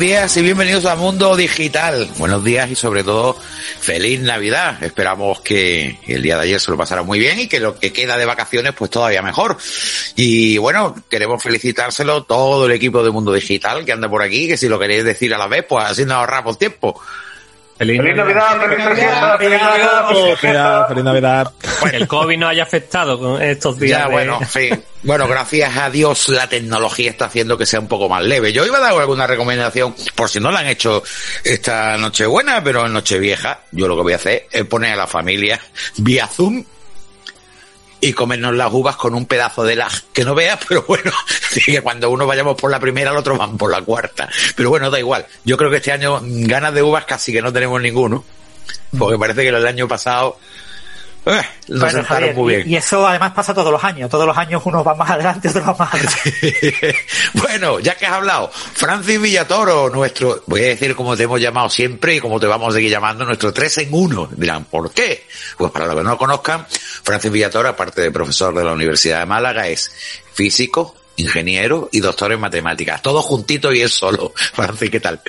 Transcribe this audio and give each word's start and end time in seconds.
Días 0.00 0.34
y 0.38 0.42
bienvenidos 0.42 0.86
al 0.86 0.96
Mundo 0.96 1.36
Digital. 1.36 2.08
Buenos 2.16 2.42
días 2.42 2.70
y 2.70 2.74
sobre 2.74 3.04
todo 3.04 3.36
feliz 3.80 4.18
Navidad. 4.20 4.82
Esperamos 4.82 5.42
que 5.42 5.98
el 6.06 6.22
día 6.22 6.36
de 6.36 6.44
ayer 6.44 6.58
se 6.58 6.70
lo 6.70 6.78
pasara 6.78 7.02
muy 7.02 7.18
bien 7.18 7.38
y 7.38 7.48
que 7.48 7.60
lo 7.60 7.78
que 7.78 7.92
queda 7.92 8.16
de 8.16 8.24
vacaciones 8.24 8.72
pues 8.72 8.90
todavía 8.90 9.20
mejor. 9.20 9.58
Y 10.16 10.56
bueno, 10.56 10.94
queremos 11.10 11.42
felicitárselo 11.42 12.22
todo 12.24 12.64
el 12.64 12.72
equipo 12.72 13.02
de 13.04 13.10
Mundo 13.10 13.30
Digital 13.34 13.84
que 13.84 13.92
anda 13.92 14.08
por 14.08 14.22
aquí, 14.22 14.48
que 14.48 14.56
si 14.56 14.70
lo 14.70 14.78
queréis 14.78 15.04
decir 15.04 15.34
a 15.34 15.38
la 15.38 15.48
vez 15.48 15.66
pues 15.68 15.84
así 15.84 16.06
nos 16.06 16.14
ahorramos 16.14 16.56
tiempo. 16.56 16.98
Feliz, 17.80 17.96
Navidad, 18.14 18.60
feliz 18.60 18.78
Navidad, 18.78 19.38
feliz 19.38 19.58
Navidad, 19.62 20.86
feliz 20.86 21.02
Navidad. 21.02 21.52
Que 21.90 21.96
el 21.96 22.06
COVID 22.06 22.36
no 22.36 22.46
haya 22.46 22.64
afectado 22.64 23.18
con 23.18 23.40
estos 23.40 23.78
días. 23.78 24.00
Ya, 24.00 24.06
bueno, 24.06 24.38
sí. 24.52 24.68
Bueno, 25.02 25.26
gracias 25.26 25.74
a 25.78 25.88
Dios 25.88 26.28
la 26.28 26.46
tecnología 26.46 27.08
está 27.08 27.24
haciendo 27.24 27.56
que 27.56 27.64
sea 27.64 27.80
un 27.80 27.88
poco 27.88 28.06
más 28.06 28.22
leve. 28.22 28.52
Yo 28.52 28.66
iba 28.66 28.76
a 28.76 28.80
dar 28.82 28.92
alguna 28.92 29.26
recomendación, 29.26 29.94
por 30.14 30.28
si 30.28 30.40
no 30.40 30.50
la 30.50 30.60
han 30.60 30.66
hecho 30.66 31.02
esta 31.42 31.96
Nochebuena, 31.96 32.62
pero 32.62 32.84
en 32.84 32.92
Nochevieja, 32.92 33.60
yo 33.70 33.88
lo 33.88 33.96
que 33.96 34.02
voy 34.02 34.12
a 34.12 34.16
hacer 34.16 34.46
es 34.50 34.66
poner 34.66 34.92
a 34.92 34.96
la 34.96 35.06
familia 35.06 35.58
vía 35.96 36.26
Zoom 36.26 36.62
y 38.00 38.12
comernos 38.12 38.54
las 38.54 38.72
uvas 38.72 38.96
con 38.96 39.14
un 39.14 39.26
pedazo 39.26 39.64
de 39.64 39.76
lag 39.76 39.92
que 40.12 40.24
no 40.24 40.34
veas, 40.34 40.58
pero 40.68 40.84
bueno, 40.86 41.12
que 41.52 41.80
cuando 41.82 42.10
uno 42.10 42.26
vayamos 42.26 42.56
por 42.56 42.70
la 42.70 42.80
primera, 42.80 43.10
el 43.10 43.16
otro 43.16 43.36
van 43.36 43.56
por 43.56 43.70
la 43.70 43.82
cuarta. 43.82 44.28
Pero 44.56 44.70
bueno, 44.70 44.90
da 44.90 44.98
igual. 44.98 45.26
Yo 45.44 45.56
creo 45.56 45.70
que 45.70 45.76
este 45.76 45.92
año 45.92 46.20
ganas 46.22 46.74
de 46.74 46.82
uvas 46.82 47.04
casi 47.04 47.32
que 47.32 47.42
no 47.42 47.52
tenemos 47.52 47.80
ninguno, 47.80 48.24
porque 48.98 49.18
parece 49.18 49.42
que 49.42 49.48
el 49.48 49.66
año 49.66 49.88
pasado 49.88 50.38
eh, 51.26 51.42
nos 51.68 51.80
Bueno, 51.80 52.04
Javier, 52.04 52.34
muy 52.34 52.52
y, 52.52 52.56
bien. 52.56 52.70
y 52.70 52.76
eso 52.76 53.06
además 53.06 53.32
pasa 53.32 53.52
todos 53.52 53.70
los 53.70 53.82
años. 53.84 54.08
Todos 54.10 54.26
los 54.26 54.36
años 54.36 54.62
unos 54.64 54.84
van 54.84 54.96
más 54.98 55.10
adelante, 55.10 55.48
otros 55.48 55.64
van 55.64 55.76
más 55.78 55.94
atrás. 55.94 56.20
bueno, 57.34 57.78
ya 57.80 57.94
que 57.96 58.06
has 58.06 58.12
hablado, 58.12 58.50
Francis 58.52 59.20
Villatoro, 59.20 59.90
nuestro, 59.90 60.42
voy 60.46 60.62
a 60.62 60.68
decir 60.68 60.94
como 60.96 61.16
te 61.16 61.24
hemos 61.24 61.40
llamado 61.40 61.68
siempre 61.68 62.16
y 62.16 62.20
como 62.20 62.40
te 62.40 62.46
vamos 62.46 62.70
a 62.70 62.76
seguir 62.76 62.90
llamando, 62.90 63.24
nuestro 63.24 63.52
3 63.52 63.78
en 63.78 63.88
1. 63.92 64.30
Dirán, 64.36 64.64
¿por 64.64 64.92
qué? 64.92 65.26
Pues 65.58 65.70
para 65.70 65.86
los 65.86 65.96
que 65.96 66.02
no 66.02 66.10
lo 66.10 66.18
conozcan, 66.18 66.66
Francis 67.02 67.30
Villatoro, 67.30 67.68
aparte 67.68 68.00
de 68.02 68.10
profesor 68.10 68.54
de 68.54 68.64
la 68.64 68.72
Universidad 68.72 69.20
de 69.20 69.26
Málaga, 69.26 69.68
es 69.68 69.92
físico, 70.32 70.94
ingeniero 71.20 71.88
y 71.92 72.00
doctor 72.00 72.32
en 72.32 72.40
matemáticas. 72.40 73.00
Todo 73.02 73.22
juntito 73.22 73.72
y 73.72 73.80
él 73.82 73.90
solo. 73.90 74.32
Francis, 74.54 74.90
¿qué 74.90 75.00
tal? 75.00 75.20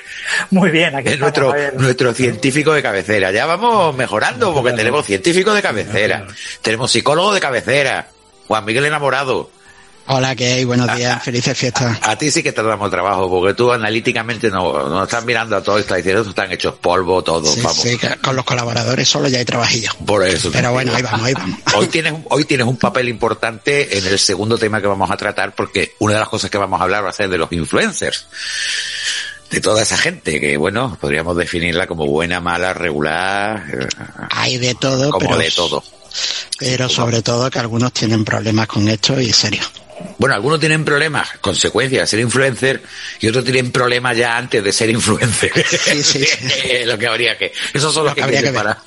Muy 0.49 0.71
bien, 0.71 0.95
aquí 0.95 1.07
Es 1.09 1.13
estamos, 1.15 1.21
nuestro, 1.37 1.51
Javier. 1.51 1.73
nuestro 1.79 2.13
científico 2.13 2.73
de 2.73 2.81
cabecera. 2.81 3.31
Ya 3.31 3.45
vamos 3.45 3.95
mejorando 3.95 4.53
porque 4.53 4.73
tenemos 4.73 5.05
científico 5.05 5.53
de 5.53 5.61
cabecera. 5.61 6.27
Tenemos 6.61 6.91
psicólogo 6.91 7.33
de 7.33 7.39
cabecera. 7.39 8.07
Juan 8.47 8.65
Miguel 8.65 8.85
Enamorado. 8.85 9.49
Hola, 10.07 10.35
¿qué 10.35 10.53
hay? 10.53 10.65
Buenos 10.65 10.93
días, 10.97 11.23
felices 11.23 11.57
fiestas. 11.57 11.97
A 12.01 12.17
ti 12.17 12.31
sí 12.31 12.43
que 12.43 12.51
te 12.51 12.61
damos 12.61 12.89
trabajo, 12.91 13.29
porque 13.29 13.53
tú 13.53 13.71
analíticamente 13.71 14.49
no, 14.49 14.89
no 14.89 15.03
estás 15.03 15.23
mirando 15.23 15.55
a 15.55 15.61
todo 15.63 15.77
y 15.77 15.81
estás 15.81 15.97
diciendo, 15.97 16.21
están 16.27 16.51
hechos 16.51 16.75
polvo, 16.75 17.23
todo, 17.23 17.45
Sí, 17.53 17.61
vamos. 17.61 17.77
sí, 17.81 17.97
con 18.21 18.35
los 18.35 18.43
colaboradores 18.43 19.07
solo 19.07 19.29
ya 19.29 19.39
hay 19.39 19.45
trabajillo. 19.45 19.91
Por 20.05 20.25
eso. 20.25 20.49
Pero 20.51 20.73
bueno, 20.73 20.93
ahí 20.93 21.01
vamos, 21.01 21.21
ahí 21.27 21.33
vamos. 21.33 21.59
Hoy 21.75 21.87
tienes, 21.87 22.13
hoy 22.29 22.43
tienes 22.45 22.67
un 22.67 22.77
papel 22.77 23.07
importante 23.07 23.97
en 23.97 24.05
el 24.05 24.19
segundo 24.19 24.57
tema 24.57 24.81
que 24.81 24.87
vamos 24.87 25.09
a 25.09 25.15
tratar, 25.17 25.55
porque 25.55 25.93
una 25.99 26.15
de 26.15 26.19
las 26.19 26.29
cosas 26.29 26.49
que 26.49 26.57
vamos 26.57 26.81
a 26.81 26.83
hablar 26.83 27.05
va 27.05 27.09
a 27.09 27.13
ser 27.13 27.29
de 27.29 27.37
los 27.37 27.51
influencers. 27.51 28.27
De 29.49 29.59
toda 29.61 29.81
esa 29.81 29.97
gente 29.97 30.39
que, 30.39 30.55
bueno, 30.57 30.97
podríamos 30.99 31.35
definirla 31.37 31.85
como 31.85 32.05
buena, 32.07 32.39
mala, 32.39 32.73
regular, 32.73 33.63
eh, 33.71 33.87
Hay 34.29 34.57
de 34.57 34.73
todo, 34.75 35.11
como 35.11 35.25
pero, 35.25 35.37
de 35.37 35.51
todo. 35.51 35.83
Pero 36.57 36.89
sobre 36.89 37.21
todo 37.21 37.49
que 37.49 37.59
algunos 37.59 37.91
tienen 37.93 38.23
problemas 38.25 38.67
con 38.67 38.87
esto 38.87 39.19
y 39.19 39.31
serio. 39.31 39.63
Bueno, 40.17 40.33
algunos 40.33 40.59
tienen 40.59 40.83
problemas, 40.83 41.29
consecuencias 41.41 42.01
de 42.01 42.07
ser 42.07 42.19
influencer, 42.21 42.81
y 43.19 43.27
otros 43.27 43.43
tienen 43.43 43.71
problemas 43.71 44.17
ya 44.17 44.35
antes 44.35 44.63
de 44.63 44.71
ser 44.71 44.89
influencer. 44.89 45.51
Sí, 45.67 46.01
sí, 46.03 46.25
sí. 46.25 46.85
lo 46.85 46.97
que 46.97 47.07
habría 47.07 47.37
que. 47.37 47.53
Esos 47.73 47.93
son 47.93 48.05
los 48.05 48.15
que, 48.15 48.23
habría 48.23 48.39
que 48.39 48.45
ver. 48.45 48.53
parar. 48.55 48.77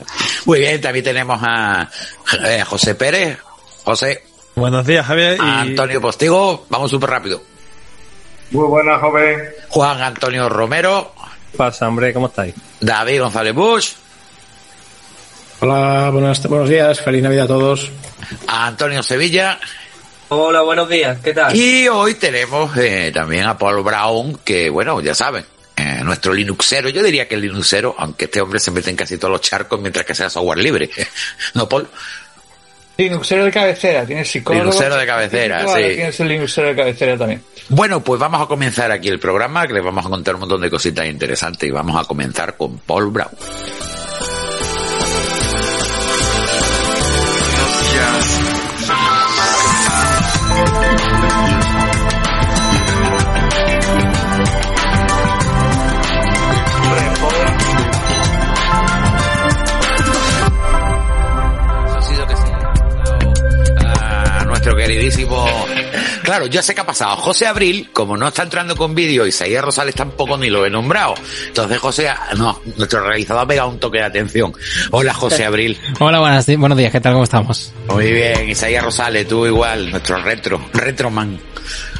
Muy 0.45 0.59
bien, 0.61 0.81
también 0.81 1.05
tenemos 1.05 1.39
a, 1.43 1.83
a 1.83 2.65
José 2.65 2.95
Pérez. 2.97 3.39
José, 3.85 4.25
Buenos 4.57 4.87
días, 4.87 5.05
Javier. 5.07 5.37
a 5.41 5.61
Antonio 5.63 6.01
Postigo, 6.01 6.67
vamos 6.69 6.91
súper 6.91 7.11
rápido. 7.11 7.43
Muy 8.53 8.67
buena, 8.69 8.99
joven. 8.99 9.51
Juan 9.69 10.01
Antonio 10.01 10.49
Romero, 10.49 11.13
¿Qué 11.51 11.59
pasa, 11.59 11.89
hombre? 11.89 12.13
¿Cómo 12.13 12.27
estáis? 12.29 12.55
David 12.81 13.21
González 13.21 13.55
Bush, 13.55 13.93
Hola, 15.61 16.11
buenos, 16.11 16.43
buenos 16.49 16.69
días. 16.69 17.01
Feliz 17.01 17.23
Navidad 17.23 17.45
a 17.45 17.49
todos. 17.49 17.91
a 18.47 18.67
Antonio 18.67 19.03
Sevilla, 19.03 19.59
Hola, 20.29 20.63
buenos 20.63 20.89
días, 20.89 21.19
¿qué 21.23 21.33
tal? 21.35 21.55
y 21.55 21.87
hoy 21.87 22.15
tenemos 22.15 22.77
eh, 22.79 23.13
también 23.15 23.45
a 23.45 23.57
Paul 23.59 23.83
Brown, 23.83 24.41
que 24.43 24.71
bueno, 24.71 25.01
ya 25.01 25.15
saben, 25.15 25.45
eh, 25.77 26.01
nuestro 26.03 26.33
Linuxero, 26.33 26.89
yo 26.89 27.03
diría 27.03 27.29
que 27.29 27.35
el 27.35 27.43
Linuxero, 27.43 27.95
aunque 27.99 28.25
este 28.25 28.41
hombre 28.41 28.59
se 28.59 28.71
mete 28.71 28.91
en 28.91 28.97
casi 28.97 29.19
todos 29.19 29.33
los 29.33 29.41
charcos 29.43 29.79
mientras 29.81 30.05
que 30.07 30.15
sea 30.15 30.31
software 30.31 30.59
libre. 30.59 30.91
¿No, 31.55 31.69
Paul? 31.69 31.87
Linuxero 32.97 33.45
de 33.45 33.51
cabecera, 33.53 34.07
tienes 34.07 34.29
psicólogo. 34.29 34.65
Linuxero 34.65 34.97
de 34.97 35.07
cabecera, 35.07 35.67
sí. 35.69 35.83
Tienes 35.95 36.21
el 36.21 36.29
Linuxero 36.29 36.69
de 36.69 36.77
cabecera 36.77 37.19
también. 37.19 37.43
Bueno, 37.69 38.03
pues 38.03 38.19
vamos 38.19 38.41
a 38.41 38.47
comenzar 38.47 38.91
aquí 38.91 39.09
el 39.09 39.21
programa, 39.21 39.67
que 39.67 39.75
les 39.75 39.85
vamos 39.85 40.07
a 40.07 40.09
contar 40.09 40.35
un 40.35 40.41
montón 40.41 40.61
de 40.63 40.71
cositas 40.71 41.07
interesantes 41.07 41.69
y 41.69 41.71
vamos 41.73 42.01
a 42.01 42.07
comenzar 42.07 42.57
con 42.57 42.79
Paul 42.79 43.11
Brown. 43.11 43.31
Queridísimo. 64.87 65.47
Claro, 66.23 66.47
ya 66.47 66.63
sé 66.63 66.75
qué 66.75 66.83
ha 66.83 66.87
pasado. 66.87 67.17
José 67.17 67.47
Abril, 67.47 67.91
como 67.93 68.17
no 68.17 68.29
está 68.29 68.43
entrando 68.43 68.77
con 68.77 68.95
vídeo, 68.95 69.27
Isaías 69.27 69.65
Rosales 69.65 69.95
tampoco 69.95 70.37
ni 70.37 70.51
lo 70.51 70.65
he 70.67 70.71
nombrado. 70.71 71.15
Entonces 71.47 71.79
José, 71.79 72.09
no, 72.37 72.61
nuestro 72.77 73.07
realizador 73.07 73.45
ha 73.45 73.47
pegado 73.47 73.69
un 73.71 73.81
toque 73.81 73.99
de 73.99 74.05
atención. 74.05 74.53
Hola 74.91 75.15
José 75.15 75.45
Abril. 75.45 75.79
Hola, 76.01 76.21
buenas, 76.21 76.47
buenos 76.59 76.79
días, 76.79 76.93
¿qué 76.93 77.01
tal? 77.01 77.13
¿Cómo 77.15 77.25
estamos? 77.25 77.73
Muy 77.89 78.13
bien, 78.13 78.49
Isaías 78.49 78.85
Rosales, 78.85 79.27
tú 79.27 79.47
igual, 79.47 79.91
nuestro 79.91 80.23
retro, 80.23 80.69
retroman. 80.73 81.41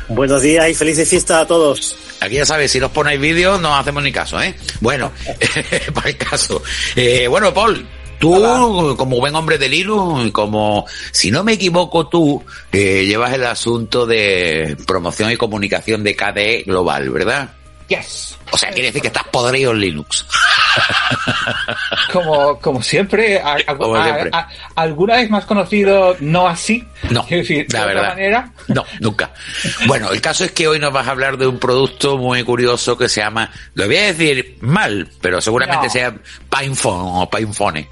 Buenos 0.09 0.43
días 0.43 0.69
y 0.69 0.75
felices 0.75 1.09
fiestas 1.09 1.43
a 1.43 1.47
todos. 1.47 1.97
Aquí 2.21 2.37
ya 2.37 2.47
sabes, 2.47 2.71
si 2.71 2.81
nos 2.81 2.91
ponéis 2.91 3.21
vídeos 3.21 3.61
no 3.61 3.75
hacemos 3.75 4.03
ni 4.03 4.13
caso, 4.13 4.41
¿eh? 4.41 4.55
Bueno, 4.81 5.11
para 5.95 6.09
el 6.09 6.17
caso. 6.17 6.63
Eh, 6.97 7.27
bueno, 7.29 7.53
Paul, 7.53 7.87
tú 8.19 8.95
como 8.99 9.19
buen 9.19 9.35
hombre 9.35 9.59
de 9.59 9.69
Linux 9.69 10.27
y 10.27 10.31
como, 10.31 10.85
si 11.13 11.31
no 11.31 11.45
me 11.45 11.53
equivoco, 11.55 12.07
tú 12.09 12.43
eh, 12.73 13.05
llevas 13.07 13.33
el 13.33 13.45
asunto 13.45 14.07
de 14.07 14.77
promoción 14.87 15.31
y 15.31 15.37
comunicación 15.37 16.03
de 16.03 16.17
KDE 16.17 16.65
Global, 16.67 17.11
¿verdad? 17.11 17.51
Yes. 17.89 18.39
O 18.51 18.57
sea, 18.57 18.71
quiere 18.71 18.87
decir 18.89 19.03
que 19.03 19.09
estás 19.09 19.25
podrido 19.31 19.73
en 19.73 19.81
Linux. 19.81 20.25
Como, 22.13 22.59
como 22.59 22.83
siempre, 22.83 23.39
a- 23.41 23.57
a- 23.67 23.77
Como 23.77 24.03
siempre. 24.03 24.31
a- 24.33 24.49
alguna 24.77 25.17
vez 25.17 25.31
más 25.31 25.45
conocido, 25.45 26.17
no 26.21 26.49
así. 26.49 26.85
No, 27.11 27.25
decir, 27.29 27.67
la 27.71 27.81
de 27.81 27.85
otra 27.85 27.95
verdad. 27.95 28.09
manera. 28.11 28.53
No, 28.69 28.85
nunca. 29.01 29.31
Bueno, 29.87 30.11
el 30.11 30.21
caso 30.21 30.45
es 30.45 30.53
que 30.53 30.67
hoy 30.69 30.79
nos 30.79 30.93
vas 30.93 31.07
a 31.07 31.11
hablar 31.11 31.37
de 31.37 31.47
un 31.47 31.59
producto 31.59 32.17
muy 32.17 32.43
curioso 32.45 32.97
que 32.97 33.09
se 33.09 33.21
llama, 33.21 33.51
lo 33.75 33.87
voy 33.87 33.97
a 33.97 34.13
decir 34.13 34.59
mal, 34.61 35.09
pero 35.21 35.41
seguramente 35.41 35.87
No. 35.87 35.93
sea 35.93 36.15
Pinephone 36.51 37.23
o 37.23 37.31
Pinephone. 37.31 37.89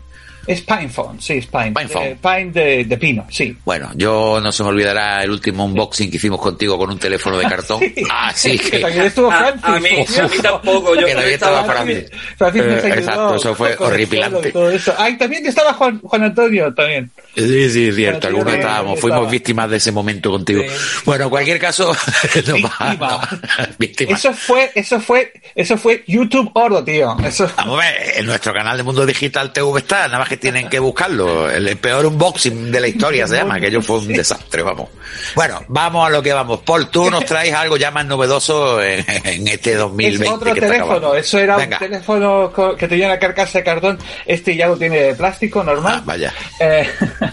Es 0.47 0.61
Pinephone, 0.62 1.21
sí, 1.21 1.35
es 1.35 1.47
Pine. 1.47 1.73
Pinephone. 1.73 2.05
Eh, 2.06 2.19
Pine 2.21 2.50
de, 2.53 2.85
de 2.85 2.97
pino, 2.99 3.27
sí. 3.31 3.56
Bueno, 3.65 3.91
yo 3.94 4.41
no 4.43 4.50
se 4.50 4.62
me 4.65 4.71
olvidará 4.71 5.23
el 5.23 5.31
último 5.31 5.65
unboxing 5.65 6.11
que 6.11 6.17
hicimos 6.17 6.41
contigo 6.41 6.77
con 6.77 6.91
un 6.91 6.99
teléfono 6.99 7.39
de 7.39 7.44
cartón. 7.49 7.81
Así 8.11 8.59
Que 8.59 8.71
que... 8.71 8.79
también 8.81 9.05
estuvo 9.06 9.31
A, 9.31 9.37
Francis. 9.37 9.65
a 9.65 9.79
mí, 9.79 10.06
a 10.21 10.29
mí 10.29 10.39
tampoco, 10.43 10.94
yo 10.97 11.06
Que 11.06 11.12
también 11.15 11.35
estaba 11.35 11.65
Francis. 11.65 12.11
Francis 12.37 12.62
Eh, 12.62 12.89
exacto, 12.99 13.37
eso 13.37 13.55
fue 13.55 13.77
horripilante. 13.79 14.53
Ay, 14.99 15.17
también 15.17 15.47
estaba 15.47 15.73
Juan, 15.75 16.00
Juan 16.00 16.23
Antonio, 16.25 16.75
también. 16.75 17.11
Sí, 17.37 17.71
sí, 17.71 17.89
es 17.89 17.94
cierto. 17.97 18.27
Algunos 18.29 18.53
estábamos, 18.55 18.99
fuimos 19.00 19.19
estaba. 19.21 19.31
víctimas 19.31 19.71
de 19.71 19.77
ese 19.77 19.93
momento 19.93 20.31
contigo. 20.31 20.62
Sí. 20.62 21.03
Bueno, 21.05 21.25
en 21.25 21.31
cualquier 21.31 21.59
caso, 21.59 21.94
no 22.47 22.55
va- 22.62 22.97
no, 22.99 23.39
víctima. 23.79 24.12
Eso 24.17 24.33
fue, 24.35 24.71
eso 24.75 25.00
fue, 25.00 25.33
eso 25.55 25.77
fue 25.79 26.03
YouTube 26.06 26.50
Oro, 26.55 26.83
tío. 26.85 27.17
Eso. 27.25 27.50
Vamos 27.56 27.79
a 27.81 27.83
ver, 27.89 28.12
en 28.17 28.27
nuestro 28.27 28.53
canal 28.53 28.77
de 28.77 28.83
Mundo 28.83 29.06
Digital 29.06 29.53
TV 29.53 29.79
está, 29.79 30.06
nada 30.09 30.19
más 30.21 30.31
que 30.32 30.37
tienen 30.38 30.69
que 30.69 30.79
buscarlo. 30.79 31.50
El 31.50 31.76
peor 31.76 32.06
unboxing 32.06 32.70
de 32.73 32.81
la 32.81 32.88
historia 32.88 33.26
se 33.26 33.37
llama, 33.37 33.56
aquello 33.56 33.82
fue 33.82 33.99
un 33.99 34.08
desastre, 34.08 34.62
vamos. 34.62 34.88
Bueno, 35.34 35.61
vamos 35.69 36.06
a 36.06 36.11
lo 36.11 36.23
que 36.23 36.32
vamos. 36.32 36.61
Paul, 36.61 36.88
tú 36.88 37.11
nos 37.11 37.25
traes 37.26 37.52
algo 37.52 37.76
ya 37.76 37.90
más 37.90 38.06
novedoso 38.06 38.82
en, 38.82 39.05
en 39.25 39.46
este 39.49 39.75
2020. 39.75 40.25
Es 40.26 40.31
otro 40.32 40.55
que 40.55 40.61
teléfono, 40.61 41.14
eso 41.14 41.38
era 41.38 41.56
Venga. 41.56 41.76
un 41.81 41.87
teléfono 41.87 42.52
que 42.79 42.88
tenía 42.88 43.06
una 43.08 43.19
carcasa 43.19 43.58
de 43.58 43.64
cartón, 43.64 43.99
este 44.25 44.56
ya 44.56 44.69
lo 44.69 44.76
tiene 44.79 44.99
de 45.02 45.14
plástico 45.14 45.62
normal. 45.62 45.96
Ah, 45.99 46.02
vaya. 46.05 46.32
Eh, 46.58 46.88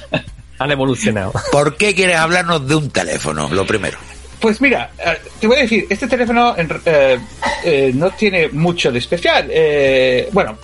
Han 0.60 0.72
evolucionado. 0.72 1.32
¿Por 1.54 1.78
qué 1.78 1.96
quieres 1.96 2.18
hablarnos 2.18 2.68
de 2.68 2.76
un 2.76 2.90
teléfono? 2.90 3.48
Lo 3.50 3.66
primero. 3.66 3.98
pues 4.42 4.60
mira, 4.60 4.92
eh, 5.00 5.18
te 5.40 5.48
voy 5.48 5.56
a 5.58 5.62
decir, 5.62 5.86
este 5.90 6.06
teléfono 6.08 6.54
en- 6.58 6.82
eh, 6.86 7.18
eh, 7.64 7.92
no 7.94 8.12
tiene 8.12 8.50
mucho 8.50 8.92
de 8.92 9.00
especial. 9.00 9.48
Eh, 9.50 10.28
bueno, 10.34 10.58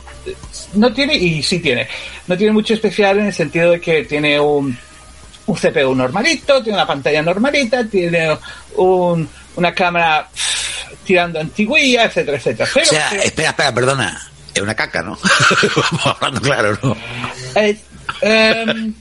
no 0.75 0.93
tiene 0.93 1.15
y 1.15 1.41
sí 1.43 1.59
tiene. 1.59 1.87
No 2.27 2.37
tiene 2.37 2.53
mucho 2.53 2.73
especial 2.73 3.19
en 3.19 3.27
el 3.27 3.33
sentido 3.33 3.71
de 3.71 3.81
que 3.81 4.03
tiene 4.05 4.39
un, 4.39 4.77
un 5.47 5.55
CPU 5.55 5.93
normalito, 5.95 6.61
tiene 6.63 6.77
una 6.77 6.87
pantalla 6.87 7.21
normalita, 7.21 7.83
tiene 7.85 8.37
un, 8.75 9.27
una 9.55 9.73
cámara 9.73 10.27
pff, 10.33 10.93
tirando 11.05 11.39
antiguilla, 11.39 12.05
etcétera, 12.05 12.37
etcétera. 12.37 12.69
Pero, 12.73 12.85
o 12.85 12.89
sea, 12.89 13.07
pero- 13.11 13.23
espera, 13.23 13.49
espera, 13.49 13.73
perdona. 13.73 14.29
Es 14.53 14.61
una 14.61 14.73
caca, 14.73 15.01
¿no? 15.01 15.17
Vamos 15.91 16.05
hablando 16.05 16.41
claro, 16.41 16.77
¿no? 16.81 16.95
Eh, 17.55 17.77
em, 18.21 18.93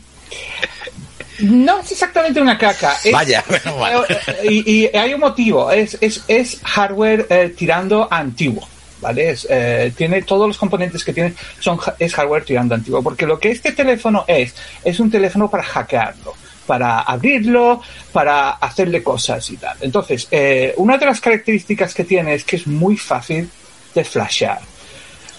no 1.41 1.81
es 1.81 1.93
exactamente 1.93 2.41
una 2.41 2.59
caca. 2.59 2.97
Es- 3.05 3.13
Vaya, 3.13 3.45
menos 3.49 3.79
mal. 3.79 4.05
eh, 4.09 4.19
y, 4.51 4.73
y 4.85 4.97
hay 4.97 5.15
un 5.15 5.21
motivo. 5.21 5.71
Es, 5.71 5.97
es, 6.01 6.23
es 6.29 6.59
hardware 6.65 7.27
eh, 7.31 7.55
tirando 7.57 8.09
antiguo. 8.11 8.69
¿Vale? 9.05 9.31
Es, 9.33 9.47
eh, 9.51 9.93
tiene 9.95 10.23
todos 10.23 10.49
los 10.49 10.57
componentes 10.57 11.05
que 11.05 11.13
tiene 11.13 11.35
son 11.61 11.79
es 11.99 12.15
hardware 12.15 12.43
tirando 12.43 12.75
antiguo. 12.75 13.03
Porque 13.03 13.27
lo 13.27 13.39
que 13.39 13.51
este 13.51 13.73
teléfono 13.73 14.25
es, 14.27 14.55
es 14.83 14.99
un 14.99 15.11
teléfono 15.11 15.51
para 15.51 15.63
hackearlo, 15.63 16.33
para 16.67 17.01
abrirlo, 17.01 17.83
para 18.13 18.53
hacerle 18.53 19.03
cosas 19.03 19.51
y 19.51 19.59
tal. 19.59 19.77
Entonces, 19.83 20.27
eh, 20.31 20.73
una 20.79 20.97
de 20.97 21.05
las 21.05 21.21
características 21.21 21.93
que 21.93 22.05
tiene 22.05 22.33
es 22.33 22.45
que 22.45 22.57
es 22.57 22.67
muy 22.67 22.97
fácil 22.97 23.51
de 23.95 24.05
flashear. 24.05 24.61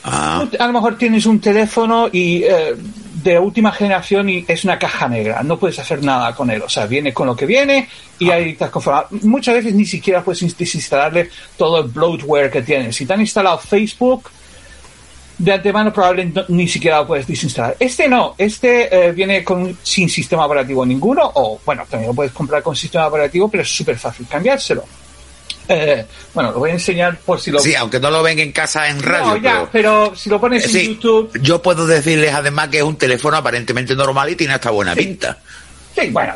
Ah, 0.08 0.46
A 0.60 0.68
lo 0.68 0.74
mejor 0.74 0.98
tienes 1.00 1.26
un 1.26 1.40
teléfono 1.40 2.08
y 2.12 2.44
eh, 2.44 2.76
de 3.24 3.40
última 3.40 3.72
generación 3.72 4.30
y 4.30 4.46
es 4.48 4.64
una 4.64 4.78
caja 4.78 5.08
negra, 5.08 5.42
no 5.42 5.58
puedes 5.58 5.80
hacer 5.80 6.04
nada 6.04 6.36
con 6.36 6.52
él, 6.52 6.62
o 6.62 6.70
sea, 6.70 6.86
viene 6.86 7.12
con 7.12 7.26
lo 7.26 7.36
que 7.36 7.48
viene 7.48 7.90
y 8.20 8.30
ahí 8.30 8.50
estás 8.52 8.70
conformado. 8.70 9.08
Muchas 9.24 9.56
veces 9.56 9.74
ni 9.74 9.84
siquiera 9.86 10.24
puedes 10.24 10.44
ins- 10.44 10.56
desinstalarle 10.56 11.30
todo 11.58 11.80
el 11.84 11.90
bloatware 11.90 12.52
que 12.52 12.62
tienes. 12.62 12.96
Si 12.96 13.08
te 13.08 13.14
han 13.14 13.22
instalado 13.22 13.58
Facebook, 13.58 14.30
de 15.40 15.52
antemano 15.54 15.92
probablemente 15.92 16.44
ni 16.50 16.68
siquiera 16.68 17.00
lo 17.00 17.08
puedes 17.08 17.26
desinstalar. 17.26 17.76
Este 17.80 18.08
no, 18.08 18.36
este 18.38 19.08
eh, 19.08 19.12
viene 19.12 19.44
con 19.44 19.76
sin 19.82 20.08
sistema 20.08 20.46
operativo 20.46 20.86
ninguno, 20.86 21.32
o 21.34 21.60
bueno, 21.66 21.84
también 21.90 22.10
lo 22.10 22.14
puedes 22.14 22.32
comprar 22.32 22.62
con 22.62 22.76
sistema 22.76 23.08
operativo, 23.08 23.50
pero 23.50 23.64
es 23.64 23.70
súper 23.76 23.98
fácil 23.98 24.28
cambiárselo. 24.30 24.86
Eh, 25.68 26.06
bueno, 26.34 26.52
lo 26.52 26.60
voy 26.60 26.70
a 26.72 26.74
enseñar 26.74 27.18
por 27.18 27.40
si 27.40 27.52
lo 27.52 27.60
sí, 27.60 27.74
aunque 27.76 28.00
no 28.00 28.10
lo 28.12 28.22
ven 28.24 28.40
en 28.40 28.52
casa 28.52 28.88
en 28.90 29.02
radio. 29.02 29.26
no, 29.28 29.38
ya, 29.38 29.68
pero 29.72 30.16
si 30.16 30.30
lo 30.30 30.40
pones 30.40 30.64
en 30.66 30.70
Sí, 30.72 30.88
YouTube, 30.96 31.32
yo 31.42 31.62
puedo 31.62 31.86
decirles 31.88 32.34
además 32.34 32.70
que 32.70 32.78
es 32.78 32.84
un 32.84 32.98
teléfono 32.98 33.38
aparentemente 33.38 33.96
normal 33.96 34.30
y 34.30 34.36
tiene 34.36 34.54
hasta 34.54 34.70
buena 34.72 34.94
pinta. 34.96 35.38
sí, 35.96 36.10
bueno. 36.12 36.34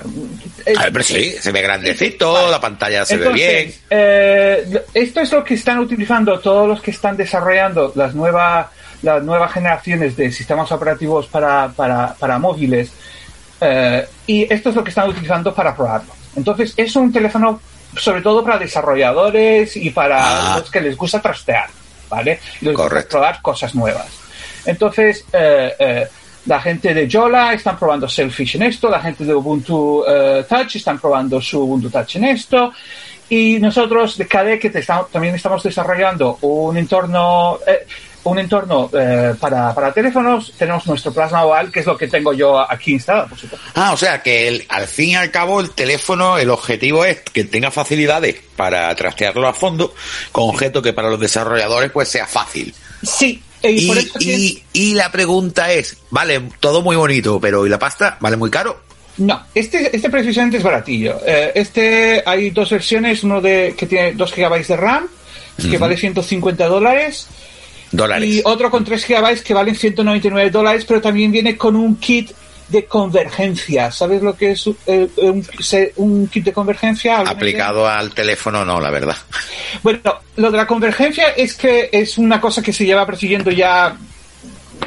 eh, 0.66 0.74
A 0.78 0.84
ver, 0.84 0.92
pero 0.94 1.04
sí, 1.04 1.36
se 1.40 1.52
ve 1.52 1.62
grandecito, 1.62 2.50
la 2.50 2.60
pantalla 2.62 3.06
se 3.06 3.18
ve 3.18 3.30
bien. 3.30 3.74
Eh, 3.90 4.82
esto 4.94 5.22
es 5.22 5.32
lo 5.32 5.44
que 5.44 5.54
están 5.56 5.80
utilizando 5.80 6.40
todos 6.40 6.68
los 6.68 6.82
que 6.82 6.92
están 6.92 7.16
desarrollando 7.18 7.92
las 7.96 8.16
nuevas 8.16 8.68
las 9.02 9.24
nuevas 9.24 9.54
generaciones 9.54 10.18
de 10.18 10.30
sistemas 10.30 10.70
operativos 10.74 11.26
para, 11.28 11.70
para, 11.70 12.14
para 12.16 12.38
móviles 12.38 12.92
eh, 13.62 14.06
y 14.28 14.52
esto 14.54 14.70
es 14.72 14.76
lo 14.76 14.84
que 14.84 14.90
están 14.90 15.08
utilizando 15.08 15.54
para 15.54 15.74
probarlo. 15.76 16.12
Entonces 16.36 16.74
es 16.76 16.96
un 16.98 17.12
teléfono 17.12 17.62
sobre 17.98 18.22
todo 18.22 18.44
para 18.44 18.58
desarrolladores 18.60 19.76
y 19.78 19.90
para 19.90 20.54
Ah. 20.54 20.60
los 20.60 20.70
que 20.72 20.82
les 20.82 20.96
gusta 20.98 21.22
trastear, 21.22 21.68
¿vale? 22.10 22.40
Y 22.62 22.66
les 22.66 22.76
gusta 22.76 23.04
probar 23.10 23.42
cosas 23.42 23.74
nuevas. 23.76 24.08
Entonces, 24.66 25.26
eh, 25.34 25.74
eh, 25.80 26.08
la 26.46 26.62
gente 26.62 26.94
de 26.94 27.08
Yola 27.08 27.54
están 27.54 27.78
probando 27.78 28.08
Selfish 28.08 28.56
en 28.56 28.64
esto, 28.64 28.90
la 28.90 29.00
gente 29.02 29.24
de 29.26 29.34
Ubuntu 29.34 30.04
eh, 30.08 30.46
Touch 30.48 30.76
están 30.78 31.00
probando 31.00 31.42
su 31.42 31.60
Ubuntu 31.62 31.90
Touch 31.90 32.16
en 32.16 32.26
esto, 32.26 32.72
y 33.30 33.60
nosotros 33.60 34.18
de 34.18 34.28
estamos- 34.80 35.12
también 35.12 35.36
estamos 35.36 35.64
desarrollando 35.64 36.38
un 36.42 36.78
entorno, 36.78 37.60
eh, 37.68 37.86
un 38.24 38.38
entorno 38.38 38.90
eh, 38.94 39.34
para, 39.40 39.74
para 39.74 39.94
teléfonos, 39.94 40.54
tenemos 40.58 40.86
nuestro 40.88 41.14
Plasma 41.14 41.46
Oval, 41.46 41.72
que 41.72 41.80
es 41.80 41.86
lo 41.86 41.98
que 41.98 42.08
tengo 42.08 42.34
yo 42.34 42.60
aquí 42.60 42.92
instalado, 42.94 43.30
por 43.30 43.38
supuesto. 43.40 43.68
Ah, 43.76 43.94
o 43.94 43.98
sea 43.98 44.22
que 44.22 44.48
el- 44.48 44.66
al 44.70 44.88
fin 44.88 45.10
y 45.12 45.16
al 45.16 45.32
cabo 45.32 45.62
el 45.62 45.72
teléfono, 45.72 46.38
el 46.38 46.50
objetivo 46.50 47.06
es 47.06 47.22
que 47.22 47.46
tenga 47.46 47.72
facilidades 47.72 48.36
para 48.56 48.94
trastearlo 48.96 49.48
a 49.48 49.54
fondo, 49.54 49.94
con 50.32 50.50
objeto 50.50 50.82
que 50.82 50.94
para 50.94 51.10
los 51.10 51.20
desarrolladores 51.20 51.92
pues 51.92 52.10
sea 52.10 52.28
fácil. 52.28 52.74
Sí, 53.04 53.42
y, 53.64 53.68
Y, 53.70 53.88
por 53.88 53.98
eso 53.98 54.20
que- 54.20 54.26
y- 54.26 54.64
y 54.74 54.94
la 54.96 55.12
pregunta 55.12 55.72
es, 55.72 55.98
vale, 56.10 56.42
todo 56.60 56.82
muy 56.82 56.96
bonito, 56.98 57.40
pero 57.40 57.66
¿y 57.66 57.70
la 57.70 57.80
pasta? 57.80 58.18
¿Vale 58.20 58.36
muy 58.38 58.50
caro? 58.50 58.82
No, 59.20 59.44
este, 59.54 59.96
este 59.96 60.10
precisamente 60.10 60.58
es 60.58 60.64
baratillo. 60.64 61.20
Eh, 61.26 61.52
este 61.56 62.24
hay 62.26 62.50
dos 62.52 62.70
versiones, 62.70 63.24
uno 63.24 63.42
de 63.42 63.76
que 63.78 63.86
tiene 63.86 64.14
2 64.14 64.34
GB 64.36 64.66
de 64.66 64.78
RAM, 64.78 65.08
que 65.70 65.78
vale 65.78 65.98
150 65.98 66.68
dólares, 66.68 67.28
Dólares. 67.92 68.30
y 68.30 68.42
otro 68.46 68.72
con 68.72 68.86
3 68.86 69.06
GB 69.08 69.44
que 69.44 69.54
valen 69.54 69.76
199 69.76 70.50
dólares, 70.50 70.86
pero 70.88 71.02
también 71.02 71.32
viene 71.32 71.58
con 71.58 71.76
un 71.76 71.98
kit 71.98 72.32
de 72.70 72.86
convergencia. 72.86 73.92
¿Sabes 73.92 74.22
lo 74.22 74.38
que 74.38 74.52
es 74.52 74.70
eh, 74.86 75.10
un, 75.18 75.46
un 75.98 76.28
kit 76.28 76.46
de 76.46 76.54
convergencia? 76.54 77.20
Aplicado 77.20 77.88
al 77.88 78.12
teléfono 78.14 78.64
no, 78.64 78.80
la 78.80 78.92
verdad. 78.92 79.18
Bueno, 79.84 80.00
lo 80.38 80.50
de 80.52 80.58
la 80.58 80.68
convergencia 80.68 81.30
es 81.36 81.56
que 81.56 81.90
es 81.92 82.18
una 82.18 82.40
cosa 82.40 82.62
que 82.62 82.72
se 82.72 82.86
lleva 82.86 83.06
persiguiendo 83.06 83.52
ya 83.52 83.98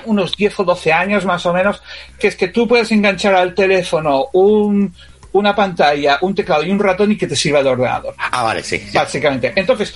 unos 0.04 0.36
10 0.36 0.60
o 0.60 0.64
12 0.64 0.92
años 0.92 1.24
más 1.24 1.44
o 1.46 1.52
menos, 1.52 1.82
que 2.18 2.28
es 2.28 2.36
que 2.36 2.48
tú 2.48 2.66
puedes 2.68 2.90
enganchar 2.92 3.34
al 3.34 3.54
teléfono 3.54 4.26
un, 4.32 4.92
una 5.32 5.54
pantalla, 5.54 6.18
un 6.22 6.34
teclado 6.34 6.62
y 6.64 6.70
un 6.70 6.78
ratón 6.78 7.12
y 7.12 7.16
que 7.16 7.26
te 7.26 7.36
sirva 7.36 7.62
de 7.62 7.70
ordenador, 7.70 8.14
Ah, 8.18 8.42
vale, 8.42 8.62
sí. 8.62 8.80
ya. 8.92 9.02
básicamente. 9.02 9.52
Entonces, 9.56 9.94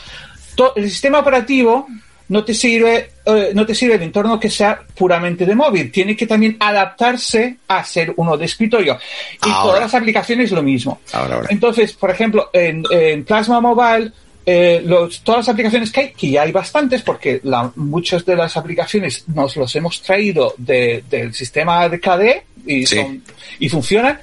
to- 0.55 0.73
el 0.76 0.88
sistema 0.91 1.19
operativo 1.21 1.87
no 2.29 2.43
te 2.45 2.55
sirve 2.55 3.11
eh, 3.25 3.53
no 3.55 3.65
te 3.65 3.73
sirve 3.73 3.95
el 3.95 4.03
entorno 4.03 4.41
que 4.41 4.50
sea 4.50 4.81
puramente 4.97 5.47
de 5.47 5.55
móvil 5.55 5.93
tiene 5.93 6.17
que 6.17 6.26
también 6.26 6.57
adaptarse 6.59 7.59
a 7.69 7.85
ser 7.85 8.12
uno 8.17 8.37
de 8.37 8.47
escritorio 8.47 8.99
y 9.45 9.49
Ahora. 9.49 9.62
todas 9.62 9.81
las 9.83 9.95
aplicaciones 9.95 10.50
lo 10.50 10.61
mismo 10.61 11.00
Ahora, 11.12 11.37
ahora. 11.37 11.47
entonces, 11.53 11.93
por 11.93 12.11
ejemplo, 12.11 12.50
en, 12.53 12.83
en 12.91 13.25
Plasma 13.25 13.61
Mobile, 13.61 14.11
eh, 14.49 14.81
los- 14.85 15.21
todas 15.23 15.41
las 15.41 15.49
aplicaciones 15.49 15.91
que 15.91 16.00
hay, 16.00 16.12
que 16.12 16.31
ya 16.31 16.43
hay 16.43 16.53
bastantes, 16.53 17.03
porque 17.03 17.41
la- 17.43 17.73
muchas 17.75 18.25
de 18.25 18.37
las 18.37 18.57
aplicaciones 18.57 19.25
nos 19.29 19.57
los 19.57 19.75
hemos 19.75 20.00
traído 20.03 20.55
de- 20.57 21.03
del 21.11 21.35
sistema 21.35 21.88
de 21.88 21.99
KDE 22.00 22.45
y, 22.65 22.87
Sí. 22.87 22.97
son- 22.97 23.23
y 23.59 23.69
funcionan, 23.69 24.21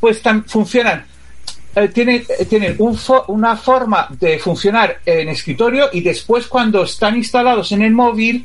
pues 0.00 0.20
tan, 0.22 0.44
funcionan. 0.44 1.06
eh, 1.76 1.86
tienen 1.86 2.24
eh, 2.36 2.44
tienen 2.46 2.74
un 2.80 2.96
fo- 2.96 3.24
una 3.28 3.56
forma 3.56 4.08
de 4.18 4.40
funcionar 4.40 4.98
en 5.06 5.28
escritorio 5.28 5.88
y 5.92 6.00
después 6.00 6.48
cuando 6.48 6.82
están 6.82 7.16
instalados 7.16 7.70
en 7.70 7.82
el 7.82 7.92
móvil 7.92 8.44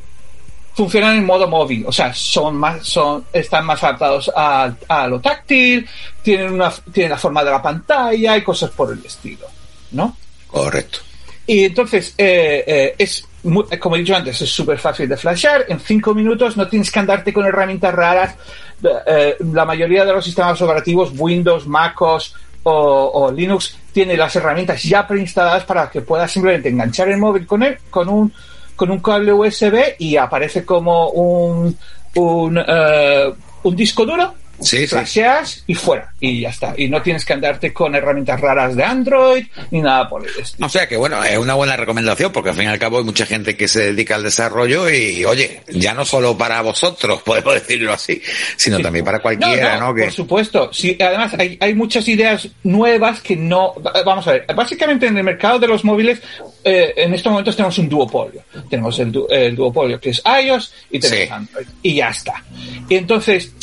funcionan 0.75 1.15
en 1.17 1.25
modo 1.25 1.47
móvil, 1.47 1.85
o 1.87 1.91
sea, 1.91 2.13
son 2.13 2.55
más, 2.57 2.85
son, 2.85 3.25
están 3.33 3.65
más 3.65 3.81
adaptados 3.83 4.29
a, 4.35 4.71
a 4.87 5.07
lo 5.07 5.19
táctil, 5.21 5.87
tienen 6.21 6.51
una, 6.53 6.69
tienen 6.93 7.09
la 7.11 7.17
forma 7.17 7.43
de 7.43 7.49
la 7.49 7.61
pantalla 7.63 8.37
y 8.37 8.43
cosas 8.43 8.69
por 8.69 8.91
el 8.93 9.03
estilo, 9.03 9.47
¿no? 9.91 10.15
Correcto. 10.45 10.99
Y 11.47 11.65
entonces, 11.65 12.13
eh, 12.17 12.63
eh, 12.65 12.95
es, 12.97 13.23
mu- 13.43 13.65
eh, 13.69 13.77
como 13.77 13.95
he 13.95 13.99
dicho 13.99 14.15
antes, 14.15 14.41
es 14.41 14.49
súper 14.49 14.79
fácil 14.79 15.07
de 15.07 15.15
flashar. 15.17 15.65
En 15.67 15.79
cinco 15.79 16.13
minutos 16.13 16.57
no 16.57 16.67
tienes 16.67 16.89
que 16.91 16.99
andarte 16.99 17.31
con 17.31 17.45
herramientas 17.45 17.93
raras. 17.93 18.35
Eh, 19.07 19.37
la 19.53 19.65
mayoría 19.65 20.03
de 20.05 20.13
los 20.13 20.25
sistemas 20.25 20.59
operativos, 20.61 21.11
Windows, 21.15 21.67
MacOS 21.67 22.33
o, 22.63 23.11
o 23.13 23.31
Linux, 23.31 23.77
tiene 23.93 24.17
las 24.17 24.35
herramientas 24.35 24.81
ya 24.83 25.07
preinstaladas 25.07 25.63
para 25.65 25.89
que 25.89 26.01
puedas 26.01 26.31
simplemente 26.31 26.69
enganchar 26.69 27.09
el 27.09 27.17
móvil 27.17 27.45
con 27.45 27.61
él, 27.63 27.77
con 27.89 28.09
un, 28.09 28.33
con 28.75 28.89
un 28.91 28.99
cable 28.99 29.31
USB 29.31 29.95
y 29.99 30.17
aparece 30.17 30.65
como 30.65 31.09
un, 31.09 31.77
un, 32.15 32.63
eh, 32.67 33.33
un 33.63 33.75
disco 33.75 34.05
duro. 34.05 34.33
Sí, 34.59 34.79
sí. 34.79 34.87
Flasheas 34.87 35.63
y 35.67 35.75
fuera. 35.75 36.13
Y 36.19 36.41
ya 36.41 36.49
está. 36.49 36.73
Y 36.77 36.87
no 36.87 37.01
tienes 37.01 37.25
que 37.25 37.33
andarte 37.33 37.73
con 37.73 37.95
herramientas 37.95 38.39
raras 38.39 38.75
de 38.75 38.83
Android 38.83 39.45
ni 39.71 39.81
nada 39.81 40.07
por 40.07 40.23
el 40.23 40.29
estilo. 40.39 40.65
O 40.65 40.69
sea 40.69 40.87
que 40.87 40.97
bueno, 40.97 41.23
es 41.23 41.37
una 41.37 41.53
buena 41.53 41.75
recomendación 41.75 42.31
porque 42.31 42.49
al 42.49 42.55
fin 42.55 42.65
y 42.65 42.67
al 42.67 42.79
cabo 42.79 42.99
hay 42.99 43.03
mucha 43.03 43.25
gente 43.25 43.55
que 43.55 43.67
se 43.67 43.91
dedica 43.93 44.15
al 44.15 44.23
desarrollo 44.23 44.89
y 44.89 45.25
oye, 45.25 45.61
ya 45.69 45.93
no 45.93 46.05
solo 46.05 46.37
para 46.37 46.61
vosotros, 46.61 47.21
podemos 47.25 47.53
decirlo 47.53 47.93
así, 47.93 48.21
sino 48.55 48.79
también 48.79 49.05
para 49.05 49.19
cualquiera, 49.19 49.79
¿no? 49.79 49.93
Que, 49.93 50.03
Por 50.03 50.11
supuesto. 50.11 50.71
Sí, 50.73 50.97
además, 50.99 51.33
hay, 51.37 51.57
hay 51.59 51.73
muchas 51.73 52.07
ideas 52.07 52.47
nuevas 52.63 53.21
que 53.21 53.35
no. 53.35 53.73
Vamos 54.05 54.27
a 54.27 54.33
ver. 54.33 54.45
Básicamente, 54.55 55.07
en 55.07 55.17
el 55.17 55.23
mercado 55.23 55.59
de 55.59 55.67
los 55.67 55.83
móviles, 55.83 56.21
eh, 56.65 56.93
en 56.97 57.13
estos 57.13 57.31
momentos 57.31 57.55
tenemos 57.55 57.77
un 57.77 57.87
duopolio. 57.87 58.41
Tenemos 58.69 58.97
el, 58.99 59.11
du- 59.11 59.27
el 59.29 59.55
duopolio 59.55 59.99
que 59.99 60.09
es 60.09 60.21
iOS 60.25 60.73
y 60.91 60.99
tenemos 60.99 61.27
Sí. 61.27 61.31
Android. 61.33 61.67
Y 61.83 61.95
ya 61.95 62.09
está. 62.09 62.43
Y 62.89 62.95
entonces, 62.95 63.53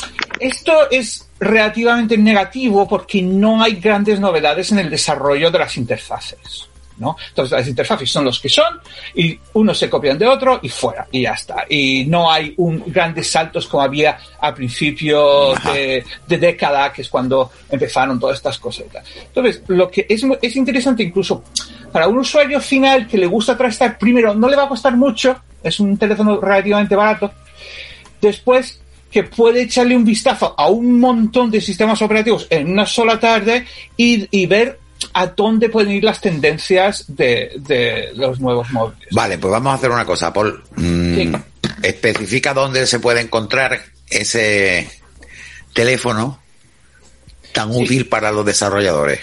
esto 0.40 0.88
es 0.90 1.28
relativamente 1.40 2.16
negativo 2.16 2.87
porque 2.88 3.21
no 3.21 3.62
hay 3.62 3.75
grandes 3.75 4.21
novedades 4.21 4.71
en 4.73 4.78
el 4.78 4.88
desarrollo 4.88 5.50
de 5.50 5.59
las 5.59 5.76
interfaces. 5.76 6.68
¿no? 6.99 7.16
Entonces 7.30 7.59
las 7.59 7.66
interfaces 7.66 8.09
son 8.09 8.25
los 8.26 8.38
que 8.38 8.49
son 8.49 8.78
y 9.16 9.37
unos 9.54 9.76
se 9.76 9.90
copian 9.90 10.16
de 10.18 10.28
otro 10.28 10.61
y 10.62 10.68
fuera 10.68 11.09
y 11.11 11.23
ya 11.23 11.32
está. 11.32 11.64
Y 11.68 12.04
no 12.06 12.30
hay 12.30 12.54
un 12.59 12.85
grandes 12.87 13.28
saltos 13.28 13.66
como 13.66 13.82
había 13.82 14.18
a 14.38 14.54
principios 14.54 15.59
de, 15.64 16.04
de 16.28 16.38
década, 16.38 16.92
que 16.92 17.02
es 17.02 17.09
cuando 17.09 17.50
empezaron 17.71 18.21
todas 18.21 18.37
estas 18.37 18.56
cosas. 18.59 18.85
Entonces, 19.21 19.62
lo 19.68 19.90
que 19.90 20.06
es, 20.09 20.23
es 20.42 20.54
interesante 20.56 21.02
incluso 21.02 21.42
para 21.92 22.08
un 22.08 22.18
usuario 22.18 22.61
final 22.61 23.06
que 23.06 23.18
le 23.18 23.26
gusta 23.26 23.56
trastear, 23.56 23.99
primero, 23.99 24.34
no 24.34 24.49
le 24.49 24.56
va 24.56 24.64
a 24.64 24.68
costar 24.68 24.96
mucho, 24.96 25.40
es 25.62 25.78
un 25.78 25.96
teléfono 25.96 26.40
relativamente 26.40 26.96
barato. 26.96 27.30
Después, 28.20 28.80
que 29.11 29.25
puede 29.25 29.62
echarle 29.62 29.94
un 29.94 30.04
vistazo 30.04 30.54
a 30.56 30.68
un 30.68 30.99
montón 30.99 31.50
de 31.50 31.61
sistemas 31.61 32.00
operativos 32.00 32.46
en 32.49 32.70
una 32.72 32.87
sola 32.87 33.20
tarde 33.20 33.66
y, 33.96 34.26
y 34.30 34.46
ver 34.46 34.78
a 35.12 35.26
dónde 35.26 35.68
pueden 35.68 35.92
ir 35.92 36.04
las 36.04 36.20
tendencias 36.20 37.04
de, 37.08 37.52
de 37.56 38.12
los 38.14 38.40
nuevos 38.40 38.70
móviles. 38.70 39.08
Vale, 39.11 39.37
pues 39.37 39.50
vamos 39.52 39.72
a 39.72 39.75
hacer 39.75 39.90
una 39.90 40.04
cosa, 40.06 40.32
Paul. 40.32 40.62
Mm, 40.76 41.14
Sí. 41.14 41.32
Especifica 41.82 42.54
dónde 42.54 42.87
se 42.87 43.00
puede 43.00 43.20
encontrar 43.20 43.80
ese 44.08 44.88
teléfono 45.72 46.38
tan 47.52 47.70
útil 47.70 48.06
para 48.06 48.30
los 48.30 48.46
desarrolladores. 48.46 49.20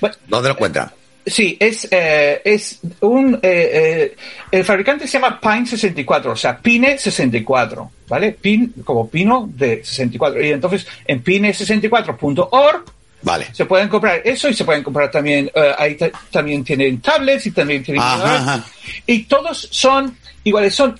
Bueno, 0.00 0.16
¿Dónde 0.28 0.48
lo 0.48 0.54
encuentran? 0.54 0.92
Sí, 1.24 1.56
es, 1.60 1.86
eh, 1.90 2.40
es 2.44 2.80
un. 3.00 3.34
eh, 3.36 3.40
eh, 3.42 4.16
el 4.50 4.64
fabricante 4.64 5.06
se 5.06 5.18
llama 5.20 5.40
Pine 5.40 5.66
64, 5.66 6.32
o 6.32 6.36
sea, 6.36 6.58
Pine 6.58 6.98
64, 6.98 7.90
¿vale? 8.08 8.32
Pin, 8.32 8.72
como 8.84 9.08
pino 9.08 9.48
de 9.54 9.84
64. 9.84 10.44
Y 10.44 10.50
entonces 10.50 10.86
en 11.06 11.22
pine64.org 11.22 12.84
Vale. 13.22 13.46
se 13.52 13.64
pueden 13.66 13.88
comprar 13.88 14.20
eso 14.24 14.48
y 14.48 14.54
se 14.54 14.64
pueden 14.64 14.82
comprar 14.82 15.10
también. 15.10 15.48
eh, 15.54 15.72
ahí 15.78 15.94
ta- 15.94 16.10
también 16.30 16.64
tienen 16.64 17.00
tablets 17.00 17.46
y 17.46 17.50
también 17.52 17.82
tienen. 17.84 18.02
Ajá, 18.02 18.36
ajá. 18.36 18.66
Y 19.06 19.24
todos 19.24 19.68
son 19.70 20.16
iguales, 20.44 20.74
son 20.74 20.98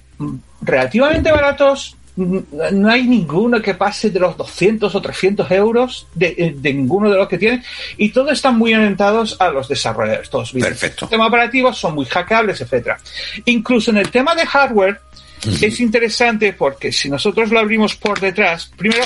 relativamente 0.61 1.33
baratos. 1.33 1.97
No 2.15 2.91
hay 2.91 3.05
ninguno 3.05 3.63
que 3.63 3.73
pase 3.75 4.11
de 4.11 4.21
los 4.21 4.37
200 4.37 4.95
o 4.95 5.01
300 5.01 5.51
euros 5.53 6.07
de, 6.15 6.35
eh, 6.37 6.55
de 6.57 6.75
ninguno 6.75 7.09
de 7.11 7.17
los 7.17 7.27
que 7.27 7.39
tienen. 7.39 7.65
Y 7.97 8.11
todos 8.11 8.33
están 8.33 8.59
muy 8.59 8.75
orientados 8.75 9.41
a 9.41 9.49
los 9.49 9.67
desarrolladores. 9.69 10.29
Todos. 10.29 10.53
Perfecto. 10.53 11.07
Sistemas 11.07 11.29
operativos 11.29 11.79
son 11.79 11.95
muy 11.95 12.05
hackeables, 12.05 12.61
etcétera. 12.61 12.99
Incluso 13.47 13.91
en 13.93 13.97
el 13.99 14.11
tema 14.11 14.35
de 14.35 14.45
hardware 14.47 15.01
es 15.61 15.81
interesante 15.81 16.53
porque 16.53 16.93
si 16.93 17.09
nosotros 17.09 17.51
lo 17.51 17.59
abrimos 17.59 17.97
por 17.97 18.21
detrás, 18.21 18.71
primero 18.77 19.05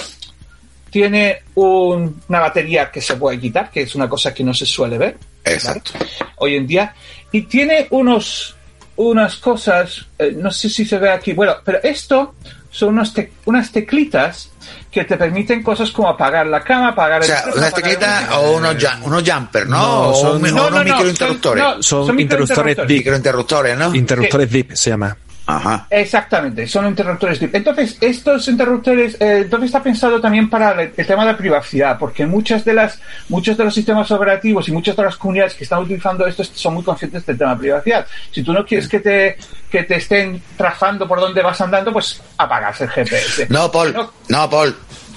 tiene 0.90 1.42
un- 1.54 2.22
una 2.28 2.40
batería 2.40 2.90
que 2.90 3.00
se 3.00 3.16
puede 3.16 3.38
quitar, 3.38 3.70
que 3.70 3.82
es 3.82 3.94
una 3.94 4.08
cosa 4.08 4.32
que 4.34 4.42
no 4.44 4.52
se 4.54 4.66
suele 4.66 4.98
ver. 4.98 5.16
Exacto. 5.44 5.92
Hoy 6.36 6.56
en 6.56 6.66
día. 6.66 6.94
Y 7.32 7.42
tiene 7.42 7.86
unos 7.90 8.52
unas 8.98 9.36
cosas, 9.36 10.06
eh, 10.18 10.32
no 10.34 10.50
sé 10.50 10.70
si 10.70 10.86
se 10.86 10.96
ve 10.98 11.10
aquí, 11.10 11.34
bueno, 11.34 11.56
pero 11.62 11.78
esto 11.82 12.34
son 12.70 12.90
unos 12.90 13.12
te- 13.14 13.32
unas 13.46 13.70
teclitas 13.72 14.50
que 14.90 15.04
te 15.04 15.16
permiten 15.16 15.62
cosas 15.62 15.90
como 15.90 16.08
apagar 16.08 16.46
la 16.46 16.62
cama, 16.62 16.88
apagar 16.88 17.20
O 17.20 17.24
sea, 17.24 17.42
teléfono, 17.42 17.56
una 17.58 17.66
apagar 17.68 17.90
el 17.90 17.98
teclita 17.98 18.38
o 18.38 18.56
unos, 18.56 18.76
jam- 18.76 19.00
unos 19.04 19.30
jumpers, 19.30 19.68
¿no? 19.68 19.76
No, 19.78 20.08
o 20.10 20.14
son- 20.14 20.36
o 20.36 20.38
No, 20.38 20.66
unos 20.66 20.70
no, 20.70 20.70
no, 20.78 20.84
microinterruptores. 20.84 21.62
son- 21.64 21.76
no, 21.76 21.82
Son, 21.82 22.06
son 22.06 22.20
interruptores 22.20 22.76
microinterruptores. 22.88 23.78
¿no? 23.78 23.94
Interruptores 23.94 24.50
DIP 24.50 24.72
se 24.74 24.90
llama. 24.90 25.16
Ajá. 25.46 25.86
Exactamente, 25.90 26.66
son 26.66 26.86
interruptores. 26.86 27.40
Entonces, 27.40 27.96
estos 28.00 28.48
interruptores, 28.48 29.14
eh, 29.20 29.42
entonces 29.44 29.66
está 29.66 29.82
pensado 29.82 30.20
también 30.20 30.50
para 30.50 30.72
el, 30.82 30.92
el 30.96 31.06
tema 31.06 31.24
de 31.24 31.32
la 31.32 31.38
privacidad, 31.38 31.98
porque 31.98 32.26
muchas 32.26 32.64
de 32.64 32.74
las, 32.74 32.98
muchos 33.28 33.56
de 33.56 33.64
los 33.64 33.74
sistemas 33.74 34.10
operativos 34.10 34.68
y 34.68 34.72
muchas 34.72 34.96
de 34.96 35.04
las 35.04 35.16
comunidades 35.16 35.54
que 35.54 35.64
están 35.64 35.80
utilizando 35.80 36.26
esto 36.26 36.42
son 36.44 36.74
muy 36.74 36.82
conscientes 36.82 37.24
del 37.24 37.38
tema 37.38 37.52
de 37.54 37.60
privacidad. 37.60 38.06
Si 38.32 38.42
tú 38.42 38.52
no 38.52 38.64
quieres 38.66 38.88
que 38.88 38.98
te, 39.00 39.36
que 39.70 39.84
te 39.84 39.96
estén 39.96 40.42
trazando 40.56 41.06
por 41.06 41.20
dónde 41.20 41.42
vas 41.42 41.60
andando, 41.60 41.92
pues 41.92 42.20
apagas 42.38 42.80
el 42.80 42.88
GPS. 42.88 43.46
No, 43.48 43.70
Paul, 43.70 43.92
No. 43.92 44.12
no, 44.28 44.50
Paul. 44.50 44.76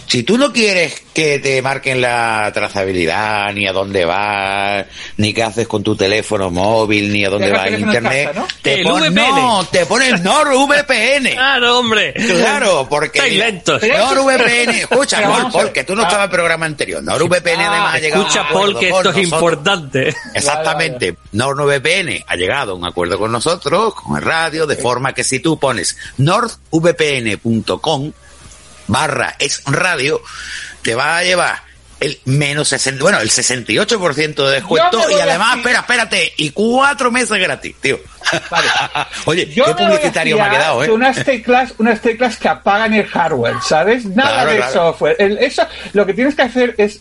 Si 0.09 0.23
tú 0.23 0.39
no 0.39 0.51
quieres 0.51 1.03
que 1.13 1.37
te 1.37 1.61
marquen 1.61 2.01
la 2.01 2.49
trazabilidad, 2.51 3.53
ni 3.53 3.67
a 3.67 3.71
dónde 3.73 4.05
vas, 4.05 4.85
ni 5.17 5.33
qué 5.35 5.43
haces 5.43 5.67
con 5.67 5.83
tu 5.83 5.95
teléfono 5.95 6.49
móvil, 6.49 7.13
ni 7.13 7.23
a 7.25 7.29
dónde 7.29 7.45
Deja 7.49 7.57
va 7.59 7.67
el 7.67 7.75
en 7.75 7.81
internet, 7.81 8.27
casa, 8.29 8.39
¿no? 8.39 8.47
te 8.63 8.83
VPN. 8.83 9.13
no, 9.13 9.67
pones 9.87 10.21
NordVPN. 10.23 11.29
Claro, 11.33 11.77
hombre. 11.77 12.13
Claro, 12.13 12.87
porque 12.89 13.19
Estáis 13.19 13.33
mira, 13.35 13.45
lentos. 13.45 13.79
Pero- 13.81 13.97
NordVPN, 14.15 14.69
escucha, 14.79 15.21
Paul, 15.21 15.51
Paul, 15.51 15.71
que 15.71 15.83
tú 15.83 15.95
no 15.95 16.01
Ah. 16.01 16.05
estabas 16.05 16.25
en 16.25 16.31
el 16.31 16.35
programa 16.35 16.65
anterior. 16.65 17.03
NordVPN 17.03 17.61
Ah, 17.61 17.69
además 17.71 17.93
ha 17.93 17.99
llegado 17.99 18.21
a 18.21 18.25
un 18.25 18.29
Escucha, 18.31 18.49
Paul, 18.51 18.79
que 18.79 18.85
esto 18.87 18.99
es 18.99 19.05
nosotros. 19.05 19.23
importante. 19.23 20.15
Exactamente. 20.33 21.15
NordVPN 21.33 22.23
ha 22.25 22.35
llegado 22.35 22.71
a 22.71 22.75
un 22.75 22.85
acuerdo 22.85 23.19
con 23.19 23.31
nosotros, 23.31 23.93
con 23.93 24.17
el 24.17 24.23
radio, 24.23 24.65
de 24.65 24.75
forma 24.75 25.13
que 25.13 25.23
si 25.23 25.39
tú 25.39 25.59
pones 25.59 25.95
nordvpn.com 26.17 28.11
barra 28.89 29.35
es 29.39 29.61
radio, 29.65 30.21
te 30.81 30.95
va 30.95 31.17
a 31.17 31.23
llevar 31.23 31.69
el 31.99 32.17
menos 32.25 32.69
60, 32.69 33.01
bueno, 33.03 33.19
el 33.19 33.29
68% 33.29 34.45
de 34.47 34.51
descuento 34.51 35.01
y 35.11 35.15
además, 35.19 35.57
espera, 35.57 35.79
espérate, 35.79 36.33
y 36.37 36.51
cuatro 36.51 37.11
meses 37.11 37.37
gratis, 37.39 37.75
tío. 37.81 37.99
Oye, 39.25 39.47
Yo 39.53 39.65
qué 39.65 39.73
publicitario 39.83 40.37
me 40.37 40.43
ha 40.43 40.49
quedado, 40.49 40.81
de 40.81 40.87
¿eh? 40.87 40.91
unas 40.91 41.23
teclas, 41.25 41.73
unas 41.77 42.01
teclas 42.01 42.37
que 42.37 42.47
apagan 42.47 42.93
el 42.93 43.05
hardware, 43.05 43.55
¿sabes? 43.67 44.05
Nada 44.05 44.31
Claro, 44.31 44.51
de 44.51 44.57
claro. 44.57 44.73
software. 44.73 45.15
El- 45.19 45.37
eso, 45.39 45.63
lo 45.93 46.05
que 46.05 46.13
tienes 46.13 46.35
que 46.35 46.41
hacer 46.43 46.75
es 46.77 46.99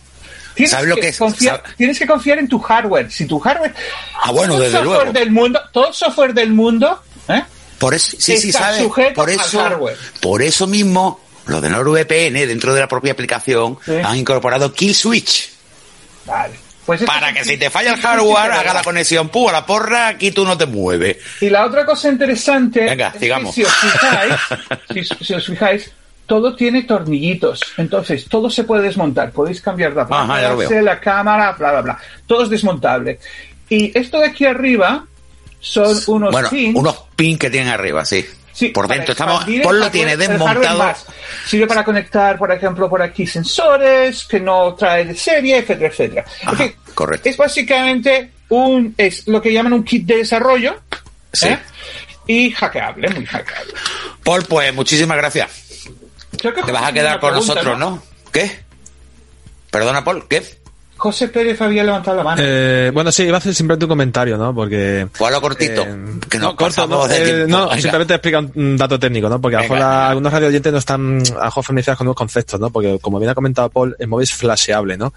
Tienes 0.55 0.71
¿Sabes 0.71 0.89
lo 0.89 0.95
que, 0.95 1.01
que 1.01 1.07
es? 1.09 1.17
confiar, 1.17 1.63
¿Sab- 1.63 1.75
tienes 1.77 1.97
que 1.97 2.05
confiar 2.05 2.37
en 2.39 2.49
tu 2.49 2.59
hardware. 2.59 3.09
Si 3.09 3.25
tu 3.25 3.39
hardware, 3.39 3.73
Ah, 4.21 4.31
bueno, 4.31 4.55
todo 4.55 4.63
desde 4.63 4.77
software 4.79 4.97
luego. 4.97 5.13
del 5.13 5.31
mundo, 5.31 5.61
todo 5.71 5.87
el 5.87 5.93
software 5.93 6.33
del 6.33 6.51
mundo, 6.51 7.01
¿eh? 7.29 7.43
Por 7.77 7.93
eso, 7.93 8.17
sí, 8.19 8.35
sí, 8.37 8.51
sujeto 8.51 9.13
Por 9.13 9.29
al 9.29 9.35
eso, 9.39 9.57
hardware. 9.61 9.95
por 10.19 10.41
eso 10.41 10.67
mismo, 10.67 11.21
los 11.49 11.61
de 11.61 11.69
NordVPN, 11.69 12.47
dentro 12.47 12.73
de 12.73 12.79
la 12.81 12.87
propia 12.87 13.13
aplicación, 13.13 13.77
Sí. 13.83 13.93
han 14.03 14.17
incorporado 14.17 14.73
Kill 14.73 14.93
Switch. 14.95 15.49
Vale. 16.25 16.53
Pues 16.85 17.01
esto 17.01 17.11
Para 17.13 17.31
que 17.33 17.43
si 17.45 17.55
te 17.57 17.69
falla 17.69 17.93
el 17.93 17.99
hardware, 18.01 18.51
haga 18.51 18.73
la 18.73 18.81
conexión, 18.83 19.29
¡pum! 19.29 19.49
a 19.49 19.51
la 19.51 19.65
porra, 19.65 20.07
aquí 20.07 20.31
tú 20.31 20.43
no 20.43 20.57
te 20.57 20.65
mueves. 20.65 21.17
Y 21.39 21.49
la 21.49 21.65
otra 21.65 21.85
cosa 21.85 22.09
interesante 22.09 22.79
Venga, 22.85 23.07
es 23.07 23.13
que 23.13 23.19
sigamos. 23.19 23.53
si 23.53 23.63
os 23.63 23.75
fijáis, 23.75 24.33
si, 25.19 25.25
si 25.25 25.33
os 25.35 25.45
fijáis, 25.45 25.91
todo 26.25 26.55
tiene 26.55 26.83
tornillitos. 26.83 27.61
Entonces, 27.77 28.25
todo 28.27 28.49
se 28.49 28.63
puede 28.63 28.83
desmontar. 28.83 29.31
Podéis 29.31 29.61
cambiar 29.61 29.93
la 29.93 30.03
Ajá, 30.09 30.53
base, 30.55 30.81
la 30.81 30.99
cámara, 30.99 31.51
bla, 31.51 31.71
bla, 31.73 31.81
bla. 31.81 31.97
Todo 32.25 32.43
es 32.43 32.49
desmontable. 32.49 33.19
Y 33.69 33.95
esto 33.95 34.19
de 34.19 34.25
aquí 34.27 34.45
arriba 34.45 35.05
son 35.59 35.95
unos 36.07 36.31
bueno, 36.31 36.49
pins. 36.49 36.75
unos 36.75 36.95
pins 37.15 37.37
que 37.39 37.49
tienen 37.51 37.69
arriba, 37.71 38.03
sí. 38.03 38.25
Sí, 38.59 38.67
por 38.69 38.89
dentro 38.89 39.13
estamos, 39.13 39.45
Paul 39.63 39.79
lo 39.79 39.89
tiene 39.89 40.17
desmontado. 40.17 40.93
Sirve 41.45 41.65
para 41.65 41.85
conectar, 41.85 42.37
por 42.37 42.51
ejemplo, 42.51 42.89
por 42.89 43.01
aquí 43.01 43.25
sensores 43.25 44.25
que 44.25 44.41
no 44.41 44.75
trae 44.75 45.05
de 45.05 45.15
serie, 45.15 45.59
etcétera, 45.59 45.87
etcétera. 45.87 46.25
Ajá, 46.43 46.65
correcto. 46.93 47.29
Es 47.29 47.37
básicamente 47.37 48.31
un, 48.49 48.93
es 48.97 49.25
lo 49.29 49.41
que 49.41 49.53
llaman 49.53 49.71
un 49.71 49.85
kit 49.85 50.05
de 50.05 50.17
desarrollo. 50.17 50.75
Sí. 51.31 51.47
¿eh? 51.47 51.59
Y 52.27 52.51
hackeable, 52.51 53.09
muy 53.11 53.25
hackeable. 53.25 53.73
Paul, 54.25 54.43
pues 54.43 54.73
muchísimas 54.73 55.15
gracias. 55.15 55.49
Creo 56.37 56.53
que 56.53 56.61
Te 56.61 56.73
vas 56.73 56.83
a 56.83 56.91
quedar 56.91 57.17
con 57.21 57.29
pregunta, 57.29 57.53
nosotros, 57.53 57.79
¿no? 57.79 58.03
¿Qué? 58.33 58.59
Perdona, 59.71 60.03
Paul, 60.03 60.27
¿qué? 60.27 60.43
José 60.99 61.29
Pérez 61.29 61.59
había 61.61 61.83
levantado 61.83 62.17
la 62.17 62.23
mano. 62.23 62.41
Eh, 62.45 62.91
bueno, 62.93 63.11
sí, 63.11 63.23
iba 63.23 63.35
a 63.35 63.39
hacer 63.39 63.55
simplemente 63.55 63.85
un 63.85 63.89
comentario, 63.89 64.37
¿no? 64.37 64.53
Porque... 64.53 65.07
Lo 65.19 65.41
cortito, 65.41 65.81
Eh, 65.83 65.97
que 66.29 66.37
no, 66.37 66.47
nos 66.47 66.55
corto, 66.55 66.85
no, 66.87 67.07
de 67.07 67.17
eh, 67.21 67.25
tiempo. 67.25 67.47
no, 67.57 67.69
Venga. 67.69 67.81
simplemente 67.81 68.13
explica 68.15 68.39
un, 68.39 68.51
un 68.55 68.77
dato 68.77 68.99
técnico, 68.99 69.29
¿no? 69.29 69.39
Porque 69.41 69.55
a 69.55 69.59
lo 69.59 69.63
mejor 69.63 69.77
Venga, 69.77 69.87
la- 69.89 69.95
venga. 69.95 70.09
algunos 70.09 70.33
radio 70.33 70.47
oyentes 70.49 70.71
no 70.73 70.77
están 70.79 71.01
a 71.35 71.39
lo 71.39 71.45
mejor 71.45 71.63
familiarizados 71.63 71.97
con 71.97 72.05
nuevos 72.05 72.17
conceptos, 72.17 72.59
¿no? 72.59 72.69
Porque 72.69 72.99
como 73.01 73.17
bien 73.19 73.29
ha 73.31 73.35
comentado 73.35 73.69
Paul, 73.69 73.95
el 73.97 74.07
móvil 74.07 74.23
es 74.25 74.33
flasheable, 74.33 74.97
¿no? 74.97 75.13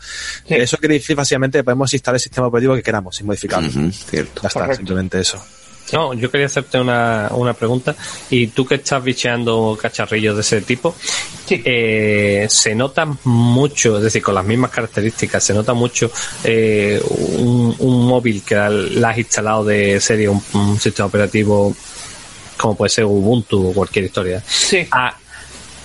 Sí. 0.47 0.55
Eso 0.55 0.77
quiere 0.79 0.95
decir 0.95 1.17
básicamente 1.17 1.59
que 1.59 1.65
podemos 1.65 1.93
instalar 1.93 2.17
el 2.17 2.21
sistema 2.21 2.47
operativo 2.47 2.75
que 2.77 2.83
queramos 2.83 3.17
sin 3.17 3.27
modificarlo. 3.27 3.69
Cierto. 3.93 4.43
Ya 4.43 4.49
está, 4.49 4.61
Correcto. 4.61 4.77
simplemente 4.77 5.19
eso. 5.21 5.45
No, 5.93 6.15
yo 6.15 6.31
quería 6.31 6.47
hacerte 6.47 6.79
una, 6.81 7.29
una 7.33 7.53
pregunta. 7.55 7.95
Y 8.31 8.47
tú 8.49 8.65
que 8.65 8.77
estás 8.77 9.03
bicheando 9.05 9.77
cacharrillos 9.81 10.35
de 10.37 10.41
ese 10.41 10.61
tipo, 10.62 10.95
Sí. 11.47 11.61
eh, 11.65 12.47
se 12.49 12.75
nota 12.75 13.07
mucho, 13.25 13.99
es 13.99 14.05
decir, 14.05 14.23
con 14.23 14.35
las 14.35 14.45
mismas 14.45 14.71
características, 14.71 15.43
se 15.45 15.53
nota 15.53 15.75
mucho 15.75 16.11
eh, 16.45 17.03
un, 17.39 17.75
un 17.79 18.07
móvil 18.07 18.43
que 18.43 18.55
la 18.55 19.11
has 19.11 19.19
instalado 19.19 19.65
de 19.65 20.01
serie, 20.01 20.29
un, 20.29 20.43
un 20.55 20.79
sistema 20.81 21.07
operativo 21.09 21.75
como 22.57 22.77
puede 22.77 22.91
ser 22.91 23.05
Ubuntu 23.07 23.71
o 23.71 23.73
cualquier 23.73 24.05
historia, 24.05 24.43
Sí. 24.47 24.87
a 24.93 25.15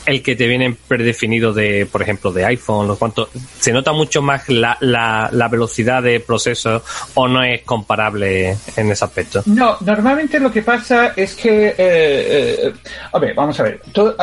el 0.07 0.23
que 0.23 0.35
te 0.35 0.47
viene 0.47 0.75
predefinido 0.87 1.53
de, 1.53 1.85
por 1.85 2.01
ejemplo, 2.01 2.31
de 2.31 2.45
iPhone, 2.45 2.87
los 2.87 2.97
cuantos, 2.97 3.29
se 3.59 3.71
nota 3.73 3.91
mucho 3.91 4.21
más 4.21 4.47
la, 4.49 4.77
la, 4.79 5.29
la 5.31 5.47
velocidad 5.49 6.01
de 6.01 6.19
proceso 6.21 6.81
o 7.13 7.27
no 7.27 7.43
es 7.43 7.61
comparable 7.63 8.57
en 8.77 8.91
ese 8.91 9.03
aspecto. 9.05 9.43
No, 9.45 9.77
normalmente 9.81 10.39
lo 10.39 10.51
que 10.51 10.61
pasa 10.63 11.13
es 11.15 11.35
que, 11.35 11.67
eh, 11.67 11.75
eh, 11.77 12.73
a 13.11 13.19
ver, 13.19 13.35
vamos 13.35 13.59
a 13.59 13.63
ver, 13.63 13.81
todo, 13.91 14.15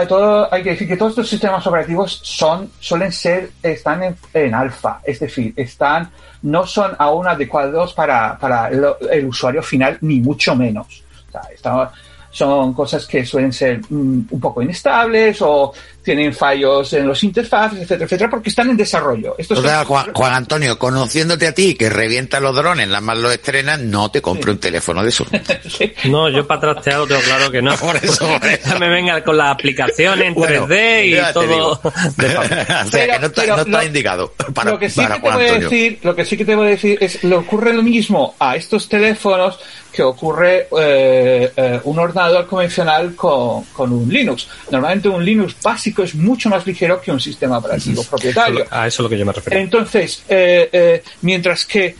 hay, 0.50 0.62
que 0.62 0.70
decir 0.70 0.88
que 0.88 0.96
todos 0.96 1.12
estos 1.12 1.28
sistemas 1.28 1.66
operativos 1.66 2.18
son, 2.22 2.70
suelen 2.80 3.12
ser, 3.12 3.50
están 3.62 4.02
en, 4.02 4.16
en 4.32 4.54
alfa, 4.54 5.00
es 5.04 5.20
decir, 5.20 5.52
están, 5.56 6.10
no 6.42 6.66
son 6.66 6.92
aún 6.98 7.28
adecuados 7.28 7.92
para, 7.92 8.38
para 8.38 8.68
el, 8.68 8.84
el 9.10 9.26
usuario 9.26 9.62
final, 9.62 9.98
ni 10.00 10.20
mucho 10.20 10.56
menos. 10.56 11.02
O 11.28 11.32
sea, 11.32 11.42
está- 11.54 11.92
son 12.34 12.74
cosas 12.74 13.06
que 13.06 13.24
suelen 13.24 13.52
ser 13.52 13.80
mm, 13.88 14.26
un 14.28 14.40
poco 14.40 14.60
inestables 14.60 15.40
o 15.40 15.72
tienen 16.02 16.34
fallos 16.34 16.92
en 16.92 17.06
los 17.06 17.22
interfaces, 17.22 17.78
etcétera, 17.78 18.04
etcétera, 18.04 18.30
porque 18.30 18.50
están 18.50 18.68
en 18.70 18.76
desarrollo. 18.76 19.36
Esto 19.38 19.54
o 19.54 19.62
sea, 19.62 19.84
Juan, 19.84 20.12
Juan, 20.12 20.34
Antonio, 20.34 20.76
conociéndote 20.76 21.46
a 21.46 21.54
ti 21.54 21.76
que 21.76 21.88
revienta 21.88 22.40
los 22.40 22.54
drones, 22.54 22.88
nada 22.88 23.00
más 23.00 23.16
los 23.18 23.32
estrenas, 23.32 23.78
no 23.80 24.10
te 24.10 24.20
compro 24.20 24.50
sí. 24.52 24.56
un 24.56 24.58
teléfono 24.58 25.02
de 25.02 25.08
eso. 25.08 25.24
sí. 25.68 25.92
No, 26.06 26.28
yo 26.28 26.44
para 26.46 26.60
trastearlo 26.60 27.06
tengo 27.06 27.20
claro 27.22 27.50
que 27.50 27.62
no. 27.62 27.74
por 27.78 27.96
eso, 27.96 28.26
por 28.26 28.46
eso. 28.46 28.78
me 28.80 28.88
venga 28.88 29.22
con 29.22 29.38
las 29.38 29.52
aplicaciones 29.52 30.26
en 30.26 30.34
bueno, 30.34 30.66
3D 30.66 31.06
y 31.06 31.32
todo. 31.32 31.70
o 31.82 31.92
sea, 31.92 32.12
pero, 32.16 32.42
que 32.42 33.18
no 33.20 33.26
está, 33.28 33.46
no 33.46 33.62
está 33.62 33.78
lo, 33.78 33.84
indicado 33.84 34.32
para, 34.52 34.72
lo 34.72 34.78
que 34.78 34.90
sí 34.90 35.00
para 35.00 35.14
que 35.14 35.20
te 35.20 35.26
Juan 35.28 35.34
voy 35.36 35.44
a 35.44 35.48
Antonio. 35.54 35.70
decir, 35.70 35.98
Lo 36.02 36.16
que 36.16 36.24
sí 36.24 36.36
que 36.36 36.44
te 36.44 36.54
voy 36.56 36.66
a 36.66 36.70
decir 36.70 36.98
es, 37.00 37.22
le 37.22 37.36
ocurre 37.36 37.72
lo 37.72 37.82
mismo 37.82 38.34
a 38.40 38.56
estos 38.56 38.88
teléfonos 38.88 39.58
que 39.94 40.02
ocurre 40.02 40.66
eh, 40.76 41.52
eh, 41.56 41.80
un 41.84 41.98
ordenador 41.98 42.46
convencional 42.46 43.14
con, 43.14 43.64
con, 43.66 43.92
un 43.92 44.08
Linux. 44.08 44.48
Normalmente 44.70 45.08
un 45.08 45.24
Linux 45.24 45.54
básico 45.62 46.02
es 46.02 46.14
mucho 46.16 46.48
más 46.48 46.66
ligero 46.66 47.00
que 47.00 47.12
un 47.12 47.20
sistema 47.20 47.58
operativo 47.58 48.02
propietario. 48.02 48.66
A 48.70 48.88
eso 48.88 49.02
es 49.02 49.04
lo 49.04 49.08
que 49.08 49.18
yo 49.18 49.24
me 49.24 49.32
refiero. 49.32 49.60
Entonces, 49.60 50.24
eh, 50.28 51.02
mientras 51.22 51.64
que 51.64 51.94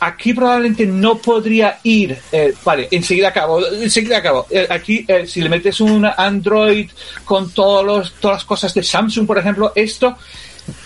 aquí 0.00 0.34
probablemente 0.34 0.84
no 0.84 1.18
podría 1.18 1.78
ir, 1.84 2.18
vale, 2.64 2.88
enseguida 2.90 3.28
acabo, 3.28 3.64
enseguida 3.64 4.18
acabo. 4.18 4.44
aquí, 4.68 5.06
si 5.26 5.40
le 5.40 5.48
metes 5.48 5.80
un 5.80 6.04
Android 6.04 6.90
con 7.24 7.52
todos 7.52 7.86
los, 7.86 8.12
todas 8.14 8.38
las 8.38 8.44
cosas 8.44 8.74
de 8.74 8.82
Samsung, 8.82 9.24
por 9.24 9.38
ejemplo, 9.38 9.70
esto 9.76 10.16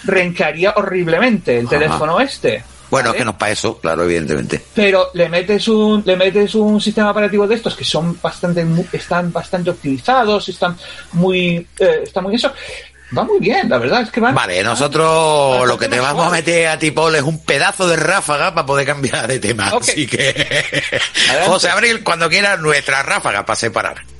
rencaría 0.04 0.74
horriblemente 0.76 1.58
el 1.58 1.66
Ajá. 1.66 1.78
teléfono 1.78 2.20
este. 2.20 2.64
Bueno, 2.90 3.10
¿vale? 3.10 3.18
que 3.18 3.24
no 3.24 3.30
es 3.32 3.36
para 3.36 3.52
eso, 3.52 3.78
claro, 3.78 4.04
evidentemente. 4.04 4.62
Pero 4.74 5.10
le 5.14 5.28
metes 5.28 5.68
un 5.68 6.02
le 6.04 6.16
metes 6.16 6.54
un 6.54 6.80
sistema 6.80 7.10
operativo 7.10 7.46
de 7.46 7.56
estos 7.56 7.74
que 7.74 7.84
son 7.84 8.18
bastante 8.20 8.64
están 8.92 9.32
bastante 9.32 9.70
optimizados, 9.70 10.48
están 10.48 10.76
muy 11.12 11.66
eh, 11.78 12.00
están 12.04 12.24
muy 12.24 12.34
eso. 12.34 12.52
Va 13.16 13.22
muy 13.22 13.38
bien, 13.38 13.68
la 13.68 13.78
verdad 13.78 14.02
es 14.02 14.10
que 14.10 14.18
van. 14.18 14.34
Vale, 14.34 14.64
nosotros 14.64 15.64
lo 15.66 15.78
que 15.78 15.88
te 15.88 16.00
vamos 16.00 16.26
a 16.26 16.30
meter 16.30 16.66
a 16.66 16.78
ti, 16.78 16.90
Paul, 16.90 17.14
es 17.14 17.22
un 17.22 17.44
pedazo 17.44 17.86
de 17.86 17.96
ráfaga 17.96 18.52
para 18.52 18.66
poder 18.66 18.84
cambiar 18.84 19.28
de 19.28 19.38
tema. 19.38 19.68
Así 19.68 20.08
que, 20.08 20.64
José 21.46 21.68
Abril, 21.68 22.02
cuando 22.02 22.28
quieras, 22.28 22.58
nuestra 22.58 23.04
ráfaga 23.04 23.46
para 23.46 23.56
separar. 23.56 24.15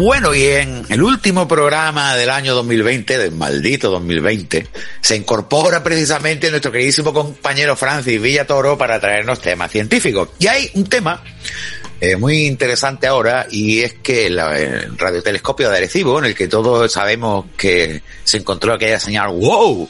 Bueno, 0.00 0.34
y 0.34 0.46
en 0.46 0.86
el 0.88 1.02
último 1.02 1.46
programa 1.46 2.16
del 2.16 2.30
año 2.30 2.54
2020, 2.54 3.18
del 3.18 3.32
maldito 3.32 3.90
2020, 3.90 4.66
se 4.98 5.14
incorpora 5.14 5.82
precisamente 5.82 6.48
nuestro 6.48 6.72
queridísimo 6.72 7.12
compañero 7.12 7.76
Francis 7.76 8.18
Villatoro 8.18 8.78
para 8.78 8.98
traernos 8.98 9.42
temas 9.42 9.70
científicos. 9.70 10.30
Y 10.38 10.46
hay 10.46 10.70
un 10.72 10.84
tema 10.84 11.22
eh, 12.00 12.16
muy 12.16 12.46
interesante 12.46 13.08
ahora 13.08 13.46
y 13.50 13.80
es 13.80 13.92
que 13.92 14.30
la, 14.30 14.58
el 14.58 14.96
radiotelescopio 14.96 15.68
de 15.68 15.76
Arecibo, 15.76 16.18
en 16.18 16.24
el 16.24 16.34
que 16.34 16.48
todos 16.48 16.90
sabemos 16.90 17.44
que 17.58 18.00
se 18.24 18.38
encontró 18.38 18.72
aquella 18.72 18.98
señal 18.98 19.28
wow 19.28 19.86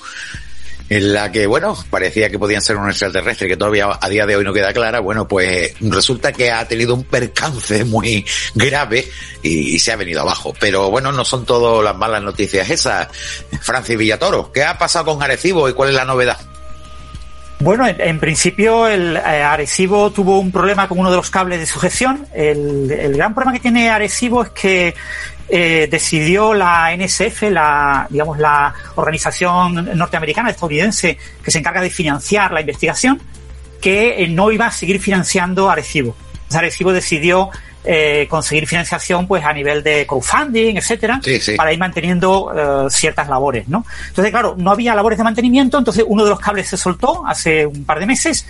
en 0.90 1.12
la 1.12 1.30
que, 1.30 1.46
bueno, 1.46 1.76
parecía 1.88 2.28
que 2.28 2.38
podían 2.38 2.60
ser 2.60 2.76
un 2.76 2.88
extraterrestre, 2.88 3.46
que 3.46 3.56
todavía 3.56 3.96
a 4.00 4.08
día 4.08 4.26
de 4.26 4.34
hoy 4.34 4.44
no 4.44 4.52
queda 4.52 4.72
clara, 4.72 4.98
bueno, 4.98 5.28
pues 5.28 5.72
resulta 5.80 6.32
que 6.32 6.50
ha 6.50 6.66
tenido 6.66 6.94
un 6.94 7.04
percance 7.04 7.84
muy 7.84 8.26
grave 8.56 9.08
y, 9.40 9.78
se 9.78 9.92
ha 9.92 9.96
venido 9.96 10.20
abajo. 10.20 10.52
Pero 10.58 10.90
bueno, 10.90 11.12
no 11.12 11.24
son 11.24 11.46
todas 11.46 11.84
las 11.84 11.96
malas 11.96 12.22
noticias 12.22 12.68
esas. 12.68 13.08
Francis 13.62 13.96
Villatoro, 13.96 14.50
¿qué 14.52 14.64
ha 14.64 14.76
pasado 14.76 15.06
con 15.06 15.22
Arecibo 15.22 15.68
y 15.68 15.74
cuál 15.74 15.90
es 15.90 15.94
la 15.94 16.04
novedad? 16.04 16.38
Bueno, 17.60 17.86
en, 17.86 18.00
en 18.00 18.18
principio 18.18 18.88
el 18.88 19.16
eh, 19.18 19.20
Arecibo 19.20 20.10
tuvo 20.10 20.40
un 20.40 20.50
problema 20.50 20.88
con 20.88 20.98
uno 20.98 21.10
de 21.10 21.16
los 21.16 21.28
cables 21.28 21.60
de 21.60 21.66
sujeción. 21.66 22.26
El, 22.32 23.14
gran 23.14 23.34
problema 23.34 23.52
que 23.52 23.60
tiene 23.60 23.90
Arecibo 23.90 24.42
es 24.42 24.50
que 24.50 24.94
eh, 25.46 25.86
decidió 25.90 26.54
la 26.54 26.96
NSF, 26.96 27.42
la, 27.50 28.06
digamos, 28.08 28.38
la 28.38 28.72
organización 28.94 29.90
norteamericana, 29.94 30.48
estadounidense, 30.48 31.18
que 31.44 31.50
se 31.50 31.58
encarga 31.58 31.82
de 31.82 31.90
financiar 31.90 32.50
la 32.50 32.62
investigación, 32.62 33.20
que 33.78 34.24
eh, 34.24 34.28
no 34.28 34.50
iba 34.50 34.64
a 34.66 34.70
seguir 34.70 34.98
financiando 34.98 35.68
Arecibo. 35.68 36.16
Arecibo 36.50 36.94
decidió 36.94 37.50
eh, 37.84 38.26
conseguir 38.28 38.66
financiación 38.66 39.26
pues 39.26 39.44
a 39.44 39.52
nivel 39.52 39.82
de 39.82 40.06
crowdfunding, 40.06 40.76
etcétera, 40.76 41.20
Sí, 41.22 41.40
sí. 41.40 41.54
para 41.56 41.72
ir 41.72 41.78
manteniendo 41.78 42.52
eh, 42.86 42.90
ciertas 42.90 43.28
labores, 43.28 43.68
¿no? 43.68 43.84
Entonces, 44.08 44.30
claro, 44.30 44.54
no 44.58 44.70
había 44.70 44.94
labores 44.94 45.16
de 45.18 45.24
mantenimiento, 45.24 45.78
entonces 45.78 46.04
uno 46.06 46.24
de 46.24 46.30
los 46.30 46.40
cables 46.40 46.68
se 46.68 46.76
soltó 46.76 47.26
hace 47.26 47.64
un 47.66 47.84
par 47.84 47.98
de 47.98 48.06
meses 48.06 48.46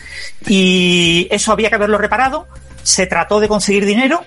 y 0.46 1.28
eso 1.30 1.52
había 1.52 1.68
que 1.68 1.76
haberlo 1.76 1.98
reparado. 1.98 2.46
Se 2.82 3.06
trató 3.06 3.40
de 3.40 3.48
conseguir 3.48 3.84
dinero, 3.84 4.24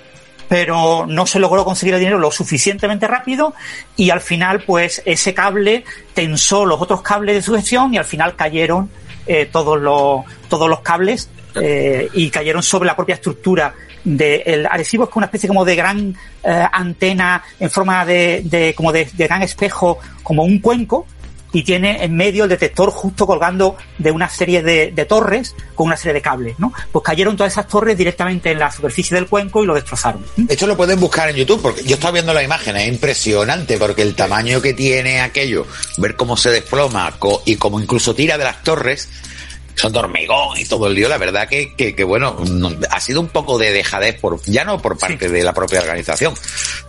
pero 0.47 1.05
no 1.07 1.25
se 1.25 1.39
logró 1.39 1.65
conseguir 1.65 1.95
el 1.95 1.99
dinero 1.99 2.19
lo 2.19 2.31
suficientemente 2.31 3.07
rápido 3.07 3.53
y 3.95 4.09
al 4.09 4.21
final 4.21 4.63
pues 4.65 5.01
ese 5.05 5.33
cable 5.33 5.83
tensó 6.13 6.65
los 6.65 6.79
otros 6.79 7.01
cables 7.01 7.35
de 7.35 7.41
sujeción 7.41 7.93
y 7.93 7.97
al 7.97 8.05
final 8.05 8.35
cayeron 8.35 8.89
eh, 9.25 9.49
todos 9.51 9.79
los 9.79 10.21
todos 10.49 10.69
los 10.69 10.81
cables 10.81 11.29
eh, 11.55 12.09
y 12.13 12.29
cayeron 12.29 12.61
sobre 12.61 12.87
la 12.87 12.95
propia 12.95 13.15
estructura 13.15 13.73
del 14.03 14.65
Arecibo 14.65 15.05
es 15.05 15.09
como 15.09 15.19
una 15.19 15.27
especie 15.27 15.47
como 15.47 15.65
de 15.65 15.75
gran 15.75 16.15
eh, 16.43 16.65
antena 16.71 17.43
en 17.59 17.69
forma 17.69 18.05
de, 18.05 18.41
de 18.45 18.73
como 18.75 18.91
de, 18.91 19.09
de 19.13 19.27
gran 19.27 19.43
espejo 19.43 19.99
como 20.23 20.43
un 20.43 20.59
cuenco 20.59 21.05
y 21.53 21.63
tiene 21.63 22.03
en 22.03 22.15
medio 22.15 22.43
el 22.43 22.49
detector 22.49 22.89
justo 22.89 23.25
colgando 23.25 23.77
de 23.99 24.11
una 24.11 24.27
serie 24.27 24.63
de, 24.63 24.91
de, 24.91 25.05
torres 25.05 25.55
con 25.75 25.87
una 25.87 25.95
serie 25.95 26.13
de 26.13 26.21
cables, 26.21 26.59
¿no? 26.59 26.73
Pues 26.91 27.05
cayeron 27.05 27.37
todas 27.37 27.53
esas 27.53 27.67
torres 27.67 27.95
directamente 27.95 28.51
en 28.51 28.59
la 28.59 28.71
superficie 28.71 29.15
del 29.15 29.27
cuenco 29.27 29.63
y 29.63 29.67
lo 29.67 29.75
destrozaron. 29.75 30.25
Esto 30.49 30.65
lo 30.65 30.75
pueden 30.75 30.99
buscar 30.99 31.29
en 31.29 31.35
YouTube 31.35 31.61
porque 31.61 31.83
yo 31.83 31.93
estaba 31.93 32.11
viendo 32.11 32.33
la 32.33 32.43
imagen, 32.43 32.75
es 32.75 32.87
impresionante 32.87 33.77
porque 33.77 34.01
el 34.01 34.15
tamaño 34.15 34.61
que 34.61 34.73
tiene 34.73 35.21
aquello, 35.21 35.67
ver 35.97 36.15
cómo 36.15 36.35
se 36.35 36.49
desploma 36.49 37.13
y 37.45 37.55
cómo 37.55 37.79
incluso 37.79 38.15
tira 38.15 38.37
de 38.37 38.43
las 38.43 38.63
torres, 38.63 39.07
son 39.75 39.91
de 39.91 39.99
hormigón 39.99 40.57
y 40.57 40.65
todo 40.65 40.87
el 40.87 40.95
lío, 40.95 41.09
la 41.09 41.17
verdad 41.17 41.47
que, 41.47 41.73
que, 41.75 41.95
que 41.95 42.03
bueno, 42.03 42.37
no, 42.49 42.71
ha 42.89 42.99
sido 42.99 43.21
un 43.21 43.27
poco 43.27 43.57
de 43.57 43.71
dejadez 43.71 44.19
por, 44.19 44.41
ya 44.43 44.63
no 44.63 44.81
por 44.81 44.97
parte 44.97 45.27
sí. 45.27 45.33
de 45.33 45.43
la 45.43 45.53
propia 45.53 45.81
organización, 45.81 46.33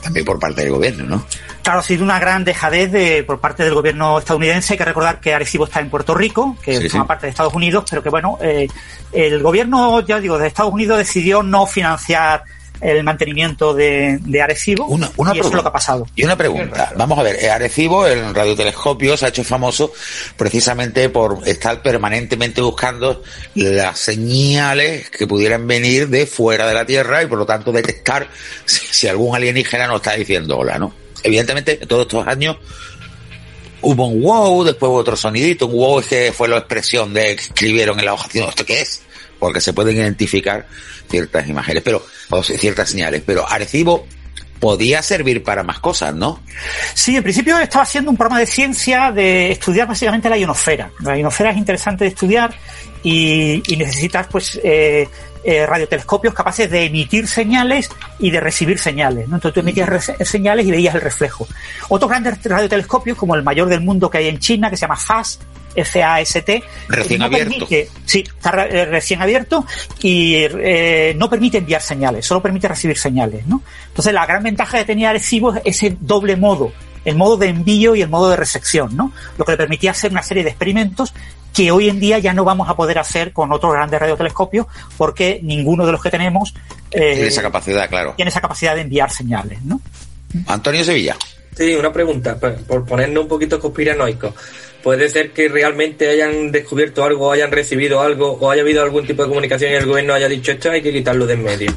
también 0.02 0.24
por 0.24 0.38
parte 0.38 0.62
del 0.62 0.70
gobierno, 0.70 1.04
¿no? 1.04 1.26
Claro, 1.62 1.80
ha 1.80 1.82
sido 1.82 2.04
una 2.04 2.18
gran 2.18 2.44
dejadez 2.44 2.92
de, 2.92 3.24
por 3.24 3.40
parte 3.40 3.64
del 3.64 3.72
gobierno 3.72 4.18
estadounidense. 4.18 4.74
Hay 4.74 4.78
que 4.78 4.84
recordar 4.84 5.18
que 5.18 5.32
Arecibo 5.32 5.64
está 5.64 5.80
en 5.80 5.88
Puerto 5.88 6.14
Rico, 6.14 6.58
que 6.62 6.78
sí, 6.78 6.88
forma 6.90 7.04
sí. 7.04 7.08
parte 7.08 7.26
de 7.26 7.30
Estados 7.30 7.54
Unidos, 7.54 7.84
pero 7.88 8.02
que 8.02 8.10
bueno, 8.10 8.36
eh, 8.42 8.68
el 9.12 9.42
gobierno, 9.42 10.00
ya 10.00 10.20
digo, 10.20 10.36
de 10.36 10.48
Estados 10.48 10.72
Unidos 10.74 10.98
decidió 10.98 11.42
no 11.42 11.66
financiar 11.66 12.44
el 12.80 13.02
mantenimiento 13.04 13.72
de, 13.72 14.18
de 14.20 14.42
Arecibo 14.42 14.86
una, 14.86 15.10
una 15.16 15.34
y 15.34 15.38
eso 15.38 15.48
es 15.48 15.54
lo 15.54 15.62
que 15.62 15.68
ha 15.68 15.72
pasado. 15.72 16.06
Y 16.14 16.24
una 16.24 16.36
pregunta, 16.36 16.92
vamos 16.96 17.18
a 17.18 17.22
ver, 17.22 17.36
eh, 17.42 17.50
Arecibo, 17.50 18.06
el 18.06 18.34
radiotelescopio, 18.34 19.16
se 19.16 19.26
ha 19.26 19.28
hecho 19.28 19.44
famoso 19.44 19.92
precisamente 20.36 21.08
por 21.08 21.46
estar 21.46 21.82
permanentemente 21.82 22.60
buscando 22.60 23.22
las 23.54 23.98
señales 23.98 25.10
que 25.10 25.26
pudieran 25.26 25.66
venir 25.66 26.08
de 26.08 26.26
fuera 26.26 26.66
de 26.66 26.74
la 26.74 26.84
Tierra 26.84 27.22
y 27.22 27.26
por 27.26 27.38
lo 27.38 27.46
tanto 27.46 27.72
detectar 27.72 28.28
si, 28.64 28.86
si 28.86 29.08
algún 29.08 29.34
alienígena 29.34 29.86
nos 29.86 29.96
está 29.96 30.14
diciendo 30.14 30.58
hola, 30.58 30.78
¿no? 30.78 30.92
Evidentemente, 31.22 31.76
todos 31.76 32.02
estos 32.02 32.26
años 32.26 32.56
hubo 33.80 34.06
un 34.08 34.22
wow, 34.22 34.64
después 34.64 34.90
hubo 34.90 34.98
otro 34.98 35.16
sonidito, 35.16 35.66
un 35.66 35.72
wow 35.72 36.00
es 36.00 36.06
que 36.06 36.32
fue 36.32 36.48
la 36.48 36.58
expresión 36.58 37.12
de 37.14 37.36
que 37.36 37.42
escribieron 37.42 37.98
en 37.98 38.06
la 38.06 38.14
hoja, 38.14 38.28
¿esto 38.32 38.64
qué 38.64 38.80
es? 38.80 39.02
Porque 39.44 39.60
se 39.60 39.74
pueden 39.74 39.96
identificar 39.96 40.66
ciertas 41.10 41.46
imágenes, 41.46 41.82
pero, 41.82 42.02
o 42.30 42.42
ciertas 42.42 42.88
señales, 42.88 43.22
pero 43.26 43.46
Arecibo 43.46 44.06
podía 44.58 45.02
servir 45.02 45.42
para 45.42 45.62
más 45.62 45.80
cosas, 45.80 46.14
¿no? 46.14 46.40
Sí, 46.94 47.14
en 47.14 47.22
principio 47.22 47.58
estaba 47.58 47.82
haciendo 47.82 48.10
un 48.10 48.16
programa 48.16 48.40
de 48.40 48.46
ciencia 48.46 49.12
de 49.12 49.52
estudiar 49.52 49.86
básicamente 49.86 50.30
la 50.30 50.38
ionosfera. 50.38 50.90
La 51.00 51.18
ionosfera 51.18 51.50
es 51.50 51.58
interesante 51.58 52.04
de 52.04 52.08
estudiar 52.08 52.54
y, 53.02 53.62
y 53.70 53.76
necesitas 53.76 54.28
pues 54.28 54.58
eh, 54.64 55.06
eh, 55.44 55.66
radiotelescopios 55.66 56.32
capaces 56.32 56.70
de 56.70 56.86
emitir 56.86 57.28
señales 57.28 57.90
y 58.18 58.30
de 58.30 58.40
recibir 58.40 58.78
señales. 58.78 59.28
¿no? 59.28 59.34
Entonces 59.34 59.52
tú 59.52 59.60
emitías 59.60 60.10
señales 60.22 60.64
y 60.64 60.70
veías 60.70 60.94
el 60.94 61.02
reflejo. 61.02 61.46
Otros 61.90 62.08
grandes 62.08 62.42
radiotelescopios, 62.42 63.18
como 63.18 63.34
el 63.34 63.42
mayor 63.42 63.68
del 63.68 63.82
mundo 63.82 64.08
que 64.08 64.16
hay 64.16 64.28
en 64.28 64.38
China, 64.38 64.70
que 64.70 64.78
se 64.78 64.86
llama 64.86 64.96
FAST, 64.96 65.42
FAST. 65.76 66.48
Recién 66.88 67.18
no 67.20 67.26
abierto. 67.26 67.66
Permite, 67.66 67.88
sí, 68.04 68.20
está 68.20 68.50
recién 68.50 69.22
abierto 69.22 69.66
y 70.00 70.34
eh, 70.36 71.14
no 71.16 71.28
permite 71.28 71.58
enviar 71.58 71.82
señales, 71.82 72.26
solo 72.26 72.42
permite 72.42 72.68
recibir 72.68 72.98
señales, 72.98 73.46
¿no? 73.46 73.62
Entonces 73.88 74.12
la 74.12 74.26
gran 74.26 74.42
ventaja 74.42 74.78
que 74.78 74.84
tenía 74.84 75.10
Arecibo 75.10 75.54
es 75.54 75.62
ese 75.64 75.96
doble 76.00 76.36
modo, 76.36 76.72
el 77.04 77.16
modo 77.16 77.36
de 77.36 77.48
envío 77.48 77.94
y 77.94 78.02
el 78.02 78.08
modo 78.08 78.30
de 78.30 78.36
recepción, 78.36 78.96
¿no? 78.96 79.12
Lo 79.38 79.44
que 79.44 79.52
le 79.52 79.58
permitía 79.58 79.90
hacer 79.90 80.10
una 80.10 80.22
serie 80.22 80.42
de 80.42 80.50
experimentos 80.50 81.14
que 81.54 81.70
hoy 81.70 81.88
en 81.88 82.00
día 82.00 82.18
ya 82.18 82.34
no 82.34 82.44
vamos 82.44 82.68
a 82.68 82.74
poder 82.74 82.98
hacer 82.98 83.32
con 83.32 83.52
otros 83.52 83.72
grandes 83.72 84.00
radiotelescopios 84.00 84.66
porque 84.96 85.38
ninguno 85.42 85.86
de 85.86 85.92
los 85.92 86.02
que 86.02 86.10
tenemos 86.10 86.52
eh, 86.90 87.14
tiene 87.14 87.28
esa 87.28 87.42
capacidad, 87.42 87.88
claro. 87.88 88.14
Tiene 88.16 88.28
esa 88.28 88.40
capacidad 88.40 88.74
de 88.74 88.80
enviar 88.80 89.10
señales, 89.10 89.62
¿no? 89.62 89.80
Antonio 90.48 90.84
Sevilla. 90.84 91.16
Sí, 91.56 91.74
una 91.76 91.92
pregunta, 91.92 92.36
por, 92.38 92.56
por 92.64 92.84
ponernos 92.84 93.22
un 93.22 93.28
poquito 93.28 93.60
conspiranoicos. 93.60 94.34
¿Puede 94.84 95.08
ser 95.08 95.30
que 95.30 95.48
realmente 95.48 96.10
hayan 96.10 96.52
descubierto 96.52 97.02
algo, 97.02 97.32
hayan 97.32 97.50
recibido 97.50 98.02
algo, 98.02 98.32
o 98.32 98.50
haya 98.50 98.60
habido 98.60 98.82
algún 98.82 99.06
tipo 99.06 99.22
de 99.22 99.30
comunicación 99.30 99.72
y 99.72 99.76
el 99.76 99.86
gobierno 99.86 100.12
haya 100.12 100.28
dicho 100.28 100.52
esto 100.52 100.70
hay 100.70 100.82
que 100.82 100.92
quitarlo 100.92 101.26
de 101.26 101.32
en 101.32 101.42
medio? 101.42 101.74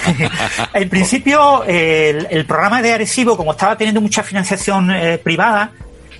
en 0.72 0.88
principio, 0.88 1.62
el, 1.64 2.26
el 2.30 2.46
programa 2.46 2.80
de 2.80 2.94
Arecibo, 2.94 3.36
como 3.36 3.52
estaba 3.52 3.76
teniendo 3.76 4.00
mucha 4.00 4.22
financiación 4.22 4.90
eh, 4.90 5.18
privada, 5.18 5.72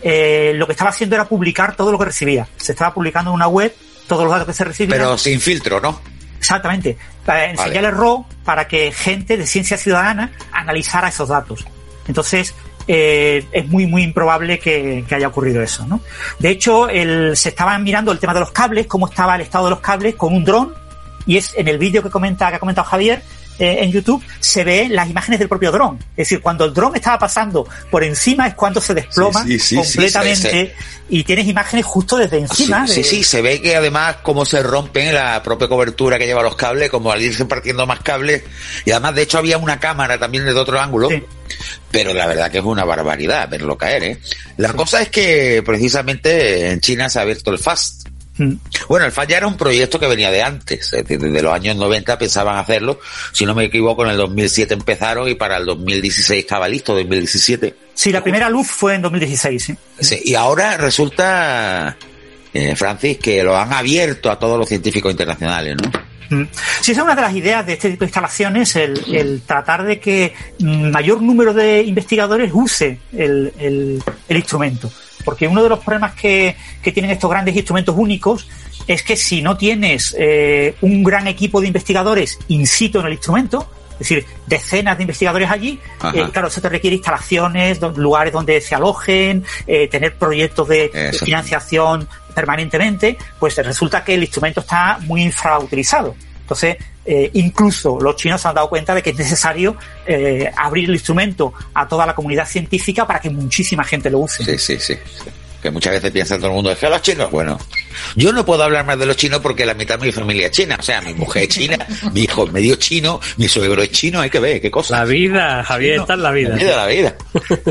eh, 0.03 0.53
lo 0.55 0.66
que 0.66 0.72
estaba 0.72 0.90
haciendo 0.90 1.16
era 1.16 1.25
publicar 1.25 1.77
todo 1.77 1.90
lo 1.90 1.98
que 1.98 2.05
recibía. 2.05 2.46
Se 2.59 2.72
estaba 2.72 2.92
publicando 2.92 3.31
en 3.31 3.37
una 3.37 3.48
web 3.48 3.75
todos 4.07 4.25
los 4.25 4.33
datos 4.33 4.48
que 4.48 4.53
se 4.53 4.64
recibían. 4.64 4.98
Pero 4.98 5.16
sin 5.16 5.40
filtro, 5.40 5.81
¿no? 5.81 5.98
Exactamente. 6.37 6.98
Para 7.25 7.46
enseñarle 7.46 7.90
RAW 7.90 8.27
para 8.44 8.68
que 8.68 8.92
gente 8.92 9.38
de 9.38 9.46
ciencia 9.46 9.79
ciudadana 9.79 10.33
analizara 10.53 11.09
esos 11.09 11.31
datos. 11.31 11.64
Entonces, 12.07 12.55
eh, 12.86 13.46
es 13.52 13.68
muy, 13.68 13.86
muy 13.86 14.02
improbable 14.02 14.58
que, 14.58 15.04
que 15.08 15.14
haya 15.14 15.28
ocurrido 15.28 15.62
eso, 15.62 15.86
¿no? 15.86 16.00
De 16.38 16.50
hecho, 16.50 16.88
el, 16.88 17.36
se 17.36 17.50
estaban 17.50 17.82
mirando 17.82 18.12
el 18.12 18.18
tema 18.18 18.34
de 18.34 18.40
los 18.40 18.50
cables, 18.50 18.86
cómo 18.86 19.08
estaba 19.08 19.36
el 19.36 19.42
estado 19.42 19.66
de 19.66 19.70
los 19.70 19.80
cables 19.80 20.14
con 20.14 20.34
un 20.34 20.44
dron, 20.44 20.74
y 21.26 21.36
es 21.36 21.54
en 21.56 21.68
el 21.68 21.78
vídeo 21.78 22.02
que 22.02 22.10
que 22.10 22.56
ha 22.56 22.58
comentado 22.58 22.88
Javier, 22.88 23.22
eh, 23.58 23.78
en 23.80 23.92
YouTube 23.92 24.22
se 24.40 24.64
ve 24.64 24.88
las 24.88 25.08
imágenes 25.08 25.38
del 25.38 25.48
propio 25.48 25.70
dron. 25.72 25.98
Es 26.10 26.28
decir, 26.28 26.40
cuando 26.40 26.64
el 26.64 26.72
dron 26.74 26.94
estaba 26.96 27.18
pasando 27.18 27.66
por 27.90 28.02
encima 28.04 28.46
es 28.48 28.54
cuando 28.54 28.80
se 28.80 28.94
desploma 28.94 29.42
Sí, 29.44 29.58
sí, 29.58 29.76
sí, 29.76 29.76
completamente 29.76 30.74
y 31.08 31.24
tienes 31.24 31.46
imágenes 31.46 31.84
justo 31.84 32.16
desde 32.16 32.38
encima. 32.38 32.86
Sí, 32.86 32.94
de- 32.96 33.02
sí, 33.04 33.16
sí, 33.16 33.24
se 33.24 33.42
ve 33.42 33.60
que 33.60 33.76
además 33.76 34.16
cómo 34.22 34.44
se 34.46 34.62
rompen 34.62 35.14
la 35.14 35.42
propia 35.42 35.68
cobertura 35.68 36.18
que 36.18 36.26
lleva 36.26 36.42
los 36.42 36.56
cables, 36.56 36.88
como 36.90 37.12
al 37.12 37.20
irse 37.20 37.44
partiendo 37.44 37.86
más 37.86 38.00
cables. 38.00 38.42
Y 38.86 38.92
además, 38.92 39.14
de 39.14 39.22
hecho, 39.22 39.36
había 39.38 39.58
una 39.58 39.78
cámara 39.78 40.18
también 40.18 40.44
desde 40.46 40.58
otro 40.58 40.80
ángulo. 40.80 41.10
Pero 41.90 42.14
la 42.14 42.26
verdad 42.26 42.50
que 42.50 42.58
es 42.58 42.64
una 42.64 42.84
barbaridad 42.84 43.46
verlo 43.50 43.76
caer, 43.76 44.02
¿eh? 44.04 44.18
La 44.56 44.72
cosa 44.72 45.02
es 45.02 45.10
que 45.10 45.62
precisamente 45.66 46.70
en 46.70 46.80
China 46.80 47.10
se 47.10 47.18
ha 47.18 47.22
abierto 47.22 47.50
el 47.50 47.58
FAST. 47.58 48.01
Mm. 48.38 48.54
Bueno, 48.88 49.04
el 49.04 49.12
FAST 49.12 49.30
ya 49.30 49.36
era 49.36 49.46
un 49.46 49.56
proyecto 49.58 50.00
que 50.00 50.06
venía 50.06 50.30
de 50.30 50.42
antes, 50.42 50.86
es 50.86 50.90
decir, 51.02 51.18
desde 51.18 51.42
los 51.42 51.52
años 51.52 51.76
90 51.76 52.18
pensaban 52.18 52.56
hacerlo, 52.56 52.98
si 53.32 53.44
no 53.44 53.54
me 53.54 53.64
equivoco 53.64 54.04
en 54.04 54.10
el 54.12 54.16
2007 54.16 54.72
empezaron 54.72 55.28
y 55.28 55.34
para 55.34 55.58
el 55.58 55.66
2016 55.66 56.40
estaba 56.40 56.66
listo, 56.68 56.94
2017. 56.94 57.74
Sí, 57.94 58.10
la 58.10 58.22
primera 58.22 58.48
luz 58.48 58.68
fue 58.68 58.94
en 58.94 59.02
2016. 59.02 59.62
¿sí? 59.62 59.76
Sí, 60.00 60.20
y 60.24 60.34
ahora 60.34 60.78
resulta, 60.78 61.96
eh, 62.54 62.74
Francis, 62.74 63.18
que 63.18 63.42
lo 63.42 63.56
han 63.56 63.72
abierto 63.72 64.30
a 64.30 64.38
todos 64.38 64.58
los 64.58 64.68
científicos 64.68 65.10
internacionales, 65.12 65.76
¿no? 65.82 65.90
Mm. 66.38 66.48
Sí, 66.80 66.92
esa 66.92 67.00
es 67.02 67.04
una 67.04 67.14
de 67.14 67.20
las 67.20 67.34
ideas 67.34 67.66
de 67.66 67.74
este 67.74 67.90
tipo 67.90 68.00
de 68.00 68.06
instalaciones, 68.06 68.74
el, 68.76 69.14
el 69.14 69.42
tratar 69.42 69.84
de 69.84 70.00
que 70.00 70.32
mayor 70.60 71.20
número 71.20 71.52
de 71.52 71.82
investigadores 71.82 72.50
use 72.54 72.98
el, 73.12 73.52
el- 73.58 74.02
el 74.28 74.36
instrumento. 74.38 74.90
Porque 75.24 75.48
uno 75.48 75.62
de 75.62 75.68
los 75.68 75.78
problemas 75.80 76.14
que, 76.14 76.56
que 76.82 76.92
tienen 76.92 77.11
estos 77.11 77.30
grandes 77.30 77.54
instrumentos 77.54 77.94
únicos 77.96 78.48
es 78.87 79.02
que 79.02 79.16
si 79.16 79.42
no 79.42 79.56
tienes 79.56 80.14
eh, 80.18 80.74
un 80.80 81.02
gran 81.02 81.26
equipo 81.26 81.61
de 81.61 81.68
investigadores 81.68 82.38
in 82.48 82.66
situ 82.66 83.00
en 83.00 83.06
el 83.06 83.12
instrumento, 83.12 83.70
es 83.92 83.98
decir, 83.98 84.26
decenas 84.46 84.96
de 84.96 85.04
investigadores 85.04 85.50
allí, 85.50 85.78
eh, 86.14 86.28
claro, 86.32 86.48
eso 86.48 86.61
te 86.61 86.68
requiere 86.68 86.96
instalaciones, 86.96 87.80
lugares 87.96 88.32
donde 88.32 88.61
se 88.61 88.74
alojen, 88.74 89.44
eh, 89.66 89.87
tener 89.88 90.16
proyectos 90.16 90.66
de, 90.68 91.12
financiación 91.24 92.08
permanentemente, 92.35 93.16
pues 93.38 93.56
resulta 93.56 94.02
que 94.02 94.14
el 94.14 94.22
instrumento 94.22 94.61
está 94.61 94.98
muy 95.02 95.22
infrautilizado. 95.22 96.16
Entonces, 96.42 96.76
eh, 97.05 97.31
incluso 97.35 97.98
los 98.00 98.14
chinos 98.16 98.40
se 98.40 98.48
han 98.48 98.55
dado 98.55 98.68
cuenta 98.68 98.94
de 98.94 99.02
que 99.02 99.11
es 99.11 99.18
necesario 99.18 99.76
eh, 100.07 100.50
abrir 100.57 100.88
el 100.88 100.94
instrumento 100.94 101.52
a 101.74 101.88
toda 101.88 102.07
la 102.07 102.14
comunidad 102.14 102.46
científica 102.46 103.07
para 103.07 103.20
que 103.20 103.31
muchísima 103.31 103.83
gente 103.85 104.11
lo 104.11 104.20
use. 104.20 104.44
Sí, 104.44 104.59
sí, 104.59 104.78
sí. 104.78 104.98
Que 105.61 105.70
muchas 105.70 105.92
veces 105.92 106.11
piensa 106.11 106.37
todo 106.38 106.48
el 106.48 106.55
mundo, 106.55 106.72
es 106.72 106.78
que 106.78 106.88
los 106.88 107.00
chinos, 107.02 107.31
bueno, 107.31 107.57
yo 108.16 108.33
no 108.33 108.44
puedo 108.44 108.64
hablar 108.64 108.85
más 108.85 108.98
de 108.98 109.07
los 109.07 109.16
chinos 109.16 109.38
porque 109.40 109.64
la 109.64 109.74
mitad 109.74 109.96
de 109.96 110.07
mi 110.07 110.12
familia 110.12 110.46
es 110.46 110.52
china, 110.52 110.76
o 110.78 110.83
sea, 110.83 111.00
mi 111.00 111.14
mujer 111.14 111.44
es 111.44 111.48
china, 111.50 111.78
mi 112.12 112.22
hijo 112.22 112.46
es 112.46 112.52
medio 112.52 112.74
chino, 112.74 113.20
mi 113.37 113.46
suegro 113.46 113.81
es 113.81 113.92
chino, 113.92 114.20
hay 114.20 114.28
que 114.28 114.40
ver, 114.40 114.61
qué 114.61 114.72
cosa. 114.72 114.98
La 114.98 115.05
vida, 115.05 115.62
Javier, 115.62 116.00
esta 116.00 116.14
es 116.14 116.18
la 116.18 116.33
vida. 116.33 116.48
La 116.48 116.57
vida, 116.57 116.76
la 116.76 116.87
vida. 116.87 117.16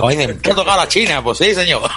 Oye, 0.02 0.28
¿te 0.36 0.52
ha 0.52 0.56
tocado 0.56 0.78
la 0.78 0.88
China? 0.88 1.22
Pues 1.22 1.38
sí, 1.40 1.54
señor. 1.54 1.82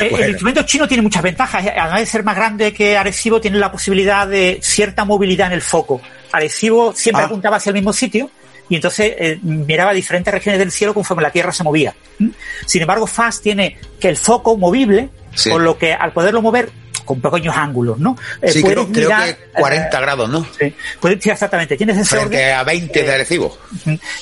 Eh, 0.00 0.08
Bueno. 0.10 0.24
El 0.24 0.30
instrumento 0.30 0.62
chino 0.62 0.88
tiene 0.88 1.02
muchas 1.02 1.22
ventajas. 1.22 1.64
Además 1.66 2.00
de 2.00 2.06
ser 2.06 2.24
más 2.24 2.36
grande 2.36 2.72
que 2.72 2.96
Arecibo, 2.96 3.40
tiene 3.40 3.58
la 3.58 3.70
posibilidad 3.72 4.26
de 4.26 4.58
cierta 4.62 5.04
movilidad 5.04 5.48
en 5.48 5.54
el 5.54 5.62
foco. 5.62 6.00
Arecibo 6.32 6.92
siempre 6.94 7.22
Ah. 7.22 7.26
apuntaba 7.26 7.56
hacia 7.56 7.70
el 7.70 7.74
mismo 7.74 7.92
sitio 7.92 8.30
y 8.68 8.76
entonces 8.76 9.12
eh, 9.18 9.38
miraba 9.42 9.92
diferentes 9.92 10.32
regiones 10.32 10.58
del 10.58 10.70
cielo 10.70 10.94
conforme 10.94 11.22
la 11.22 11.30
Tierra 11.30 11.52
se 11.52 11.62
movía. 11.62 11.94
¿Mm? 12.18 12.28
Sin 12.66 12.80
embargo, 12.82 13.06
FAST 13.06 13.42
tiene 13.42 13.76
que 14.00 14.08
el 14.08 14.16
foco 14.16 14.56
movible, 14.56 15.10
Sí. 15.34 15.50
por 15.50 15.60
lo 15.62 15.76
que 15.78 15.92
al 15.92 16.12
poderlo 16.12 16.42
mover 16.42 16.70
con 17.04 17.20
pequeños 17.20 17.56
ángulos, 17.56 17.98
¿no? 17.98 18.16
Eh, 18.40 18.50
Sí, 18.52 18.62
creo, 18.62 18.86
puedes 18.86 18.92
creo 18.92 19.08
mirar, 19.10 19.36
que 19.36 19.60
40 19.60 19.98
eh, 19.98 20.00
grados, 20.00 20.28
¿no? 20.30 20.46
Sí, 20.58 20.74
puedes- 21.00 21.22
sí, 21.22 21.30
exactamente. 21.30 21.76
Tienes 21.76 21.96
ese 21.98 22.16
Frente 22.16 22.36
orden. 22.36 22.54
a 22.56 22.64
20 22.64 23.02
de 23.02 23.12
Arecibo. 23.12 23.56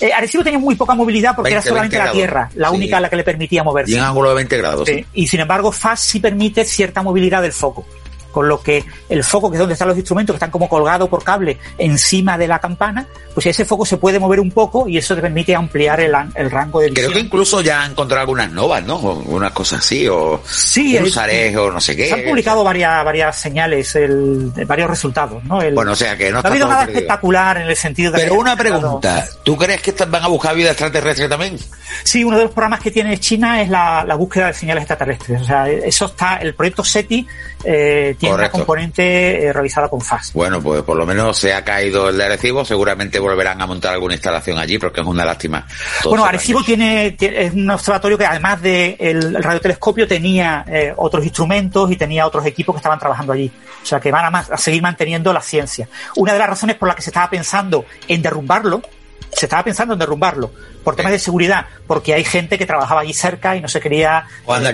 Eh, 0.00 0.12
Arecibo 0.12 0.44
tenía 0.44 0.58
muy 0.58 0.74
poca 0.74 0.94
movilidad 0.94 1.34
porque 1.34 1.50
20, 1.50 1.54
era 1.54 1.62
solamente 1.68 1.96
20 1.96 2.06
la 2.08 2.12
Tierra, 2.12 2.50
la 2.54 2.68
Sí. 2.70 2.76
única 2.76 2.96
a 2.96 3.00
la 3.00 3.08
que 3.10 3.16
le 3.16 3.24
permitía 3.24 3.62
moverse. 3.62 3.92
Y 3.92 3.96
en 3.96 4.02
ángulo 4.02 4.30
de 4.30 4.34
20 4.36 4.56
grados. 4.58 4.88
Sí, 4.88 5.04
Y 5.14 5.26
sin 5.26 5.40
embargo, 5.40 5.70
FAST 5.72 6.04
sí 6.04 6.20
permite 6.20 6.64
cierta 6.64 7.02
movilidad 7.02 7.42
del 7.42 7.52
foco. 7.52 7.86
Con 8.30 8.48
lo 8.48 8.60
que 8.62 8.84
el 9.08 9.24
foco, 9.24 9.50
que 9.50 9.56
es 9.56 9.58
donde 9.58 9.72
están 9.74 9.88
los 9.88 9.96
instrumentos, 9.96 10.34
que 10.34 10.36
están 10.38 10.50
como 10.50 10.68
colgados 10.68 11.08
por 11.08 11.22
cable 11.24 11.58
encima 11.78 12.38
de 12.38 12.46
la 12.48 12.58
campana, 12.58 13.06
pues 13.34 13.46
ese 13.46 13.64
foco 13.64 13.84
se 13.84 13.96
puede 13.96 14.18
mover 14.18 14.40
un 14.40 14.50
poco 14.50 14.88
y 14.88 14.98
eso 14.98 15.14
te 15.14 15.20
permite 15.22 15.54
ampliar 15.54 16.00
el, 16.00 16.14
el 16.34 16.50
rango 16.50 16.80
de 16.80 16.90
visión. 16.90 17.06
Creo 17.10 17.14
que 17.20 17.26
incluso 17.26 17.60
ya 17.60 17.82
han 17.82 17.92
encontrado 17.92 18.20
algunas 18.22 18.50
novas, 18.52 18.82
¿no? 18.84 18.96
O 18.96 19.14
unas 19.26 19.52
cosas 19.52 19.80
así, 19.80 20.06
o 20.08 20.40
Sí, 20.46 20.96
o 20.98 21.70
no 21.70 21.80
sé 21.80 21.96
qué. 21.96 22.08
Se 22.08 22.14
han 22.14 22.24
publicado 22.24 22.62
varias, 22.64 23.04
varias 23.04 23.36
señales, 23.36 23.94
el, 23.96 24.52
varios 24.66 24.88
resultados, 24.90 25.42
¿no? 25.44 25.60
El- 25.62 25.74
Bueno, 25.74 25.92
o 25.92 25.96
sea 25.96 26.16
que 26.16 26.30
no 26.30 26.40
no 26.40 26.48
ha 26.48 26.50
habido 26.50 26.66
nada 26.66 26.80
perdido. 26.80 26.98
espectacular 26.98 27.56
en 27.58 27.68
el 27.68 27.76
sentido 27.76 28.12
de... 28.12 28.18
Pero 28.22 28.34
una 28.34 28.56
pregunta, 28.56 29.26
¿tú 29.42 29.56
crees 29.56 29.80
que 29.82 29.92
van 30.06 30.22
a 30.22 30.28
buscar 30.28 30.54
vida 30.54 30.70
extraterrestre 30.70 31.28
también? 31.28 31.58
Sí, 32.04 32.24
uno 32.24 32.36
de 32.36 32.44
los 32.44 32.52
programas 32.52 32.80
que 32.80 32.90
tiene 32.90 33.18
China 33.18 33.60
es 33.62 33.68
la, 33.68 34.04
la 34.06 34.14
búsqueda 34.14 34.48
de 34.48 34.54
señales 34.54 34.82
extraterrestres. 34.82 35.42
O 35.42 35.44
sea, 35.44 35.68
eso 35.68 36.06
está, 36.06 36.36
el 36.36 36.54
proyecto 36.54 36.84
SETI 36.84 37.26
eh, 37.64 38.16
tiene 38.20 38.34
Correcto. 38.34 38.56
una 38.58 38.64
componente 38.66 39.44
eh, 39.46 39.52
revisada 39.52 39.88
con 39.88 40.00
FAST. 40.00 40.34
Bueno, 40.34 40.60
pues 40.62 40.82
por 40.82 40.96
lo 40.96 41.04
menos 41.06 41.36
se 41.38 41.52
ha 41.54 41.64
caído 41.64 42.10
el 42.10 42.18
de 42.18 42.24
Arecibo, 42.26 42.64
seguramente 42.64 43.18
volverán 43.18 43.60
a 43.62 43.66
montar 43.66 43.94
alguna 43.94 44.14
instalación 44.14 44.58
allí, 44.58 44.78
porque 44.78 45.00
es 45.00 45.06
una 45.06 45.24
lástima. 45.24 45.66
Bueno, 46.04 46.22
se 46.24 46.28
Arecibo 46.28 46.62
tiene, 46.62 47.12
tiene- 47.12 47.46
es 47.46 47.54
un 47.54 47.68
observatorio 47.70 48.18
que 48.18 48.26
además 48.26 48.60
del 48.62 48.96
el 49.00 49.42
radiotelescopio 49.42 50.06
tenía 50.06 50.64
eh, 50.68 50.92
otros 50.96 51.24
instrumentos 51.24 51.90
y 51.90 51.96
tenía 51.96 52.26
otros 52.26 52.44
equipos 52.46 52.74
que 52.74 52.78
estaban 52.78 52.98
trabajando 52.98 53.32
allí. 53.32 53.50
O 53.82 53.86
sea 53.86 53.98
que 53.98 54.10
van 54.12 54.26
a, 54.26 54.30
más- 54.30 54.50
a 54.50 54.56
seguir 54.58 54.82
manteniendo 54.82 55.32
la 55.32 55.40
ciencia. 55.40 55.88
Una 56.16 56.34
de 56.34 56.38
las 56.38 56.48
razones 56.48 56.76
por 56.76 56.86
las 56.88 56.96
que 56.96 57.02
se 57.02 57.10
estaba 57.10 57.30
pensando 57.30 57.86
en 58.06 58.20
derrumbarlo, 58.20 58.82
se 59.32 59.46
estaba 59.46 59.62
pensando 59.64 59.94
en 59.94 60.00
derrumbarlo, 60.00 60.50
por 60.82 60.96
temas 60.96 61.12
de 61.12 61.18
seguridad, 61.18 61.66
porque 61.86 62.14
hay 62.14 62.24
gente 62.24 62.58
que 62.58 62.66
trabajaba 62.66 63.02
allí 63.02 63.12
cerca 63.12 63.54
y 63.54 63.60
no 63.60 63.68
se 63.68 63.80
quería 63.80 64.24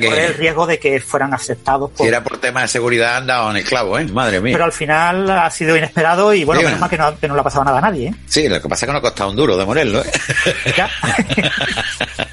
que- 0.00 0.06
correr 0.06 0.24
el 0.30 0.34
riesgo 0.34 0.66
de 0.66 0.78
que 0.78 1.00
fueran 1.00 1.34
aceptados 1.34 1.90
por, 1.90 1.98
Si 2.04 2.08
era 2.08 2.22
por 2.22 2.38
tema 2.38 2.62
de 2.62 2.68
seguridad, 2.68 3.16
han 3.18 3.26
dado 3.26 3.50
en 3.50 3.56
el 3.58 3.64
clavo, 3.64 3.98
¿eh? 3.98 4.04
Madre 4.06 4.40
mía. 4.40 4.54
pero 4.54 4.64
al 4.64 4.72
final 4.72 5.28
ha 5.30 5.50
sido 5.50 5.76
inesperado 5.76 6.32
y 6.32 6.44
bueno, 6.44 6.60
Sí, 6.60 6.64
menos 6.66 6.80
bueno. 6.80 6.98
mal 6.98 7.10
que 7.10 7.14
no, 7.14 7.20
que 7.20 7.28
no 7.28 7.34
le 7.34 7.40
ha 7.40 7.44
pasado 7.44 7.64
nada 7.64 7.78
a 7.78 7.82
nadie. 7.82 8.08
¿eh? 8.08 8.14
Sí, 8.26 8.48
lo 8.48 8.60
que 8.62 8.68
pasa 8.68 8.84
es 8.84 8.88
que 8.88 8.92
no 8.92 8.98
ha 8.98 9.02
costado 9.02 9.30
un 9.30 9.36
duro 9.36 9.56
de 9.56 9.64
morirlo, 9.66 10.00
¿eh? 10.02 10.10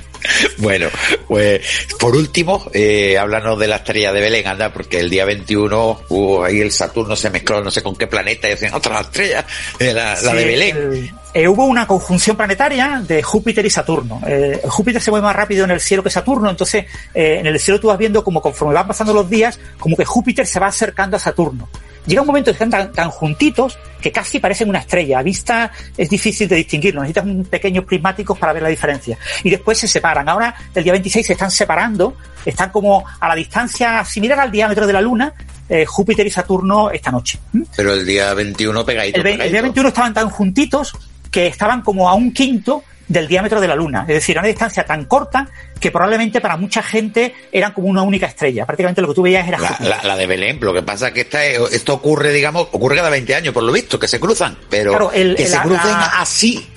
Bueno, 0.57 0.87
pues 1.27 1.61
por 1.99 2.15
último, 2.15 2.65
eh, 2.73 3.17
háblanos 3.17 3.59
de 3.59 3.67
la 3.67 3.77
estrella 3.77 4.13
de 4.13 4.21
Belén, 4.21 4.47
anda, 4.47 4.71
porque 4.71 4.99
el 4.99 5.09
día 5.09 5.25
21 5.25 6.01
hubo 6.09 6.43
ahí 6.43 6.61
el 6.61 6.71
Saturno 6.71 7.15
se 7.15 7.29
mezcló 7.29 7.61
no 7.63 7.69
sé 7.71 7.81
con 7.83 7.95
qué 7.95 8.07
planeta 8.07 8.47
y 8.47 8.51
decían 8.51 8.73
otra 8.73 9.01
estrella, 9.01 9.45
eh, 9.79 9.93
la, 9.93 10.15
de 10.21 10.45
Belén. 10.45 10.77
el- 10.77 11.11
eh, 11.35 11.47
hubo 11.47 11.65
una 11.65 11.87
conjunción 11.87 12.37
planetaria 12.37 13.01
de 13.07 13.23
Júpiter 13.23 13.65
y 13.65 13.69
Saturno. 13.71 14.21
Eh, 14.27 14.61
Júpiter 14.65 15.01
se 15.01 15.09
mueve 15.09 15.25
más 15.25 15.35
rápido 15.35 15.65
en 15.65 15.71
el 15.71 15.79
cielo 15.81 16.03
que 16.03 16.11
Saturno, 16.11 16.47
entonces 16.49 16.85
eh, 17.13 17.37
en 17.39 17.47
el 17.47 17.59
cielo 17.59 17.79
tú 17.79 17.87
vas 17.87 17.97
viendo 17.97 18.23
como 18.23 18.39
conforme 18.39 18.75
van 18.75 18.87
pasando 18.87 19.13
los 19.15 19.27
días, 19.29 19.59
como 19.79 19.97
que 19.97 20.05
Júpiter 20.05 20.45
se 20.45 20.59
va 20.59 20.67
acercando 20.67 21.17
a 21.17 21.19
Saturno. 21.19 21.67
Llega 22.05 22.21
un 22.21 22.27
momento 22.27 22.51
que 22.51 22.63
están 22.63 22.69
tan, 22.69 22.91
tan 22.91 23.09
juntitos 23.09 23.77
que 24.01 24.11
casi 24.11 24.39
parecen 24.39 24.69
una 24.69 24.79
estrella. 24.79 25.19
A 25.19 25.23
vista 25.23 25.71
es 25.97 26.09
difícil 26.09 26.47
de 26.47 26.57
distinguirlo, 26.57 27.01
necesitas 27.01 27.25
un 27.25 27.45
pequeños 27.45 27.85
prismáticos 27.85 28.37
para 28.37 28.53
ver 28.53 28.63
la 28.63 28.69
diferencia. 28.69 29.17
Y 29.43 29.49
después 29.49 29.77
se 29.77 29.87
separan. 29.87 30.27
Ahora, 30.27 30.53
el 30.75 30.83
día 30.83 30.91
26 30.91 31.25
se 31.25 31.33
están 31.33 31.49
separando, 31.49 32.17
están 32.45 32.69
como 32.69 33.05
a 33.19 33.27
la 33.27 33.35
distancia 33.35 34.03
similar 34.03 34.39
al 34.41 34.51
diámetro 34.51 34.85
de 34.85 34.93
la 34.93 35.01
Luna, 35.01 35.33
eh, 35.69 35.85
Júpiter 35.85 36.27
y 36.27 36.29
Saturno 36.29 36.91
esta 36.91 37.11
noche. 37.11 37.39
Pero 37.75 37.93
el 37.93 38.05
día 38.05 38.33
21 38.33 38.85
pegadito. 38.85 39.21
El, 39.21 39.41
el 39.41 39.51
día 39.51 39.61
21 39.61 39.89
estaban 39.89 40.13
tan 40.13 40.29
juntitos 40.29 40.93
que 41.33 41.47
estaban 41.47 41.81
como 41.81 42.07
a 42.07 42.13
un 42.13 42.31
quinto 42.31 42.83
del 43.07 43.27
diámetro 43.27 43.59
de 43.59 43.67
la 43.67 43.75
Luna. 43.75 44.01
Es 44.07 44.15
decir, 44.15 44.37
a 44.37 44.41
una 44.41 44.47
distancia 44.47 44.85
tan 44.85 45.05
corta 45.05 45.47
que 45.79 45.91
probablemente 45.91 46.39
para 46.39 46.55
mucha 46.55 46.81
gente 46.81 47.33
eran 47.51 47.73
como 47.73 47.87
una 47.87 48.01
única 48.03 48.27
estrella. 48.27 48.65
Prácticamente 48.65 49.01
lo 49.01 49.09
que 49.09 49.13
tú 49.15 49.23
veías 49.23 49.45
era 49.47 49.57
La, 49.59 49.67
Júpiter. 49.69 49.87
la- 49.97 50.03
la 50.03 50.15
de 50.15 50.27
Belén, 50.27 50.59
lo 50.61 50.73
que 50.73 50.83
pasa 50.83 51.07
es 51.07 51.13
que 51.13 51.21
esta, 51.21 51.43
es- 51.43 51.59
esto 51.73 51.95
ocurre, 51.95 52.31
digamos, 52.31 52.67
ocurre 52.71 52.95
cada 52.95 53.09
20 53.09 53.35
años, 53.35 53.53
por 53.53 53.63
lo 53.63 53.71
visto, 53.73 53.99
que 53.99 54.07
se 54.07 54.19
cruzan, 54.19 54.57
pero 54.69 54.91
Claro, 54.91 55.11
el- 55.11 55.35
que 55.35 55.43
el- 55.43 55.49
se 55.49 55.55
la- 55.57 55.63
crucen 55.63 55.91
así, 56.19 56.69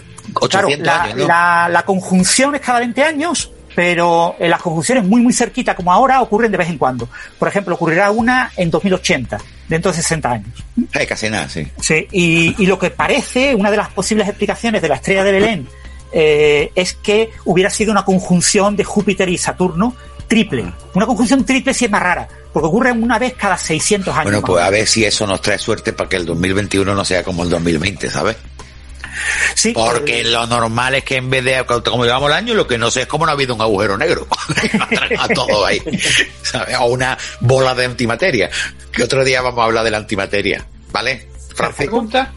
Claro, 0.51 0.67
800 0.69 0.87
la, 0.87 1.03
años, 1.03 1.17
¿no? 1.19 1.29
la- 1.29 1.83
conjunción 1.87 2.55
es 2.57 2.61
cada 2.63 2.81
20 2.81 3.03
años, 3.05 3.51
pero 3.75 4.35
en 4.41 4.51
las 4.51 4.61
conjunciones 4.63 5.05
muy, 5.05 5.21
muy 5.21 5.33
cerquita, 5.33 5.77
como 5.77 5.93
ahora, 5.93 6.21
ocurren 6.23 6.51
de 6.51 6.59
vez 6.59 6.69
en 6.71 6.79
cuando. 6.79 7.09
Por 7.39 7.47
ejemplo, 7.47 7.75
ocurrirá 7.77 8.11
una 8.11 8.51
en 8.57 8.71
2080, 8.71 9.39
dentro 9.69 9.91
de 9.91 9.97
60 9.97 10.31
años. 10.31 10.65
Eh, 10.93 11.07
casi 11.07 11.31
nada, 11.31 11.49
sí. 11.49 11.67
Sí, 11.81 12.07
y, 12.13 12.63
y 12.63 12.67
lo 12.67 12.79
que 12.79 12.91
parece, 12.91 13.55
una 13.55 13.71
de 13.71 13.77
las 13.77 13.89
posibles 13.89 14.29
explicaciones 14.29 14.83
de 14.83 14.89
la 14.89 14.97
estrella 14.97 15.25
de 15.25 15.33
Belén, 15.33 15.69
eh, 16.13 16.71
es 16.75 16.95
que 16.95 17.31
hubiera 17.45 17.71
sido 17.71 17.93
una 17.93 18.05
conjunción 18.05 18.77
de 18.77 18.85
Júpiter 18.85 19.29
y 19.29 19.39
Saturno 19.39 19.95
triple. 20.29 20.73
Una 20.95 21.07
conjunción 21.07 21.45
triple 21.45 21.75
sí 21.75 21.85
es 21.85 21.91
más 21.91 22.03
rara, 22.03 22.29
porque 22.53 22.69
ocurre 22.69 22.93
una 22.93 23.19
vez 23.19 23.35
cada 23.35 23.59
600 23.59 24.15
años. 24.15 24.25
Bueno, 24.25 24.43
pues 24.43 24.65
a 24.65 24.71
ver 24.71 24.87
si 24.87 25.05
eso 25.05 25.27
nos 25.27 25.41
trae 25.41 25.59
suerte 25.59 25.93
para 25.93 26.09
que 26.09 26.17
el 26.17 26.27
2021 26.27 26.95
no 26.95 27.05
sea 27.05 27.23
como 27.23 27.43
el 27.43 27.51
2020, 27.51 28.11
¿sabes? 28.11 28.37
Sí, 29.55 29.73
Porque 29.73 30.25
lo 30.25 30.47
normal 30.47 30.95
es 30.97 31.05
que 31.05 31.17
en 31.17 31.31
vez 31.31 31.45
de, 31.45 31.65
como 31.85 32.05
llevamos 32.05 32.29
el 32.31 32.37
año, 32.37 32.55
lo 32.55 32.67
que 32.67 32.79
no 32.79 32.91
sé 32.91 33.03
es 33.03 33.07
cómo 33.07 33.25
no 33.25 33.31
ha 33.31 33.35
habido 33.35 33.55
un 33.55 33.61
agujero 33.61 33.97
negro. 33.97 34.27
a 35.19 35.29
todo 35.29 35.65
ahí. 35.67 35.81
¿sabes? 36.43 36.77
O 36.81 36.87
una 36.87 37.17
bola 37.41 37.75
de 37.75 37.85
antimateria. 37.87 38.51
Que 38.93 39.03
otro 39.03 39.25
día 39.25 39.41
vamos 39.43 39.61
a 39.61 39.65
hablar 39.65 39.85
de 39.85 39.91
la 39.91 39.99
antimateria. 39.99 40.65
¿Vale? 40.93 41.29
Francis. 41.55 41.77
Pregunta, 41.87 42.33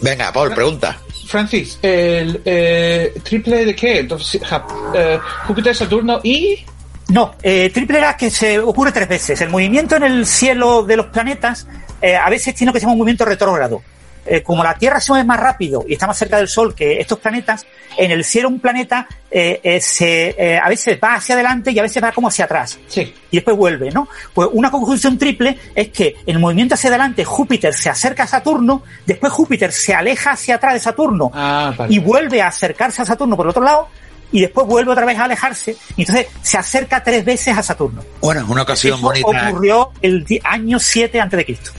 Venga, 0.00 0.32
Paul, 0.32 0.52
pregunta. 0.54 0.98
Francis, 1.28 1.78
¿el 1.82 2.40
eh, 2.44 3.14
triple 3.24 3.64
de 3.64 3.74
qué? 3.74 4.00
Entonces, 4.00 4.40
ja- 4.44 4.66
eh, 4.94 5.18
Júpiter, 5.46 5.74
Saturno 5.74 6.20
y... 6.22 6.64
No, 7.08 7.34
eh, 7.42 7.70
triple 7.72 7.98
era 7.98 8.16
que 8.16 8.30
se 8.30 8.58
ocurre 8.58 8.92
tres 8.92 9.08
veces. 9.08 9.40
El 9.40 9.48
movimiento 9.48 9.96
en 9.96 10.02
el 10.04 10.26
cielo 10.26 10.82
de 10.82 10.96
los 10.96 11.06
planetas 11.06 11.66
eh, 12.02 12.14
a 12.16 12.28
veces 12.28 12.54
tiene 12.54 12.70
lo 12.70 12.72
que 12.74 12.80
se 12.80 12.84
llama 12.84 12.92
un 12.94 12.98
movimiento 12.98 13.24
retrógrado. 13.24 13.82
Eh, 14.26 14.42
como 14.42 14.62
la 14.64 14.74
Tierra 14.74 15.00
se 15.00 15.12
mueve 15.12 15.24
más 15.24 15.38
rápido 15.40 15.84
y 15.88 15.92
está 15.94 16.06
más 16.06 16.18
cerca 16.18 16.36
del 16.38 16.48
Sol 16.48 16.74
que 16.74 17.00
estos 17.00 17.18
planetas, 17.18 17.64
en 17.96 18.10
el 18.10 18.24
cielo 18.24 18.48
un 18.48 18.60
planeta 18.60 19.06
eh, 19.30 19.60
eh, 19.62 19.80
se, 19.80 20.34
eh, 20.38 20.58
a 20.58 20.68
veces 20.68 20.98
va 21.02 21.14
hacia 21.14 21.34
adelante 21.34 21.70
y 21.70 21.78
a 21.78 21.82
veces 21.82 22.02
va 22.02 22.12
como 22.12 22.28
hacia 22.28 22.44
atrás. 22.46 22.78
Sí. 22.88 23.14
Y 23.30 23.36
después 23.36 23.56
vuelve, 23.56 23.90
¿no? 23.90 24.08
Pues 24.34 24.48
una 24.52 24.70
conjunción 24.70 25.16
triple 25.18 25.58
es 25.74 25.88
que 25.88 26.16
en 26.26 26.36
el 26.36 26.38
movimiento 26.38 26.74
hacia 26.74 26.88
adelante 26.90 27.24
Júpiter 27.24 27.72
se 27.74 27.88
acerca 27.88 28.24
a 28.24 28.26
Saturno, 28.26 28.82
después 29.04 29.32
Júpiter 29.32 29.72
se 29.72 29.94
aleja 29.94 30.32
hacia 30.32 30.56
atrás 30.56 30.74
de 30.74 30.80
Saturno 30.80 31.30
Ah, 31.32 31.72
vale. 31.76 31.94
y 31.94 31.98
vuelve 31.98 32.42
a 32.42 32.48
acercarse 32.48 33.02
a 33.02 33.04
Saturno 33.04 33.36
por 33.36 33.46
el 33.46 33.50
otro 33.50 33.62
lado 33.62 33.88
y 34.32 34.40
después 34.40 34.66
vuelve 34.66 34.90
otra 34.90 35.04
vez 35.06 35.16
a 35.18 35.24
alejarse 35.24 35.76
y 35.96 36.02
entonces 36.02 36.26
se 36.42 36.58
acerca 36.58 37.02
tres 37.02 37.24
veces 37.24 37.56
a 37.56 37.62
Saturno. 37.62 38.02
Bueno, 38.20 38.40
es 38.42 38.48
una 38.48 38.62
ocasión 38.62 38.94
Eso 38.98 39.02
bonita. 39.06 39.48
ocurrió 39.50 39.92
el 40.02 40.24
año 40.44 40.78
7 40.80 41.20
antes 41.20 41.36
de 41.38 41.44
Cristo. 41.44 41.70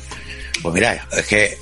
Pues 0.63 0.73
mira, 0.73 1.05
es 1.11 1.27
que 1.27 1.57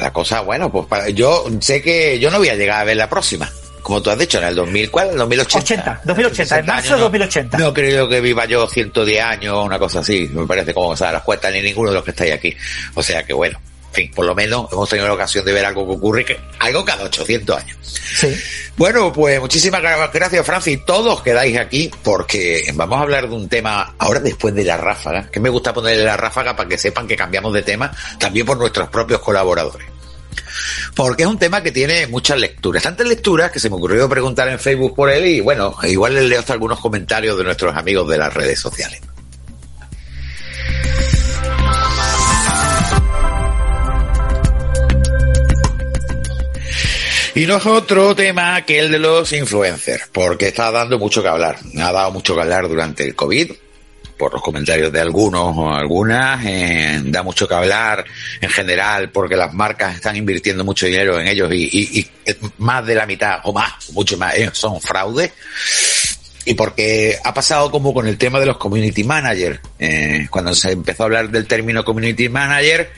la 0.00 0.12
cosa, 0.12 0.40
bueno, 0.40 0.70
pues 0.70 0.86
para, 0.86 1.08
yo 1.10 1.44
sé 1.60 1.82
que 1.82 2.18
yo 2.18 2.30
no 2.30 2.38
voy 2.38 2.48
a 2.48 2.54
llegar 2.54 2.80
a 2.80 2.84
ver 2.84 2.96
la 2.96 3.08
próxima. 3.08 3.50
Como 3.82 4.02
tú 4.02 4.10
has 4.10 4.18
dicho, 4.18 4.38
en 4.38 4.44
el 4.44 4.54
2000, 4.54 4.90
¿cuál? 4.90 5.10
¿El 5.10 5.16
2080? 5.16 5.58
80, 5.64 6.00
2080, 6.04 6.42
en 6.42 6.46
60 6.48 6.72
marzo 6.72 6.88
de 6.88 6.92
años, 6.94 6.98
no- 6.98 7.04
2080. 7.04 7.58
No 7.58 7.72
creo 7.74 8.08
que 8.08 8.20
viva 8.20 8.44
yo 8.44 8.66
110 8.68 9.22
años 9.24 9.54
o 9.54 9.62
una 9.62 9.78
cosa 9.78 10.00
así. 10.00 10.28
Me 10.32 10.46
parece 10.46 10.74
como 10.74 10.94
se 10.96 11.04
da 11.04 11.12
las 11.12 11.22
cuentas 11.22 11.52
ni 11.52 11.62
ninguno 11.62 11.90
de 11.90 11.94
los 11.94 12.04
que 12.04 12.10
estáis 12.10 12.34
aquí. 12.34 12.54
O 12.94 13.02
sea 13.02 13.22
que 13.22 13.32
bueno, 13.32 13.58
en 13.58 13.67
fin, 13.92 14.10
por 14.12 14.26
lo 14.26 14.34
menos 14.34 14.66
hemos 14.72 14.88
tenido 14.88 15.06
la 15.08 15.14
ocasión 15.14 15.44
de 15.44 15.52
ver 15.52 15.64
algo 15.64 15.86
que 15.86 15.92
ocurre, 15.94 16.24
que, 16.24 16.38
algo 16.58 16.84
cada 16.84 17.04
800 17.04 17.56
años. 17.56 17.76
Sí. 17.82 18.34
Bueno, 18.76 19.12
pues 19.12 19.40
muchísimas 19.40 19.82
gra- 19.82 20.10
gracias, 20.12 20.44
Francis. 20.46 20.84
Todos 20.86 21.22
quedáis 21.22 21.56
aquí 21.58 21.90
porque 22.02 22.70
vamos 22.74 22.98
a 22.98 23.02
hablar 23.02 23.28
de 23.28 23.34
un 23.34 23.48
tema 23.48 23.94
ahora 23.98 24.20
después 24.20 24.54
de 24.54 24.64
la 24.64 24.76
ráfaga, 24.76 25.28
que 25.30 25.40
me 25.40 25.48
gusta 25.48 25.72
ponerle 25.72 26.04
la 26.04 26.16
ráfaga 26.16 26.54
para 26.54 26.68
que 26.68 26.78
sepan 26.78 27.06
que 27.06 27.16
cambiamos 27.16 27.52
de 27.54 27.62
tema 27.62 27.90
también 28.18 28.46
por 28.46 28.56
nuestros 28.58 28.88
propios 28.88 29.20
colaboradores. 29.20 29.86
Porque 30.94 31.22
es 31.24 31.28
un 31.28 31.38
tema 31.38 31.62
que 31.62 31.72
tiene 31.72 32.06
muchas 32.06 32.38
lecturas. 32.38 32.82
Tantas 32.82 33.06
lecturas 33.06 33.50
que 33.50 33.60
se 33.60 33.68
me 33.70 33.76
ocurrió 33.76 34.08
preguntar 34.08 34.48
en 34.48 34.58
Facebook 34.58 34.94
por 34.94 35.10
él 35.10 35.26
y 35.26 35.40
bueno, 35.40 35.74
igual 35.84 36.14
les 36.14 36.24
leo 36.24 36.40
hasta 36.40 36.52
algunos 36.52 36.80
comentarios 36.80 37.36
de 37.38 37.44
nuestros 37.44 37.76
amigos 37.76 38.08
de 38.08 38.18
las 38.18 38.32
redes 38.34 38.58
sociales. 38.60 39.00
Y 47.38 47.46
no 47.46 47.58
es 47.58 47.66
otro 47.66 48.16
tema 48.16 48.60
que 48.62 48.80
el 48.80 48.90
de 48.90 48.98
los 48.98 49.32
influencers, 49.32 50.08
porque 50.10 50.48
está 50.48 50.72
dando 50.72 50.98
mucho 50.98 51.22
que 51.22 51.28
hablar. 51.28 51.56
Ha 51.78 51.92
dado 51.92 52.10
mucho 52.10 52.34
que 52.34 52.40
hablar 52.40 52.66
durante 52.66 53.04
el 53.04 53.14
COVID, 53.14 53.52
por 54.18 54.32
los 54.32 54.42
comentarios 54.42 54.90
de 54.92 55.00
algunos 55.00 55.56
o 55.56 55.72
algunas, 55.72 56.44
da 57.04 57.22
mucho 57.22 57.46
que 57.46 57.54
hablar 57.54 58.04
en 58.40 58.50
general, 58.50 59.10
porque 59.12 59.36
las 59.36 59.54
marcas 59.54 59.94
están 59.94 60.16
invirtiendo 60.16 60.64
mucho 60.64 60.86
dinero 60.86 61.20
en 61.20 61.28
ellos 61.28 61.48
y, 61.52 62.00
y- 62.00 62.10
más 62.58 62.84
de 62.84 62.96
la 62.96 63.06
mitad 63.06 63.38
o 63.44 63.52
más, 63.52 63.88
mucho 63.92 64.18
más, 64.18 64.34
eh, 64.34 64.50
son 64.52 64.80
fraude. 64.80 65.30
Y 66.44 66.54
porque 66.54 67.18
ha 67.22 67.32
pasado 67.32 67.70
como 67.70 67.94
con 67.94 68.08
el 68.08 68.18
tema 68.18 68.40
de 68.40 68.46
los 68.46 68.56
community 68.56 69.04
managers. 69.04 69.60
Eh, 69.78 70.26
cuando 70.28 70.52
se 70.56 70.72
empezó 70.72 71.04
a 71.04 71.06
hablar 71.06 71.30
del 71.30 71.46
término 71.46 71.84
community 71.84 72.28
manager, 72.28 72.90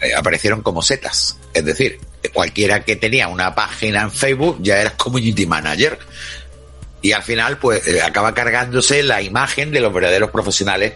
eh, 0.00 0.14
aparecieron 0.14 0.62
como 0.62 0.80
setas. 0.80 1.36
Es 1.52 1.64
decir, 1.64 1.98
cualquiera 2.30 2.84
que 2.84 2.96
tenía 2.96 3.28
una 3.28 3.54
página 3.54 4.02
en 4.02 4.10
Facebook 4.10 4.58
ya 4.60 4.80
era 4.80 4.90
community 4.96 5.46
manager. 5.46 5.98
Y 7.02 7.12
al 7.12 7.22
final, 7.22 7.58
pues, 7.58 7.86
eh, 7.86 8.02
acaba 8.02 8.34
cargándose 8.34 9.02
la 9.02 9.22
imagen 9.22 9.70
de 9.70 9.80
los 9.80 9.92
verdaderos 9.92 10.30
profesionales 10.30 10.94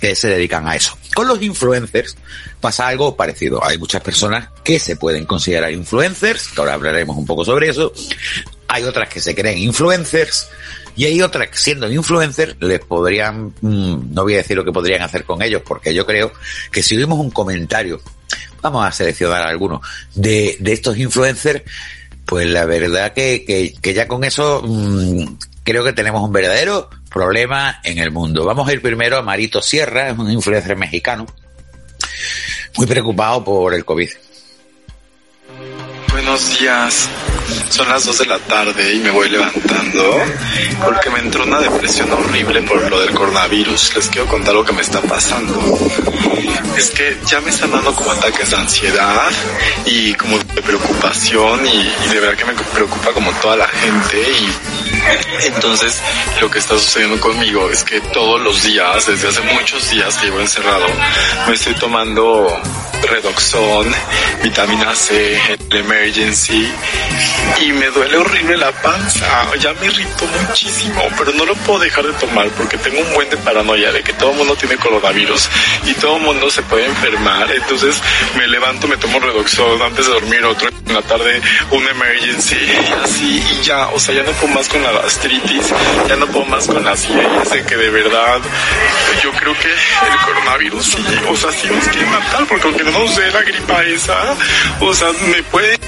que 0.00 0.14
se 0.14 0.28
dedican 0.28 0.66
a 0.66 0.76
eso. 0.76 0.96
Con 1.14 1.28
los 1.28 1.42
influencers 1.42 2.16
pasa 2.60 2.88
algo 2.88 3.16
parecido. 3.16 3.62
Hay 3.64 3.78
muchas 3.78 4.02
personas 4.02 4.48
que 4.64 4.78
se 4.78 4.96
pueden 4.96 5.26
considerar 5.26 5.70
influencers, 5.72 6.48
que 6.48 6.60
ahora 6.60 6.74
hablaremos 6.74 7.16
un 7.16 7.26
poco 7.26 7.44
sobre 7.44 7.68
eso. 7.68 7.92
Hay 8.68 8.84
otras 8.84 9.08
que 9.08 9.20
se 9.20 9.34
creen 9.34 9.58
influencers 9.58 10.48
y 11.00 11.06
hay 11.06 11.22
otras 11.22 11.48
que 11.48 11.56
siendo 11.56 11.90
influencers 11.90 12.56
les 12.60 12.80
podrían, 12.80 13.54
mm, 13.62 14.12
no 14.12 14.22
voy 14.22 14.34
a 14.34 14.36
decir 14.36 14.54
lo 14.54 14.66
que 14.66 14.70
podrían 14.70 15.00
hacer 15.00 15.24
con 15.24 15.40
ellos, 15.40 15.62
porque 15.66 15.94
yo 15.94 16.04
creo 16.04 16.30
que 16.70 16.82
si 16.82 16.94
vimos 16.94 17.18
un 17.18 17.30
comentario, 17.30 18.02
vamos 18.60 18.86
a 18.86 18.92
seleccionar 18.92 19.46
algunos, 19.46 19.80
de, 20.14 20.58
de 20.60 20.72
estos 20.74 20.98
influencers, 20.98 21.62
pues 22.26 22.48
la 22.48 22.66
verdad 22.66 23.14
que, 23.14 23.46
que, 23.46 23.72
que 23.80 23.94
ya 23.94 24.06
con 24.06 24.24
eso 24.24 24.60
mm, 24.62 25.38
creo 25.64 25.82
que 25.84 25.94
tenemos 25.94 26.22
un 26.22 26.34
verdadero 26.34 26.90
problema 27.10 27.80
en 27.82 27.96
el 27.96 28.10
mundo. 28.10 28.44
Vamos 28.44 28.68
a 28.68 28.74
ir 28.74 28.82
primero 28.82 29.16
a 29.16 29.22
Marito 29.22 29.62
Sierra, 29.62 30.10
es 30.10 30.18
un 30.18 30.30
influencer 30.30 30.76
mexicano, 30.76 31.24
muy 32.76 32.86
preocupado 32.86 33.42
por 33.42 33.72
el 33.72 33.86
COVID. 33.86 34.10
Buenos 36.22 36.58
días. 36.60 37.08
Son 37.70 37.88
las 37.88 38.04
2 38.04 38.18
de 38.18 38.26
la 38.26 38.38
tarde 38.40 38.92
y 38.92 38.98
me 38.98 39.10
voy 39.10 39.30
levantando 39.30 40.22
porque 40.84 41.08
me 41.08 41.20
entró 41.20 41.44
una 41.44 41.58
depresión 41.58 42.12
horrible 42.12 42.60
por 42.60 42.90
lo 42.90 43.00
del 43.00 43.14
coronavirus. 43.14 43.96
Les 43.96 44.08
quiero 44.10 44.26
contar 44.26 44.52
lo 44.52 44.62
que 44.62 44.74
me 44.74 44.82
está 44.82 45.00
pasando. 45.00 45.58
Es 46.76 46.90
que 46.90 47.16
ya 47.24 47.40
me 47.40 47.48
están 47.48 47.70
dando 47.70 47.94
como 47.94 48.10
ataques 48.10 48.50
de 48.50 48.56
ansiedad 48.56 49.30
y 49.86 50.12
como 50.12 50.36
de 50.38 50.60
preocupación 50.60 51.66
y, 51.66 51.90
y 52.04 52.08
de 52.10 52.20
verdad 52.20 52.36
que 52.36 52.44
me 52.44 52.52
preocupa 52.52 53.12
como 53.12 53.32
toda 53.40 53.56
la 53.56 53.68
gente 53.68 54.20
y 54.20 54.79
entonces 55.44 56.00
lo 56.40 56.50
que 56.50 56.58
está 56.58 56.78
sucediendo 56.78 57.20
conmigo 57.20 57.70
es 57.70 57.84
que 57.84 58.00
todos 58.00 58.40
los 58.40 58.62
días, 58.62 59.06
desde 59.06 59.28
hace 59.28 59.40
muchos 59.42 59.90
días 59.90 60.16
que 60.16 60.26
llevo 60.26 60.40
encerrado, 60.40 60.86
me 61.46 61.54
estoy 61.54 61.74
tomando 61.74 62.60
Redoxon, 63.02 63.92
vitamina 64.42 64.94
C, 64.94 65.38
el 65.70 65.76
Emergency 65.76 66.70
y 67.60 67.72
me 67.72 67.86
duele 67.90 68.16
horrible 68.16 68.56
la 68.56 68.72
panza. 68.72 69.26
Ya 69.58 69.72
me 69.74 69.86
irritó 69.86 70.26
muchísimo, 70.26 71.02
pero 71.18 71.32
no 71.32 71.44
lo 71.44 71.54
puedo 71.56 71.80
dejar 71.80 72.06
de 72.06 72.12
tomar 72.14 72.48
porque 72.50 72.78
tengo 72.78 73.00
un 73.00 73.12
buen 73.14 73.28
de 73.30 73.36
paranoia 73.38 73.92
de 73.92 74.02
que 74.02 74.12
todo 74.12 74.30
el 74.30 74.36
mundo 74.36 74.54
tiene 74.56 74.76
coronavirus 74.76 75.48
y 75.86 75.94
todo 75.94 76.16
el 76.16 76.22
mundo 76.22 76.50
se 76.50 76.62
puede 76.62 76.86
enfermar. 76.86 77.50
Entonces 77.50 78.00
me 78.36 78.46
levanto, 78.46 78.86
me 78.86 78.96
tomo 78.96 79.18
Redoxon 79.18 79.82
antes 79.82 80.06
de 80.06 80.12
dormir 80.12 80.44
otro 80.44 80.68
en 80.68 80.94
la 80.94 81.02
tarde 81.02 81.40
un 81.70 81.86
Emergency 81.86 82.56
y 82.56 83.04
así 83.04 83.42
y 83.52 83.62
ya, 83.62 83.88
o 83.88 83.98
sea, 83.98 84.14
ya 84.14 84.22
no 84.22 84.32
puedo 84.32 84.54
más 84.54 84.68
con 84.68 84.79
la 84.82 84.92
gastritis, 84.92 85.66
ya 86.08 86.16
no 86.16 86.26
puedo 86.26 86.46
más 86.46 86.66
con 86.66 86.84
las 86.84 87.04
ideas 87.08 87.50
de 87.50 87.64
que 87.64 87.76
de 87.76 87.90
verdad 87.90 88.38
yo 89.22 89.32
creo 89.32 89.54
que 89.54 89.68
el 89.68 90.18
coronavirus 90.26 90.84
sí, 90.84 91.04
o 91.28 91.36
sea, 91.36 91.52
sí 91.52 91.68
nos 91.68 91.86
quiere 91.88 92.06
matar 92.06 92.46
porque 92.46 92.66
aunque 92.66 92.84
no 92.84 92.90
nos 92.92 93.16
la 93.18 93.42
gripa 93.42 93.82
esa, 93.84 94.36
o 94.80 94.94
sea, 94.94 95.08
me 95.26 95.42
puede 95.44 95.78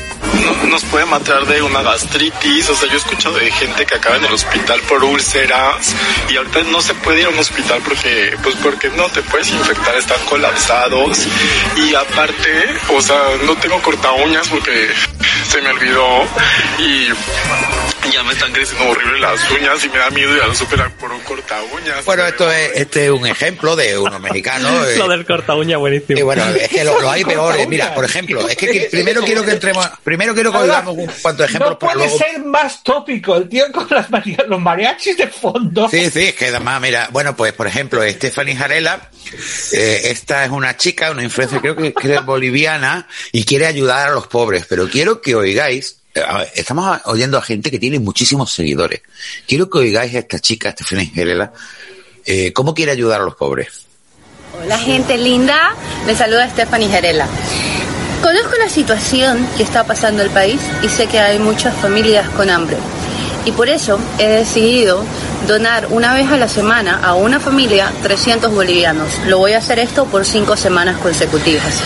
no- 0.45 0.69
nos 0.69 0.85
puede 0.85 1.05
matar 1.07 1.47
de 1.47 1.63
una 1.63 1.83
gastritis, 1.83 2.69
o 2.69 2.75
sea, 2.77 2.89
yo 2.89 2.95
he 2.95 2.99
escuchado 2.99 3.37
de 3.37 3.51
gente 3.53 3.85
que 3.87 3.95
acaba 3.95 4.17
en 4.17 4.25
el 4.25 4.33
hospital 4.33 4.81
por 4.89 5.03
úlceras 5.05 5.95
y 6.29 6.37
ahorita 6.37 6.63
no 6.71 6.81
se 6.81 6.95
puede 6.95 7.21
ir 7.21 7.27
a 7.27 7.29
un 7.31 7.39
hospital 7.39 7.81
porque, 7.85 8.37
pues 8.43 8.57
porque 8.57 8.89
no 8.91 9.09
te 9.09 9.23
puedes 9.23 9.51
infectar, 9.51 9.95
están 9.97 10.21
colapsados 10.29 11.27
y 11.77 11.95
aparte, 11.95 12.75
o 12.95 13.01
sea, 13.01 13.19
no 13.45 13.57
tengo 13.57 13.81
corta 13.83 14.13
uñas 14.13 14.49
porque 14.49 14.91
se 15.49 15.61
me 15.63 15.71
olvidó 15.71 16.25
y 16.79 17.09
Ya 18.11 18.23
me 18.25 18.33
están 18.33 18.53
creciendo 18.53 18.91
horrible 18.91 19.21
las 19.21 19.51
uñas 19.51 19.85
y 19.85 19.89
me 19.89 19.99
da 19.99 20.11
miedo 20.11 20.35
ir 20.37 20.43
al 20.43 20.55
super 20.57 20.91
por 20.99 21.11
un 21.13 21.21
corta 21.21 21.63
uñas. 21.63 22.05
Bueno, 22.05 22.27
esto 22.27 22.51
es, 22.51 22.73
este 22.75 23.05
es 23.07 23.11
un 23.11 23.27
ejemplo 23.27 23.75
de 23.77 23.97
unos 23.97 24.21
mexicanos. 24.21 24.87
eh, 24.89 24.97
Lo 24.99 25.09
del 25.09 25.25
corta 25.25 25.55
uña 25.55 25.77
buenísimo. 25.79 26.19
y 26.19 26.23
bueno, 26.23 26.45
es 26.49 26.69
que 26.69 26.85
lo, 26.85 27.01
lo 27.01 27.11
hay 27.11 27.25
peores. 27.25 27.67
Mira, 27.69 27.95
por 27.95 28.05
ejemplo, 28.05 28.47
es 28.49 28.57
que, 28.57 28.67
que 28.71 28.81
primero 28.91 29.23
quiero 29.23 29.45
que 29.45 29.53
entremos, 29.53 29.89
primero 30.03 30.35
quiero 30.35 30.51
que 30.53 30.59
oigamos 30.59 30.97
un 30.97 31.07
cuantos 31.23 31.47
ejemplos 31.47 31.71
No 31.71 31.79
puede 31.79 31.95
luego. 31.97 32.19
ser 32.19 32.45
más 32.45 32.83
tópico 32.83 33.37
el 33.37 33.49
tío 33.49 33.71
con 33.73 33.87
las 33.91 34.11
mari- 34.11 34.37
los 34.47 34.61
mariachis 34.61 35.17
de 35.17 35.29
fondo. 35.29 35.89
Sí, 35.89 36.11
sí, 36.11 36.25
es 36.25 36.35
que 36.35 36.49
además, 36.49 36.81
mira, 36.83 37.09
bueno, 37.13 37.35
pues 37.37 37.53
por 37.55 37.67
ejemplo, 37.67 38.03
Stephanie 38.09 38.57
Jarela, 38.57 39.11
eh, 39.73 40.01
esta 40.11 40.45
es 40.45 40.51
una 40.51 40.77
chica, 40.77 41.11
una 41.13 41.23
influencer, 41.23 41.61
creo 41.61 41.77
que, 41.77 41.95
que 41.95 42.15
es 42.15 42.25
boliviana, 42.25 43.07
y 43.31 43.45
quiere 43.45 43.67
ayudar 43.67 44.09
a 44.09 44.13
los 44.13 44.27
pobres, 44.27 44.67
pero 44.69 44.89
quiero 44.89 45.21
que 45.23 45.35
oigáis, 45.35 45.93
eh, 45.93 46.02
a 46.15 46.39
ver, 46.39 46.53
estamos 46.55 46.87
a- 46.87 47.03
oyendo 47.07 47.39
a 47.39 47.43
gente 47.43 47.71
que 47.71 47.79
tiene 47.79 47.99
muchísimos 47.99 48.53
seguidores. 48.53 49.01
Quiero 49.47 49.69
que 49.71 49.79
oigáis 49.79 50.15
a 50.15 50.19
esta 50.19 50.39
chica, 50.41 50.71
Stephanie 50.73 51.11
Jarela, 51.15 51.53
eh, 52.27 52.53
cómo 52.53 52.75
quiere 52.75 52.93
ayudar 52.93 53.21
a 53.21 53.25
los 53.25 53.35
pobres. 53.35 53.69
Hola 54.63 54.79
gente 54.79 55.17
linda, 55.17 55.75
me 56.07 56.15
saluda 56.15 56.49
Stephanie 56.51 56.89
Gerela. 56.89 57.27
Conozco 58.23 58.53
la 58.59 58.69
situación 58.69 59.49
que 59.57 59.63
está 59.63 59.85
pasando 59.85 60.23
el 60.23 60.31
país 60.31 60.61
y 60.83 60.89
sé 60.89 61.07
que 61.07 61.19
hay 61.19 61.39
muchas 61.39 61.75
familias 61.77 62.29
con 62.31 62.51
hambre. 62.51 62.77
Y 63.45 63.51
por 63.53 63.69
eso 63.69 63.99
he 64.19 64.29
decidido 64.29 65.05
donar 65.49 65.89
una 65.91 66.15
vez 66.15 66.29
a 66.31 66.37
la 66.37 66.47
semana 66.47 67.01
a 67.03 67.15
una 67.15 67.41
familia 67.41 67.91
300 68.03 68.53
bolivianos. 68.53 69.09
Lo 69.27 69.39
voy 69.39 69.55
a 69.55 69.59
hacer 69.59 69.81
esto 69.81 70.05
por 70.07 70.25
cinco 70.25 70.57
semanas 70.57 70.99
consecutivas. 70.99 71.81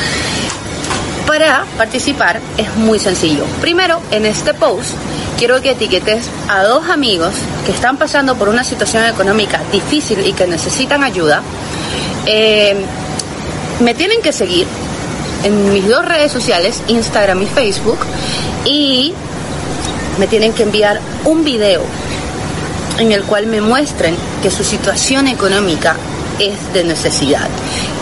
Para 1.26 1.64
participar 1.76 2.40
es 2.56 2.74
muy 2.76 2.98
sencillo. 2.98 3.44
Primero, 3.60 4.00
en 4.12 4.26
este 4.26 4.54
post 4.54 4.92
quiero 5.38 5.60
que 5.60 5.72
etiquetes 5.72 6.28
a 6.48 6.62
dos 6.62 6.88
amigos 6.88 7.34
que 7.64 7.72
están 7.72 7.96
pasando 7.96 8.36
por 8.36 8.48
una 8.48 8.62
situación 8.62 9.04
económica 9.04 9.60
difícil 9.72 10.24
y 10.24 10.32
que 10.32 10.46
necesitan 10.46 11.02
ayuda. 11.02 11.42
Eh, 12.26 12.76
me 13.80 13.94
tienen 13.94 14.22
que 14.22 14.32
seguir 14.32 14.66
en 15.44 15.72
mis 15.72 15.88
dos 15.88 16.04
redes 16.04 16.30
sociales, 16.32 16.80
Instagram 16.88 17.42
y 17.42 17.46
Facebook, 17.46 17.98
y 18.64 19.12
me 20.18 20.26
tienen 20.26 20.52
que 20.52 20.62
enviar 20.62 21.00
un 21.24 21.44
video 21.44 21.82
en 22.98 23.12
el 23.12 23.24
cual 23.24 23.46
me 23.46 23.60
muestren 23.60 24.16
que 24.42 24.50
su 24.50 24.64
situación 24.64 25.28
económica 25.28 25.96
es 26.38 26.72
de 26.72 26.84
necesidad, 26.84 27.48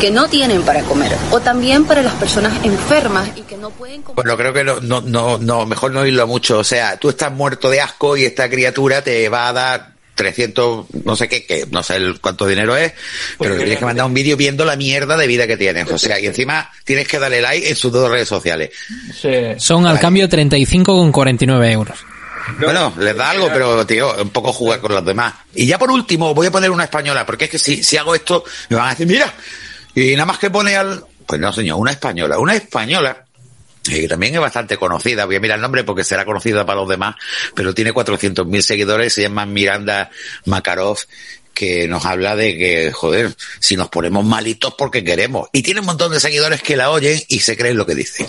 que 0.01 0.11
no 0.11 0.29
tienen 0.29 0.63
para 0.63 0.83
comer, 0.83 1.13
o 1.31 1.41
también 1.41 1.85
para 1.85 2.03
las 2.03 2.15
personas 2.15 2.65
enfermas 2.65 3.29
y 3.37 3.43
que 3.43 3.57
no 3.57 3.71
pueden 3.71 4.03
comer. 4.03 4.17
Bueno, 4.17 4.37
creo 4.37 4.53
que 4.53 4.65
no, 4.65 4.81
no, 4.81 5.01
no, 5.01 5.39
no, 5.39 5.67
mejor 5.67 5.93
no 5.93 6.01
oírlo 6.01 6.27
mucho. 6.27 6.59
O 6.59 6.65
sea, 6.65 6.97
tú 6.97 7.11
estás 7.11 7.33
muerto 7.33 7.71
de 7.71 7.81
asco 7.81 8.17
y 8.17 8.25
esta 8.25 8.49
criatura 8.49 9.03
te 9.03 9.29
va 9.29 9.49
a 9.49 9.53
dar 9.53 9.95
300, 10.15 10.87
no 11.05 11.17
sé 11.17 11.29
qué, 11.29 11.45
que 11.45 11.67
no 11.71 11.83
sé 11.83 11.97
el 11.97 12.21
cuánto 12.21 12.47
dinero 12.47 12.77
es, 12.77 12.93
pero 13.39 13.55
le 13.55 13.61
tienes 13.61 13.79
que 13.79 13.85
mandar 13.85 14.07
un 14.07 14.15
vídeo 14.15 14.37
viendo 14.37 14.65
la 14.65 14.77
mierda 14.77 15.17
de 15.17 15.27
vida 15.27 15.47
que 15.47 15.57
tienes. 15.57 15.91
O 15.91 15.99
sea, 15.99 16.21
y 16.21 16.27
encima 16.27 16.71
tienes 16.85 17.09
que 17.09 17.19
darle 17.19 17.41
like 17.41 17.69
en 17.69 17.77
sus 17.77 17.93
dos 17.93 18.11
redes 18.11 18.29
sociales. 18.29 18.71
Son 19.59 19.87
al 19.87 19.99
cambio 19.99 20.29
35,49 20.29 21.71
euros. 21.73 21.99
Bueno, 22.59 22.93
les 22.99 23.17
da 23.17 23.31
algo, 23.31 23.49
pero 23.53 23.87
tío, 23.87 24.15
un 24.21 24.31
poco 24.31 24.53
jugar 24.53 24.81
con 24.81 24.93
los 24.93 25.05
demás. 25.05 25.35
Y 25.55 25.67
ya 25.67 25.79
por 25.79 25.91
último, 25.91 26.35
voy 26.35 26.47
a 26.47 26.51
poner 26.51 26.71
una 26.71 26.85
española, 26.85 27.25
porque 27.25 27.45
es 27.45 27.51
que 27.51 27.59
si, 27.59 27.83
si 27.83 27.97
hago 27.97 28.15
esto, 28.15 28.45
me 28.69 28.77
van 28.77 28.89
a 28.89 28.91
decir, 28.91 29.07
mira, 29.07 29.33
y 29.95 30.13
nada 30.13 30.27
más 30.27 30.39
que 30.39 30.51
pone 30.51 30.77
al, 30.77 31.05
pues 31.27 31.41
no 31.41 31.53
señor, 31.53 31.79
una 31.79 31.93
española, 31.93 32.39
una 32.39 32.55
española, 32.55 33.25
eh, 33.91 34.01
que 34.03 34.09
también 34.09 34.35
es 34.35 34.41
bastante 34.41 34.77
conocida, 34.77 35.25
voy 35.25 35.37
a 35.37 35.41
mirar 35.41 35.57
el 35.57 35.63
nombre 35.63 35.85
porque 35.85 36.05
será 36.05 36.25
conocida 36.25 36.65
para 36.67 36.81
los 36.81 36.89
demás, 36.89 37.17
pero 37.55 37.75
tiene 37.75 37.93
400.000 37.93 38.61
seguidores, 38.61 39.13
se 39.13 39.23
llama 39.23 39.47
Miranda 39.47 40.11
Makarov, 40.47 40.99
que 41.53 41.87
nos 41.87 42.05
habla 42.05 42.35
de 42.35 42.59
que, 42.59 42.93
joder, 42.93 43.35
si 43.61 43.77
nos 43.77 43.89
ponemos 43.89 44.25
malitos 44.25 44.75
porque 44.77 45.05
queremos. 45.05 45.49
Y 45.53 45.63
tiene 45.63 45.81
un 45.81 45.87
montón 45.87 46.13
de 46.13 46.21
seguidores 46.21 46.63
que 46.63 46.77
la 46.77 46.91
oyen 46.91 47.23
y 47.29 47.41
se 47.41 47.57
creen 47.57 47.77
lo 47.77 47.87
que 47.87 47.95
dice. 47.95 48.29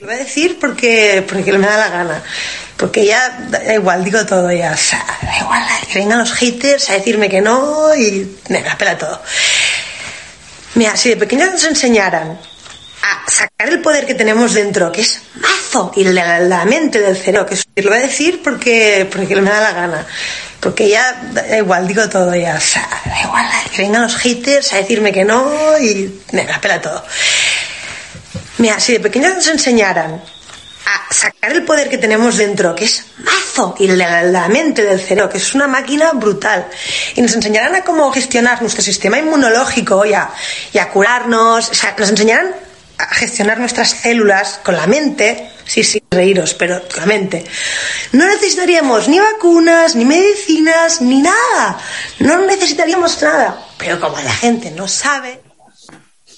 Lo 0.00 0.06
voy 0.06 0.16
a 0.16 0.18
decir 0.18 0.58
porque, 0.60 1.24
porque 1.28 1.52
me 1.52 1.66
da 1.66 1.76
la 1.76 1.88
gana. 1.88 2.22
Porque 2.76 3.06
ya 3.06 3.30
da 3.48 3.74
igual, 3.74 4.04
digo 4.04 4.24
todo 4.26 4.50
ya. 4.52 4.72
O 4.72 4.76
sea, 4.76 5.04
da 5.22 5.38
igual, 5.38 5.62
que 5.90 5.98
vengan 5.98 6.18
los 6.18 6.32
haters 6.34 6.90
a 6.90 6.94
decirme 6.94 7.28
que 7.28 7.40
no 7.40 7.94
y 7.94 8.36
me 8.48 8.60
la 8.62 8.76
pela 8.76 8.98
todo. 8.98 9.22
Mira, 10.74 10.96
si 10.96 11.10
de 11.10 11.16
pequeños 11.16 11.50
nos 11.52 11.64
enseñaran 11.64 12.38
a 13.02 13.30
sacar 13.30 13.68
el 13.70 13.80
poder 13.80 14.04
que 14.06 14.14
tenemos 14.14 14.52
dentro, 14.52 14.92
que 14.92 15.00
es 15.00 15.22
mazo, 15.36 15.92
y 15.96 16.04
la, 16.04 16.40
la 16.40 16.64
mente 16.66 17.00
del 17.00 17.16
cerebro, 17.16 17.46
que 17.46 17.54
es- 17.54 17.64
lo 17.76 17.90
voy 17.90 17.98
a 18.00 18.02
decir 18.02 18.42
porque, 18.42 19.08
porque 19.10 19.36
me 19.36 19.48
da 19.50 19.60
la 19.60 19.72
gana. 19.72 20.06
Porque 20.60 20.88
ya 20.88 21.12
da 21.32 21.56
igual, 21.56 21.86
digo 21.88 22.06
todo 22.10 22.34
ya. 22.34 22.56
O 22.56 22.60
sea, 22.60 22.86
da 23.04 23.20
igual, 23.22 23.46
que 23.74 23.82
vengan 23.82 24.02
los 24.02 24.16
haters 24.16 24.72
a 24.72 24.76
decirme 24.76 25.12
que 25.12 25.24
no 25.24 25.78
y 25.78 26.20
me 26.32 26.44
la 26.44 26.60
pela 26.60 26.80
todo. 26.82 27.02
Mira, 28.58 28.80
si 28.80 28.94
de 28.94 29.00
pequeños 29.00 29.34
nos 29.34 29.46
enseñaran 29.48 30.22
a 30.86 31.12
sacar 31.12 31.52
el 31.52 31.64
poder 31.64 31.90
que 31.90 31.98
tenemos 31.98 32.36
dentro, 32.36 32.74
que 32.74 32.84
es 32.84 33.06
mazo, 33.18 33.74
y 33.78 33.88
la, 33.88 34.48
mente 34.48 34.82
del 34.82 35.00
cerebro, 35.00 35.28
que 35.28 35.38
es 35.38 35.54
una 35.54 35.66
máquina 35.66 36.12
brutal, 36.12 36.66
y 37.14 37.22
nos 37.22 37.34
enseñaran 37.34 37.74
a 37.74 37.82
cómo 37.82 38.10
gestionar 38.12 38.62
nuestro 38.62 38.82
sistema 38.82 39.18
inmunológico 39.18 40.06
y 40.06 40.14
a, 40.14 40.30
y 40.72 40.78
a 40.78 40.88
curarnos, 40.88 41.70
o 41.70 41.74
sea, 41.74 41.94
nos 41.98 42.10
enseñaran 42.10 42.54
a 42.98 43.06
gestionar 43.14 43.58
nuestras 43.58 43.90
células 43.90 44.60
con 44.64 44.76
la 44.76 44.86
mente, 44.86 45.50
sí, 45.66 45.82
sí, 45.82 46.02
reíros, 46.10 46.54
pero 46.54 46.80
con 46.88 47.00
la 47.00 47.06
mente. 47.06 47.44
No 48.12 48.26
necesitaríamos 48.26 49.08
ni 49.08 49.18
vacunas, 49.18 49.96
ni 49.96 50.04
medicinas, 50.04 51.02
ni 51.02 51.20
nada. 51.20 51.78
No 52.20 52.46
necesitaríamos 52.46 53.20
nada. 53.20 53.66
Pero 53.76 54.00
como 54.00 54.16
la 54.18 54.32
gente 54.32 54.70
no 54.70 54.88
sabe, 54.88 55.40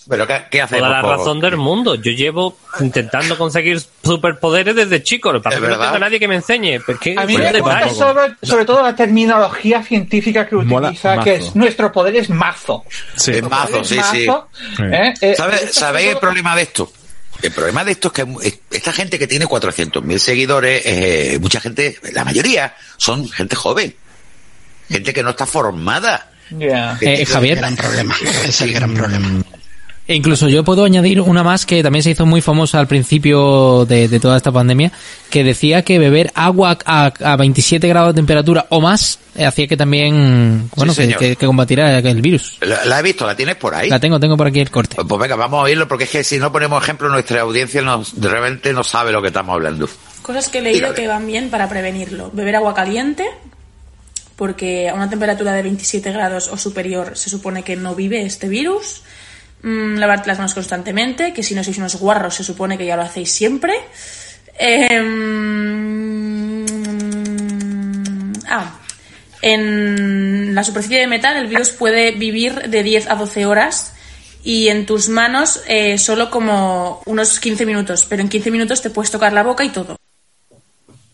Pero 0.08 0.26
¿qué, 0.26 0.42
qué 0.50 0.62
hacemos? 0.62 0.88
Toda 0.88 1.02
la 1.02 1.16
razón 1.16 1.40
del 1.40 1.56
mundo. 1.58 1.94
Yo 1.96 2.10
llevo 2.12 2.56
intentando 2.80 3.36
conseguir 3.36 3.78
superpoderes 4.02 4.74
desde 4.74 5.02
chico. 5.02 5.32
Lo 5.32 5.40
que 5.40 5.44
pasa 5.44 5.56
es 5.58 5.62
no 5.62 5.78
tengo 5.78 5.98
nadie 5.98 6.18
que 6.18 6.26
me 6.28 6.36
enseñe. 6.36 6.80
Porque 6.84 7.14
A 7.18 7.26
mí 7.26 7.34
pues, 7.36 7.52
me 7.52 7.60
gusta 7.60 7.88
sobre, 7.90 8.34
sobre 8.42 8.64
todo 8.64 8.82
la 8.82 8.96
terminología 8.96 9.82
científica 9.82 10.46
que 10.48 10.56
Mola 10.56 10.88
utiliza, 10.88 11.20
que 11.20 11.34
es 11.34 11.54
nuestro 11.54 11.92
poder 11.92 12.16
es 12.16 12.30
mazo. 12.30 12.84
Sí. 13.16 13.32
Es 13.32 13.42
mazo, 13.42 13.84
sí, 13.84 13.98
sí. 14.10 14.26
Mazo, 14.26 14.48
¿eh? 14.80 15.12
Eh, 15.20 15.34
¿Sabe- 15.36 15.56
esto 15.56 15.80
¿Sabéis 15.80 16.08
es 16.08 16.12
el 16.14 16.18
problema 16.20 16.56
de 16.56 16.62
esto? 16.62 16.90
El 17.42 17.52
problema 17.52 17.84
de 17.84 17.92
esto 17.92 18.08
es 18.08 18.14
que 18.14 18.26
es- 18.48 18.60
esta 18.70 18.92
gente 18.92 19.18
que 19.18 19.26
tiene 19.26 19.46
400.000 19.46 20.18
seguidores, 20.18 20.82
eh, 20.86 21.38
mucha 21.40 21.60
gente, 21.60 21.98
la 22.12 22.24
mayoría, 22.24 22.74
son 22.96 23.28
gente 23.28 23.54
joven. 23.56 23.94
Gente 24.88 25.12
que 25.12 25.22
no 25.22 25.30
está 25.30 25.44
formada. 25.44 26.30
Ya. 26.50 26.96
Eh, 27.02 27.26
Javier. 27.26 27.58
gran 27.58 27.76
problema. 27.76 28.16
Es 28.46 28.60
el 28.62 28.72
gran 28.72 28.94
problema. 28.94 29.28
E 30.08 30.14
incluso 30.14 30.48
yo 30.48 30.64
puedo 30.64 30.84
añadir 30.84 31.20
una 31.20 31.42
más 31.42 31.66
que 31.66 31.82
también 31.82 32.02
se 32.02 32.10
hizo 32.10 32.24
muy 32.24 32.40
famosa 32.40 32.78
al 32.80 32.86
principio 32.88 33.84
de, 33.84 34.08
de 34.08 34.18
toda 34.18 34.38
esta 34.38 34.50
pandemia, 34.50 34.90
que 35.28 35.44
decía 35.44 35.82
que 35.82 35.98
beber 35.98 36.32
agua 36.34 36.78
a, 36.86 37.12
a 37.20 37.36
27 37.36 37.86
grados 37.88 38.14
de 38.14 38.18
temperatura 38.18 38.64
o 38.70 38.80
más 38.80 39.18
eh, 39.36 39.44
hacía 39.44 39.66
que 39.66 39.76
también, 39.76 40.70
bueno, 40.74 40.94
que, 40.94 41.02
señor. 41.02 41.18
que- 41.18 41.36
que 41.36 41.44
combatiera 41.46 41.98
el 41.98 42.22
virus. 42.22 42.56
La, 42.62 42.86
la 42.86 43.00
he 43.00 43.02
visto, 43.02 43.26
la 43.26 43.36
tienes 43.36 43.56
por 43.56 43.74
ahí. 43.74 43.90
La 43.90 44.00
tengo, 44.00 44.18
tengo 44.18 44.38
por 44.38 44.46
aquí 44.46 44.60
el 44.60 44.70
corte. 44.70 44.94
Pues, 44.96 45.06
pues 45.06 45.20
venga, 45.20 45.36
vamos 45.36 45.58
a 45.60 45.62
oírlo 45.64 45.86
porque 45.86 46.04
es 46.04 46.10
que 46.10 46.24
si 46.24 46.38
no 46.38 46.50
ponemos 46.50 46.82
ejemplo, 46.82 47.10
nuestra 47.10 47.42
audiencia 47.42 47.82
nos, 47.82 48.14
realmente 48.18 48.72
no 48.72 48.82
sabe 48.84 49.12
lo 49.12 49.20
que 49.20 49.28
estamos 49.28 49.52
hablando. 49.52 49.90
Cosas 50.22 50.48
que 50.48 50.58
he 50.60 50.62
leído 50.62 50.94
que 50.94 51.06
van 51.06 51.26
bien 51.26 51.50
para 51.50 51.68
prevenirlo. 51.68 52.30
Beber 52.32 52.56
agua 52.56 52.72
caliente, 52.74 53.26
porque 54.36 54.88
a 54.88 54.94
una 54.94 55.10
temperatura 55.10 55.52
de 55.52 55.62
27 55.62 56.12
grados 56.12 56.48
o 56.48 56.56
superior 56.56 57.16
se 57.16 57.28
supone 57.28 57.62
que 57.62 57.76
no 57.76 57.94
vive 57.94 58.22
este 58.22 58.48
virus. 58.48 59.02
Mm, 59.62 59.96
lavarte 59.96 60.28
las 60.28 60.38
manos 60.38 60.54
constantemente, 60.54 61.32
que 61.32 61.42
si 61.42 61.54
no 61.54 61.64
sois 61.64 61.78
unos 61.78 61.96
guarros 61.96 62.34
se 62.34 62.44
supone 62.44 62.78
que 62.78 62.86
ya 62.86 62.96
lo 62.96 63.02
hacéis 63.02 63.32
siempre. 63.32 63.74
Em, 64.58 66.64
ah, 68.46 68.78
en 69.42 70.54
la 70.54 70.64
superficie 70.64 71.00
de 71.00 71.06
metal 71.06 71.36
el 71.36 71.48
virus 71.48 71.70
puede 71.70 72.12
vivir 72.12 72.68
de 72.68 72.82
10 72.82 73.10
a 73.10 73.16
12 73.16 73.46
horas 73.46 73.94
y 74.44 74.68
en 74.68 74.86
tus 74.86 75.08
manos 75.08 75.62
eh, 75.66 75.98
solo 75.98 76.30
como 76.30 77.02
unos 77.06 77.40
15 77.40 77.66
minutos, 77.66 78.06
pero 78.08 78.22
en 78.22 78.28
15 78.28 78.50
minutos 78.50 78.82
te 78.82 78.90
puedes 78.90 79.10
tocar 79.10 79.32
la 79.32 79.42
boca 79.42 79.64
y 79.64 79.70
todo. 79.70 79.96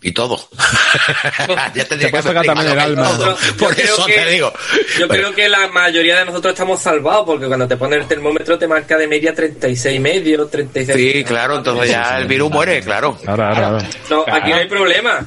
Y 0.05 0.13
todo. 0.13 0.39
ya 1.75 1.85
Te 1.87 1.97
tocar 1.97 2.45
también 2.45 2.73
el 2.73 2.79
alma. 2.79 3.09
Todo. 3.09 3.39
Por 3.59 3.73
eso 3.81 4.05
que- 4.05 4.13
te 4.13 4.31
digo. 4.33 4.53
Yo 4.99 5.09
creo 5.09 5.35
que 5.35 5.49
la 5.49 5.67
mayoría 5.69 6.19
de 6.19 6.27
nosotros 6.27 6.53
estamos 6.53 6.83
salvados 6.83 7.25
porque 7.25 7.47
cuando 7.47 7.67
te 7.67 7.79
pone 7.79 7.97
el 7.97 8.07
termómetro 8.07 8.59
te 8.59 8.69
marca 8.69 8.99
de 8.99 9.07
media 9.07 9.35
36 9.35 9.97
y 9.97 10.01
medio, 10.01 10.47
36. 10.47 10.99
Sí, 11.15 11.25
claro, 11.25 11.57
entonces 11.57 11.89
ya 11.91 12.19
el 12.19 12.27
virus 12.27 12.51
muere, 12.51 12.83
claro. 12.83 13.19
Ahora, 13.27 13.49
ahora, 13.49 13.67
ahora. 13.69 13.89
No, 14.11 14.25
aquí 14.31 14.51
no 14.51 14.57
hay 14.57 14.69
problema. 14.69 15.27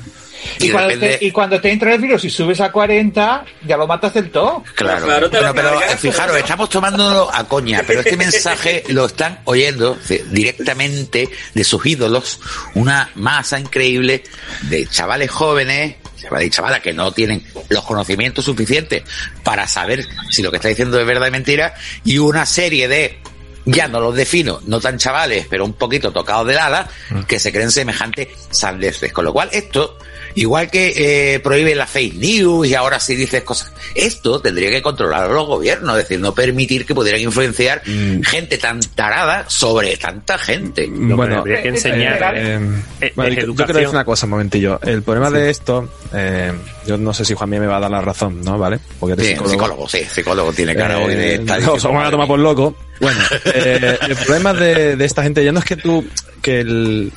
Y, 0.59 0.67
Y 0.67 0.71
cuando 0.71 0.89
depende- 0.89 1.17
te, 1.17 1.25
y 1.25 1.31
cuando 1.31 1.61
te 1.61 1.71
entra 1.71 1.93
el 1.93 2.01
virus 2.01 2.23
y 2.25 2.29
subes 2.29 2.59
a 2.61 2.71
40, 2.71 3.45
ya 3.65 3.77
lo 3.77 3.87
matas 3.87 4.13
del 4.13 4.29
todo. 4.31 4.63
Claro, 4.75 5.05
Claro, 5.05 5.29
te 5.29 5.37
lo 5.37 5.53
Bueno, 5.53 5.53
pero 5.55 5.79
cargas, 5.79 5.93
eh, 5.95 5.97
fijaros, 5.97 6.33
¿no? 6.33 6.39
estamos 6.39 6.69
tomándolo 6.69 7.29
a 7.33 7.43
coña, 7.47 7.83
pero 7.85 7.99
este 8.01 8.17
mensaje 8.17 8.83
lo 8.89 9.05
están 9.05 9.39
oyendo 9.45 9.97
directamente 10.31 11.29
de 11.53 11.63
sus 11.63 11.85
ídolos, 11.85 12.39
una 12.75 13.09
masa 13.15 13.59
increíble 13.59 14.23
de 14.63 14.85
chavales 14.87 15.29
jóvenes 15.31 15.95
chavales 16.21 16.47
y 16.47 16.49
chavalas 16.49 16.79
que 16.81 16.93
no 16.93 17.11
tienen 17.11 17.45
los 17.69 17.83
conocimientos 17.83 18.43
suficientes 18.43 19.03
para 19.43 19.67
saber 19.67 20.03
si 20.31 20.41
lo 20.41 20.49
que 20.49 20.57
está 20.57 20.67
diciendo 20.67 20.99
es 20.99 21.05
verdad 21.05 21.27
o 21.27 21.31
mentira, 21.31 21.75
y 22.03 22.17
una 22.17 22.43
serie 22.47 22.87
de 22.87 23.19
ya 23.65 23.87
no 23.87 23.99
los 23.99 24.15
defino, 24.15 24.59
no 24.65 24.79
tan 24.79 24.97
chavales, 24.97 25.45
pero 25.49 25.63
un 25.65 25.73
poquito 25.73 26.11
tocados 26.11 26.47
del 26.47 26.57
ala, 26.57 26.89
que 27.27 27.37
se 27.37 27.51
creen 27.51 27.69
semejantes 27.69 28.29
sandeces. 28.49 29.13
Con 29.13 29.25
lo 29.25 29.33
cual, 29.33 29.49
esto, 29.51 29.99
igual 30.37 30.69
que 30.71 30.93
eh, 31.35 31.39
prohíbe 31.39 31.75
la 31.75 31.85
fake 31.85 32.15
news 32.15 32.67
y 32.67 32.73
ahora 32.75 32.99
sí 32.99 33.15
dices 33.15 33.43
cosas, 33.43 33.71
esto 33.95 34.39
tendría 34.39 34.69
que 34.69 34.81
controlar 34.81 35.29
los 35.29 35.45
gobiernos, 35.47 35.97
es 35.97 36.03
decir, 36.03 36.19
no 36.19 36.33
permitir 36.33 36.85
que 36.85 36.95
pudieran 36.95 37.21
influenciar 37.21 37.81
gente 37.83 38.57
tan 38.57 38.79
tarada 38.95 39.45
sobre 39.49 39.97
tanta 39.97 40.37
gente. 40.37 40.87
bueno, 40.89 41.39
habría 41.39 41.61
que 41.61 41.69
enseñar 41.69 42.33
eh, 42.35 42.59
eh, 43.01 43.11
bueno, 43.15 43.31
es 43.31 43.37
yo- 43.39 43.47
yo 43.47 43.55
quiero 43.55 43.73
decir 43.73 43.89
una 43.89 44.05
cosa, 44.05 44.25
un 44.25 44.31
momentillo. 44.31 44.79
El 44.81 45.03
problema 45.03 45.29
de 45.31 45.49
esto, 45.49 45.89
eh, 46.13 46.51
yo 46.85 46.97
no 46.97 47.13
sé 47.13 47.25
si 47.25 47.33
Juan 47.33 47.49
me 47.49 47.59
va 47.59 47.77
a 47.77 47.79
dar 47.81 47.91
la 47.91 48.01
razón, 48.01 48.41
¿no? 48.43 48.57
¿Vale? 48.57 48.79
Porque 48.99 49.13
eres 49.13 49.25
Sí, 49.25 49.31
psicólogo. 49.33 49.51
psicólogo, 49.51 49.89
sí, 49.89 49.99
psicólogo 50.09 50.53
tiene 50.53 50.75
cara 50.75 50.99
hoy 50.99 51.15
de 51.15 51.31
Eh, 51.31 51.35
estar 51.35 51.61
no, 51.61 51.79
se 51.79 51.87
van 51.87 52.05
a 52.05 52.11
tomar 52.11 52.27
por 52.27 52.39
loco. 52.39 52.75
Bueno, 53.01 53.19
eh, 53.45 53.97
el 54.07 54.15
problema 54.17 54.53
de, 54.53 54.95
de 54.95 55.05
esta 55.05 55.23
gente 55.23 55.43
ya 55.43 55.51
no 55.51 55.59
es 55.59 55.65
que 55.65 55.75
tú, 55.77 56.05
que 56.41 56.59
el- 56.61 57.11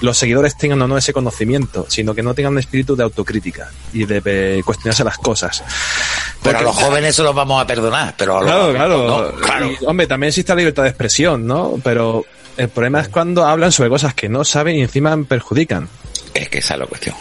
los 0.00 0.18
seguidores 0.18 0.56
tengan 0.56 0.80
o 0.82 0.88
no 0.88 0.98
ese 0.98 1.12
conocimiento, 1.12 1.86
sino 1.88 2.14
que 2.14 2.22
no 2.22 2.34
tengan 2.34 2.52
un 2.52 2.58
espíritu 2.58 2.94
de 2.96 3.04
autocrítica 3.04 3.70
y 3.92 4.04
de 4.04 4.62
cuestionarse 4.64 5.04
las 5.04 5.18
cosas. 5.18 5.62
Pero 6.42 6.58
a 6.58 6.62
los 6.62 6.76
jóvenes 6.76 7.10
eso 7.10 7.22
los 7.22 7.34
vamos 7.34 7.62
a 7.62 7.66
perdonar, 7.66 8.14
pero 8.18 8.38
a 8.38 8.40
los 8.42 8.50
Claro, 8.50 8.72
claro. 8.72 9.06
no, 9.32 9.40
claro. 9.40 9.70
Y, 9.70 9.84
hombre, 9.86 10.06
también 10.06 10.28
existe 10.28 10.52
la 10.52 10.56
libertad 10.56 10.82
de 10.82 10.88
expresión, 10.90 11.46
¿no? 11.46 11.80
Pero 11.82 12.24
el 12.56 12.68
problema 12.68 13.00
es 13.00 13.08
cuando 13.08 13.44
hablan 13.46 13.72
sobre 13.72 13.88
cosas 13.90 14.14
que 14.14 14.28
no 14.28 14.44
saben 14.44 14.76
y 14.76 14.82
encima 14.82 15.16
perjudican. 15.24 15.88
Es 16.34 16.48
que 16.48 16.58
esa 16.58 16.74
es 16.74 16.80
la 16.80 16.86
cuestión. 16.86 17.14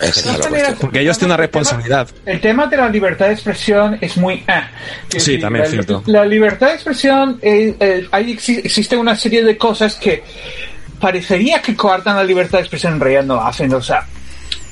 Es 0.00 0.14
que 0.14 0.20
esa 0.20 0.32
es 0.32 0.38
la 0.38 0.48
cuestión. 0.48 0.76
Porque 0.80 1.00
ellos 1.00 1.18
tienen 1.18 1.30
una 1.32 1.36
responsabilidad. 1.36 2.08
El 2.26 2.40
tema 2.40 2.66
de 2.66 2.76
la 2.78 2.88
libertad 2.88 3.26
de 3.26 3.34
expresión 3.34 3.98
es 4.00 4.16
muy... 4.16 4.42
ah. 4.48 4.68
Sí, 5.08 5.18
decir, 5.18 5.40
también 5.42 5.60
la, 5.62 5.66
es 5.66 5.72
cierto. 5.72 6.02
La 6.06 6.24
libertad 6.24 6.68
de 6.68 6.74
expresión, 6.74 7.38
eh, 7.42 7.76
eh, 7.78 8.08
hay, 8.10 8.34
exi- 8.36 8.62
existe 8.64 8.96
una 8.96 9.14
serie 9.14 9.44
de 9.44 9.56
cosas 9.58 9.94
que 9.96 10.24
parecería 11.00 11.60
que 11.62 11.74
coartan 11.74 12.16
la 12.16 12.24
libertad 12.24 12.58
de 12.58 12.62
expresión, 12.62 12.92
en 12.94 13.00
realidad 13.00 13.24
no 13.24 13.34
lo 13.36 13.42
hacen. 13.44 13.72
O 13.74 13.82
sea, 13.82 14.06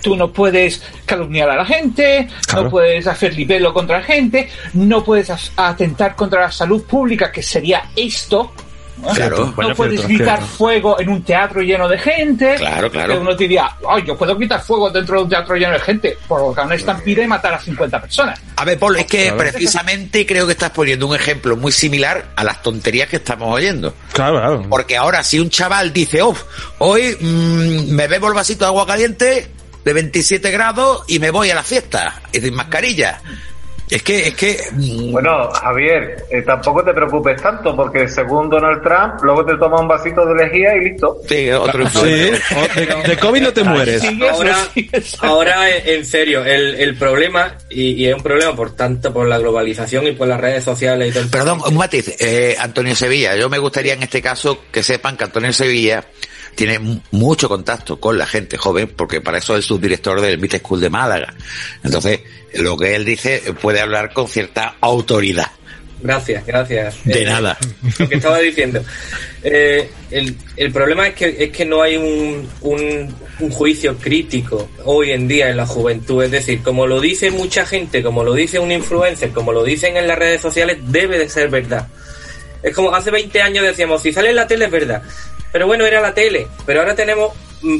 tú 0.02 0.14
no 0.14 0.32
puedes 0.32 0.82
calumniar 1.04 1.50
a 1.50 1.56
la 1.56 1.64
gente, 1.64 2.28
Claro. 2.46 2.64
no 2.64 2.70
puedes 2.70 3.06
hacer 3.06 3.34
libelo 3.34 3.72
contra 3.74 3.98
la 3.98 4.04
gente, 4.04 4.48
no 4.74 5.02
puedes 5.02 5.32
atentar 5.56 6.14
contra 6.14 6.42
la 6.42 6.52
salud 6.52 6.84
pública, 6.84 7.32
que 7.32 7.42
sería 7.42 7.84
esto. 7.96 8.52
¿No? 9.00 9.08
Claro. 9.08 9.46
no 9.46 9.52
Bueno, 9.52 9.74
puedes 9.74 10.00
cierto, 10.00 10.08
gritar 10.08 10.38
cierto. 10.38 10.54
fuego 10.56 11.00
en 11.00 11.08
un 11.08 11.22
teatro 11.22 11.60
lleno 11.62 11.88
de 11.88 11.98
gente. 11.98 12.54
Claro, 12.56 12.90
claro. 12.90 13.14
Que 13.14 13.20
uno 13.20 13.34
diría, 13.34 13.68
ay, 13.88 14.04
yo 14.06 14.16
puedo 14.16 14.36
gritar 14.36 14.60
fuego 14.62 14.90
dentro 14.90 15.16
de 15.18 15.22
un 15.24 15.28
teatro 15.30 15.56
lleno 15.56 15.72
de 15.72 15.80
gente, 15.80 16.18
provocar 16.26 16.66
una 16.66 16.74
estampida 16.74 17.22
y 17.22 17.26
matar 17.26 17.54
a 17.54 17.58
50 17.60 18.00
personas. 18.00 18.40
A 18.56 18.64
ver, 18.64 18.78
Paul, 18.78 18.96
es 18.96 19.06
que 19.06 19.22
Claro. 19.24 19.38
precisamente 19.38 20.26
creo 20.26 20.46
que 20.46 20.52
estás 20.52 20.70
poniendo 20.70 21.06
un 21.06 21.14
ejemplo 21.14 21.56
muy 21.56 21.72
similar 21.72 22.26
a 22.36 22.44
las 22.44 22.62
tonterías 22.62 23.08
que 23.08 23.16
estamos 23.16 23.52
oyendo. 23.54 23.94
Claro, 24.12 24.38
claro. 24.38 24.62
Porque 24.68 24.96
ahora 24.96 25.22
si 25.22 25.38
un 25.38 25.50
chaval 25.50 25.92
dice, 25.92 26.22
oh, 26.22 26.34
hoy 26.78 27.16
mm, 27.20 27.90
me 27.94 28.06
bebo 28.08 28.28
el 28.28 28.34
vasito 28.34 28.64
de 28.64 28.68
agua 28.68 28.86
caliente 28.86 29.50
de 29.84 29.92
27 29.92 30.50
grados 30.50 31.04
y 31.08 31.18
me 31.18 31.30
voy 31.30 31.50
a 31.50 31.54
la 31.54 31.62
fiesta 31.62 32.20
y 32.32 32.40
sin 32.40 32.54
mascarilla. 32.54 33.20
Es 33.90 34.02
que, 34.02 34.28
es 34.28 34.34
que... 34.34 34.58
mm, 34.72 35.12
Bueno, 35.12 35.50
Javier, 35.50 36.24
eh, 36.30 36.42
tampoco 36.42 36.84
te 36.84 36.92
preocupes 36.92 37.40
tanto, 37.40 37.74
porque 37.74 38.06
según 38.08 38.50
Donald 38.50 38.82
Trump, 38.82 39.14
luego 39.22 39.44
te 39.44 39.56
toma 39.56 39.80
un 39.80 39.88
vasito 39.88 40.26
de 40.26 40.44
lejía 40.44 40.76
y 40.76 40.90
listo. 40.90 41.18
Sí, 41.28 41.50
otro 41.50 41.88
Sí, 41.88 41.98
o- 42.56 42.78
de, 42.78 43.08
de 43.08 43.16
COVID 43.18 43.42
no 43.42 43.52
te 43.52 43.64
mueres. 43.64 44.02
Ahora, 44.30 44.56
ahora 45.20 45.76
en 45.76 46.04
serio, 46.04 46.44
el, 46.44 46.74
el 46.74 46.96
problema, 46.96 47.56
y, 47.70 47.92
y 47.92 48.06
es 48.08 48.14
un 48.14 48.22
problema 48.22 48.54
por 48.54 48.74
tanto 48.76 49.12
por 49.12 49.26
la 49.26 49.38
globalización 49.38 50.06
y 50.06 50.12
por 50.12 50.28
las 50.28 50.40
redes 50.40 50.64
sociales 50.64 51.10
y 51.10 51.12
todo. 51.18 51.30
Perdón, 51.30 51.60
un 51.66 51.76
matiz. 51.76 52.14
Eh, 52.20 52.56
Antonio 52.58 52.94
Sevilla, 52.94 53.36
yo 53.36 53.48
me 53.48 53.58
gustaría 53.58 53.94
en 53.94 54.02
este 54.02 54.20
caso 54.20 54.64
que 54.70 54.82
sepan 54.82 55.16
que 55.16 55.24
Antonio 55.24 55.52
Sevilla 55.52 56.04
tiene 56.58 57.00
mucho 57.12 57.48
contacto 57.48 58.00
con 58.00 58.18
la 58.18 58.26
gente 58.26 58.58
joven, 58.58 58.92
porque 58.96 59.20
para 59.20 59.38
eso 59.38 59.56
es 59.56 59.64
subdirector 59.64 60.20
del 60.20 60.38
Beat 60.38 60.60
School 60.60 60.80
de 60.80 60.90
Málaga. 60.90 61.32
Entonces, 61.84 62.18
lo 62.54 62.76
que 62.76 62.96
él 62.96 63.04
dice 63.04 63.54
puede 63.62 63.80
hablar 63.80 64.12
con 64.12 64.26
cierta 64.26 64.74
autoridad. 64.80 65.52
Gracias, 66.02 66.44
gracias. 66.44 66.96
De 67.04 67.22
Eh, 67.22 67.26
nada. 67.26 67.56
Lo 68.00 68.08
que 68.08 68.16
estaba 68.16 68.40
diciendo. 68.40 68.82
Eh, 69.44 69.88
el, 70.10 70.36
el 70.56 70.72
problema 70.72 71.06
es 71.06 71.14
que, 71.14 71.36
es 71.38 71.50
que 71.52 71.64
no 71.64 71.80
hay 71.80 71.96
un, 71.96 72.48
un, 72.62 73.14
un 73.38 73.50
juicio 73.50 73.96
crítico 73.96 74.68
hoy 74.84 75.12
en 75.12 75.28
día 75.28 75.50
en 75.50 75.58
la 75.58 75.66
juventud. 75.66 76.24
Es 76.24 76.32
decir, 76.32 76.60
como 76.64 76.88
lo 76.88 77.00
dice 77.00 77.30
mucha 77.30 77.64
gente, 77.66 78.02
como 78.02 78.24
lo 78.24 78.34
dice 78.34 78.58
un 78.58 78.72
influencer, 78.72 79.30
como 79.30 79.52
lo 79.52 79.62
dicen 79.62 79.96
en 79.96 80.08
las 80.08 80.18
redes 80.18 80.40
sociales, 80.40 80.78
debe 80.88 81.18
de 81.18 81.28
ser 81.28 81.50
verdad. 81.50 81.86
Es 82.64 82.74
como 82.74 82.92
hace 82.92 83.12
20 83.12 83.40
años 83.42 83.64
decíamos, 83.64 84.02
si 84.02 84.12
sale 84.12 84.30
en 84.30 84.36
la 84.36 84.48
tele 84.48 84.64
es 84.64 84.70
verdad. 84.72 85.04
Pero 85.52 85.66
bueno, 85.66 85.86
era 85.86 86.00
la 86.00 86.14
tele. 86.14 86.48
Pero 86.66 86.80
ahora 86.80 86.94
tenemos 86.94 87.32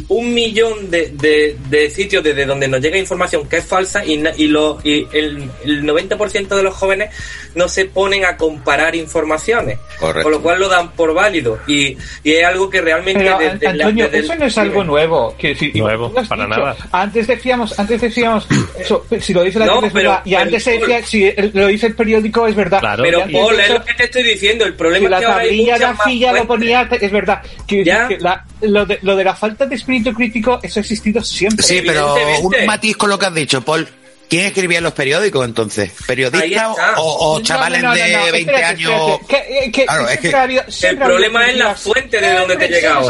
un 0.09 0.35
millón 0.35 0.91
de, 0.91 1.09
de, 1.12 1.57
de 1.68 1.91
sitios 1.91 2.22
desde 2.24 2.45
donde 2.47 2.66
nos 2.68 2.81
llega 2.81 2.99
información 2.99 3.49
que 3.49 3.59
es 3.59 3.64
falsa 3.64 4.05
y, 4.05 4.22
y, 4.37 4.49
lo, 4.49 4.79
y 4.83 5.07
el, 5.12 5.49
el 5.64 5.83
90% 5.85 6.49
de 6.49 6.62
los 6.62 6.74
jóvenes 6.74 7.14
no 7.55 7.68
se 7.68 7.85
ponen 7.87 8.24
a 8.24 8.37
comparar 8.37 8.95
informaciones. 8.95 9.79
Correcto. 9.99 10.22
Con 10.22 10.33
lo 10.33 10.43
cual 10.43 10.61
lo 10.61 10.68
dan 10.68 10.91
por 10.93 11.14
válido. 11.14 11.59
Y, 11.66 11.97
y 12.24 12.33
es 12.33 12.45
algo 12.45 12.68
que 12.70 12.81
realmente... 12.81 13.24
Pero, 13.24 13.39
desde 13.39 13.72
la- 13.74 13.85
Antonio, 13.87 14.09
eso 14.12 14.35
no 14.37 14.45
es 14.47 14.59
algo 14.59 14.85
nuevo. 14.85 15.37
Decir, 15.41 15.76
igual 15.76 15.99
Nuevo, 15.99 16.14
para 16.14 16.45
dicho. 16.47 16.59
nada. 16.61 16.76
Antes 16.93 17.26
decíamos, 17.26 17.79
antes 17.79 18.01
decíamos, 18.01 18.47
eso, 18.79 19.07
si 19.20 19.33
lo 19.33 19.43
dice 19.43 19.59
la 19.59 19.66
No, 19.66 19.81
pero-. 19.93 20.20
Y 20.24 20.31
pero- 20.31 20.43
antes 20.43 20.62
se 20.62 20.79
decía, 20.79 21.03
si 21.05 21.33
lo 21.53 21.66
dice 21.68 21.87
el 21.89 21.95
periódico 21.95 22.47
es 22.47 22.55
verdad. 22.55 22.81
Claro. 22.81 23.03
Pero 23.03 23.20
Paul, 23.33 23.59
es 23.61 23.70
lo 23.70 23.85
que 23.85 23.95
te 23.95 24.05
estoy 24.05 24.22
diciendo. 24.22 24.64
El 24.64 24.74
problema 24.74 24.99
si 24.99 25.05
es 25.07 25.11
la 25.11 25.18
que 25.18 25.24
ahora 25.26 25.39
hay 25.39 25.49
de 25.57 25.62
muchas 25.72 25.97
más 25.99 26.35
lo 26.39 26.47
ponía, 26.47 26.89
es 27.01 27.12
verdad. 27.12 27.43
Ya. 27.68 28.09
que 28.09 28.18
la- 28.18 28.45
lo, 28.62 28.86
de, 28.86 28.98
lo 29.02 29.16
de 29.16 29.24
la 29.24 29.34
falta 29.34 29.66
de 29.66 29.74
espíritu 29.76 30.12
crítico, 30.14 30.59
eso 30.62 30.80
ha 30.80 30.82
existido 30.82 31.22
siempre. 31.22 31.64
Sí, 31.64 31.82
pero 31.84 32.14
un 32.42 32.54
matiz 32.66 32.96
con 32.96 33.11
lo 33.11 33.18
que 33.18 33.26
has 33.26 33.34
dicho, 33.34 33.61
Paul. 33.62 33.88
¿Quién 34.28 34.44
escribía 34.44 34.76
en 34.76 34.84
los 34.84 34.92
periódicos 34.92 35.42
entonces? 35.42 35.90
¿Periodistas 36.06 36.76
o, 36.98 37.02
o 37.02 37.38
No, 37.38 37.44
chavales 37.44 37.82
no, 37.82 37.88
no, 37.88 37.94
de 37.94 38.12
no, 38.12 38.22
20 38.24 38.38
espérate, 38.40 38.64
años? 38.66 38.92
espérate. 39.22 39.26
Que- 39.48 39.59
eh, 39.64 39.72
que 39.72 39.84
Claro, 39.86 40.09
es 40.11 40.18
que- 40.20 40.36
habido- 40.36 40.64
habido 40.70 41.04
problema 41.06 41.46
es 41.48 41.56
la 41.56 41.74
fuente 41.74 42.20
de 42.20 42.32
donde 42.34 42.56
te 42.56 42.66
Siempre- 42.66 42.80
llega 42.82 43.00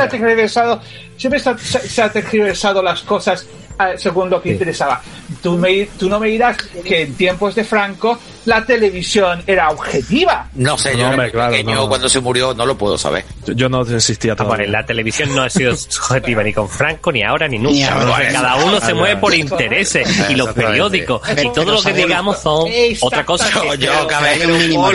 siempre 1.18 1.38
se 1.40 1.58
se 1.58 1.86
se- 1.88 2.02
ha 2.02 2.10
tergiversado 2.10 2.82
las 2.82 3.02
cosas 3.02 3.44
eh, 3.80 3.94
según 3.96 4.30
lo 4.30 4.40
que 4.42 4.50
interesaba. 4.50 5.00
Tú, 5.42 5.56
me, 5.56 5.88
tú 5.98 6.08
no 6.08 6.18
me 6.18 6.28
dirás 6.28 6.56
que 6.84 7.02
en 7.02 7.14
tiempos 7.14 7.54
de 7.54 7.62
Franco 7.62 8.18
la 8.46 8.64
televisión 8.64 9.42
era 9.46 9.68
objetiva. 9.70 10.48
No 10.54 10.76
sé, 10.78 10.92
No, 10.92 10.94
yo 10.94 11.00
era 11.00 11.08
hombre, 11.10 11.26
muy 11.26 11.32
claro, 11.32 11.50
pequeño 11.52 11.74
no. 11.76 11.88
cuando 11.88 12.08
se 12.08 12.18
murió, 12.20 12.54
no 12.54 12.66
lo 12.66 12.76
puedo 12.76 12.98
saber. 12.98 13.24
Yo 13.46 13.68
no 13.68 13.82
existía 13.82 14.34
Ah, 14.36 14.42
vale, 14.42 14.66
la 14.66 14.84
televisión 14.84 15.32
no 15.36 15.42
ha 15.42 15.50
sido 15.50 15.74
objetiva 15.74 16.42
ni 16.42 16.52
con 16.52 16.68
Franco, 16.68 17.12
ni 17.12 17.22
ahora, 17.22 17.46
ni 17.46 17.58
nunca. 17.58 17.72
Ni 17.76 17.82
ahora. 17.84 18.06
Porque 18.16 18.32
cada 18.32 18.56
uno 18.56 18.80
se 18.80 18.94
mueve 18.94 19.16
por 19.18 19.32
intereses. 19.34 20.08
Y 20.30 20.34
los 20.34 20.48
periódicos. 20.54 21.20
Y 21.40 21.52
todo 21.52 21.72
lo 21.72 21.82
que 21.82 21.92
digamos 21.92 22.38
son 22.40 22.68
otra 23.00 23.24
cosa. 23.24 23.48
Yo, 23.52 23.70
que- 23.72 23.78
yo 23.78 24.06
cada 24.08 24.22
vez 24.22 24.46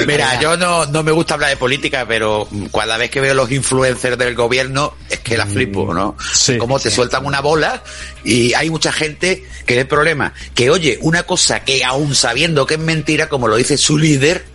mira, 0.08 0.40
yo 0.42 0.58
no, 0.58 0.86
no 0.88 1.04
me 1.04 1.12
gusta 1.12 1.36
hablar 1.36 1.52
de 1.52 1.58
política, 1.58 2.06
pero 2.08 2.48
cada 2.74 2.98
vez 2.98 3.10
que 3.10 3.22
veo 3.22 3.34
los 3.34 3.50
influencers 3.52 4.18
del 4.18 4.36
gobierno 4.36 4.94
es 5.10 5.20
que 5.20 5.38
la 5.38 5.46
flipo, 5.46 5.94
¿no? 5.94 6.13
Sí. 6.34 6.58
Como 6.58 6.80
te 6.80 6.92
sueltan 6.92 7.26
una 7.26 7.42
bola 7.42 7.84
y 8.24 8.54
hay 8.54 8.70
mucha 8.70 8.92
gente 8.92 9.44
que 9.66 9.74
es 9.74 9.80
el 9.82 9.88
problema, 9.88 10.34
que 10.56 10.70
oye 10.70 10.98
una 11.02 11.24
cosa 11.24 11.64
que 11.64 11.84
aún 11.84 12.16
sabiendo 12.16 12.66
que 12.66 12.76
es 12.76 12.80
mentira, 12.80 13.30
como 13.30 13.48
lo 13.48 13.56
dice 13.56 13.78
su 13.78 13.98
líder, 13.98 14.46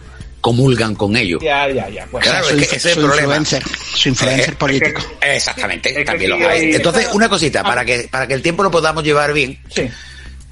comulgan 0.41 0.95
con 0.95 1.17
ello. 1.17 1.39
Ya, 1.43 1.69
ya, 1.69 1.89
ya. 1.89 2.07
Claro, 2.07 2.47
su, 2.49 2.57
es 2.57 2.69
que 2.69 2.77
ese 2.77 2.91
es 2.91 2.97
el 2.97 3.03
su 3.03 3.09
problema. 3.09 3.37
influencer, 3.37 3.63
su 3.95 4.09
influencer 4.09 4.51
Eh, 4.51 4.57
político. 4.57 5.03
Exactamente, 5.21 6.05
también 6.05 6.31
los 6.31 6.41
hay. 6.43 6.75
Entonces, 6.75 7.09
una 7.13 7.29
cosita, 7.29 7.63
para 7.63 7.85
que, 7.85 8.09
para 8.11 8.27
que 8.27 8.35
el 8.35 8.43
tiempo 8.43 8.63
lo 8.63 8.71
podamos 8.71 9.03
llevar 9.03 9.33
bien, 9.33 9.61
sí. 9.75 9.89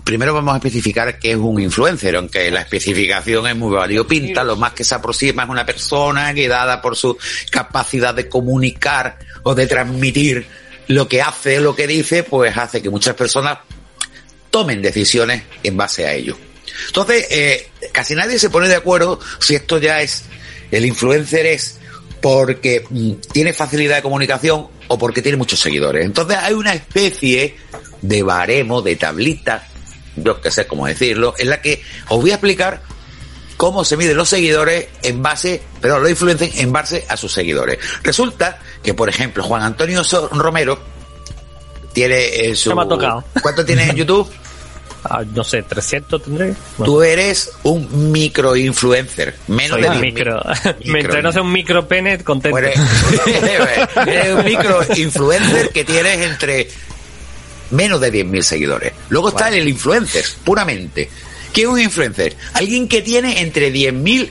primero 0.02 0.34
vamos 0.34 0.54
a 0.54 0.56
especificar 0.56 1.18
qué 1.18 1.32
es 1.32 1.36
un 1.36 1.60
influencer, 1.60 2.16
aunque 2.16 2.50
la 2.50 2.62
especificación 2.62 3.46
es 3.46 3.56
muy 3.56 3.74
variopinta, 3.74 4.42
lo 4.42 4.56
más 4.56 4.72
que 4.72 4.82
se 4.84 4.94
aproxima 4.94 5.44
es 5.44 5.48
una 5.48 5.64
persona 5.64 6.34
que 6.34 6.48
dada 6.48 6.82
por 6.82 6.96
su 6.96 7.16
capacidad 7.50 8.12
de 8.14 8.28
comunicar 8.28 9.18
o 9.44 9.54
de 9.54 9.66
transmitir 9.68 10.46
lo 10.88 11.08
que 11.08 11.22
hace, 11.22 11.60
lo 11.60 11.74
que 11.74 11.86
dice, 11.86 12.22
pues 12.22 12.56
hace 12.56 12.82
que 12.82 12.90
muchas 12.90 13.14
personas 13.14 13.58
tomen 14.50 14.80
decisiones 14.80 15.42
en 15.62 15.76
base 15.76 16.06
a 16.06 16.12
ello. 16.12 16.36
Entonces, 16.88 17.26
eh, 17.30 17.68
casi 17.92 18.14
nadie 18.14 18.38
se 18.38 18.50
pone 18.50 18.68
de 18.68 18.76
acuerdo 18.76 19.18
si 19.40 19.54
esto 19.54 19.78
ya 19.78 20.00
es, 20.00 20.24
el 20.70 20.84
influencer 20.84 21.46
es 21.46 21.78
porque 22.20 22.84
mm, 22.88 23.12
tiene 23.32 23.52
facilidad 23.52 23.96
de 23.96 24.02
comunicación 24.02 24.68
o 24.88 24.98
porque 24.98 25.22
tiene 25.22 25.38
muchos 25.38 25.60
seguidores. 25.60 26.04
Entonces 26.04 26.36
hay 26.38 26.54
una 26.54 26.74
especie 26.74 27.56
de 28.02 28.22
baremo, 28.22 28.82
de 28.82 28.96
tablita, 28.96 29.66
yo 30.16 30.40
que 30.40 30.50
sé 30.50 30.66
cómo 30.66 30.86
decirlo, 30.86 31.34
en 31.38 31.50
la 31.50 31.60
que 31.60 31.82
os 32.08 32.20
voy 32.20 32.30
a 32.30 32.34
explicar 32.34 32.82
cómo 33.56 33.84
se 33.84 33.96
miden 33.96 34.16
los 34.16 34.28
seguidores 34.28 34.88
en 35.02 35.22
base, 35.22 35.62
pero 35.80 35.98
los 35.98 36.10
influencers 36.10 36.58
en 36.58 36.72
base 36.72 37.04
a 37.08 37.16
sus 37.16 37.32
seguidores. 37.32 37.78
Resulta 38.02 38.58
que, 38.82 38.94
por 38.94 39.08
ejemplo, 39.08 39.42
Juan 39.42 39.62
Antonio 39.62 40.02
Romero 40.32 40.78
tiene 41.92 42.48
eh, 42.48 42.54
su... 42.54 42.70
Se 42.70 42.74
me 42.74 42.82
ha 42.82 42.88
tocado. 42.88 43.24
¿Cuánto 43.42 43.64
tiene 43.64 43.84
en 43.84 43.96
YouTube? 43.96 44.30
Ah, 45.08 45.22
no 45.34 45.44
sé, 45.44 45.62
300 45.62 46.20
tendré. 46.20 46.54
No. 46.78 46.84
Tú 46.84 47.00
eres 47.00 47.52
un 47.62 48.10
micro-influencer. 48.10 49.36
Menos 49.46 49.78
Soy 49.78 49.82
de 49.82 49.88
un 49.88 49.94
10.000. 49.96 50.00
micro. 50.00 50.42
Mientras 50.84 51.22
no 51.22 51.30
sea 51.32 51.42
un 51.42 51.52
micro 51.52 51.86
pene, 51.86 52.18
contento. 52.24 52.58
Eres, 52.58 52.76
eres 54.06 54.34
un 54.34 54.44
micro-influencer 54.44 55.70
que 55.70 55.84
tienes 55.84 56.20
entre 56.26 56.68
menos 57.70 58.00
de 58.00 58.12
10.000 58.12 58.42
seguidores. 58.42 58.92
Luego 59.08 59.28
está 59.28 59.48
el 59.48 59.68
influencer, 59.68 60.24
puramente. 60.44 61.08
¿Qué 61.52 61.62
es 61.62 61.66
un 61.68 61.80
influencer? 61.80 62.36
Alguien 62.54 62.88
que 62.88 63.02
tiene 63.02 63.40
entre 63.40 63.72
10.000 63.72 64.28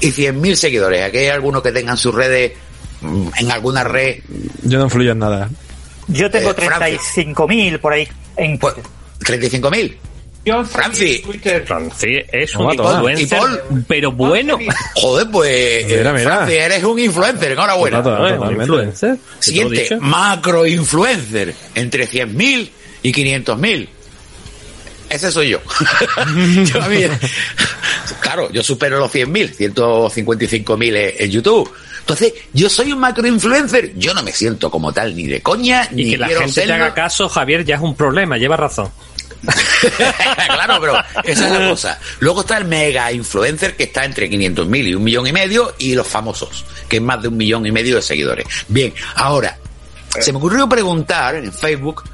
y 0.00 0.06
100.000 0.10 0.54
seguidores. 0.54 1.02
Aquí 1.02 1.18
hay 1.18 1.28
algunos 1.28 1.62
que 1.62 1.72
tengan 1.72 1.96
sus 1.96 2.14
redes 2.14 2.52
mm, 3.00 3.28
en 3.38 3.50
alguna 3.50 3.84
red. 3.84 4.20
Yo 4.62 4.78
no 4.78 4.84
influyo 4.84 5.12
en 5.12 5.18
nada. 5.18 5.50
Yo 6.08 6.30
tengo 6.30 6.50
Eh, 6.50 6.54
Francis. 6.54 7.00
35.000 7.16 7.78
por 7.78 7.92
ahí. 7.92 8.08
En... 8.36 8.58
Pues, 8.58 8.74
¿35.000? 9.20 9.96
Yo, 10.42 10.64
Francis. 10.64 11.22
Francis 11.66 12.24
es 12.32 12.56
un 12.56 12.74
toma. 12.74 13.12
¿Y 13.12 13.20
influencer, 13.22 13.38
Paul? 13.38 13.84
pero 13.86 14.10
bueno. 14.12 14.58
Joder, 14.94 15.28
pues. 15.30 15.86
Mira, 15.86 16.10
eh, 16.10 16.14
mira. 16.14 16.36
Francis, 16.36 16.56
eres 16.56 16.82
un 16.84 16.98
influencer. 16.98 17.52
Enhorabuena. 17.52 18.02
Toma, 18.02 18.18
No, 18.18 18.26
es 18.28 18.38
un 18.40 18.60
influencer. 18.60 19.10
¿Te 19.10 19.16
lo 19.16 19.22
he 19.38 19.42
Siguiente, 19.42 19.96
macro 20.00 20.66
influencer, 20.66 21.54
entre 21.74 22.08
100.000 22.08 22.70
y 23.02 23.12
500.000. 23.12 23.88
Ese 25.10 25.30
soy 25.32 25.50
yo. 25.50 25.60
Yo 26.64 26.82
a 26.82 26.88
mí- 26.88 27.02
claro, 28.20 28.48
yo 28.52 28.62
supero 28.62 28.98
los 29.00 29.12
100.000, 29.12 29.56
155.000 29.56 31.14
en- 31.18 31.30
YouTube. 31.30 31.70
Entonces, 32.00 32.32
yo 32.52 32.68
soy 32.70 32.92
un 32.92 32.98
macro 33.00 33.26
influencer. 33.26 33.92
Yo 33.96 34.14
no 34.14 34.22
me 34.22 34.32
siento 34.32 34.70
como 34.70 34.92
tal 34.92 35.14
ni 35.14 35.26
de 35.26 35.40
coña, 35.42 35.88
Y 35.92 35.94
ni 35.96 36.10
que 36.12 36.18
la 36.18 36.28
gente 36.28 36.44
te 36.46 36.52
serlo. 36.52 36.74
haga 36.74 36.94
caso, 36.94 37.28
Javier, 37.28 37.64
ya 37.64 37.74
es 37.76 37.80
un 37.80 37.94
problema, 37.94 38.36
lleva 38.38 38.56
razón. 38.56 38.90
claro, 40.46 40.78
pero 40.80 40.96
esa 41.24 41.46
es 41.46 41.52
la 41.60 41.68
cosa. 41.68 41.98
Luego 42.20 42.40
está 42.42 42.58
el 42.58 42.64
mega 42.64 43.10
influencer 43.12 43.76
que 43.76 43.84
está 43.84 44.04
entre 44.04 44.28
500.000 44.30 44.88
y 44.88 44.94
un 44.94 45.02
millón 45.04 45.26
y 45.26 45.32
medio 45.32 45.74
y 45.78 45.94
los 45.94 46.06
famosos, 46.06 46.64
que 46.88 46.96
es 46.96 47.02
más 47.02 47.20
de 47.22 47.28
un 47.28 47.36
millón 47.36 47.64
y 47.66 47.72
medio 47.72 47.96
de 47.96 48.02
seguidores. 48.02 48.46
Bien, 48.68 48.92
ahora, 49.16 49.56
se 50.20 50.32
me 50.32 50.38
ocurrió 50.38 50.68
preguntar 50.68 51.36
en 51.36 51.52
Facebook 51.52 52.04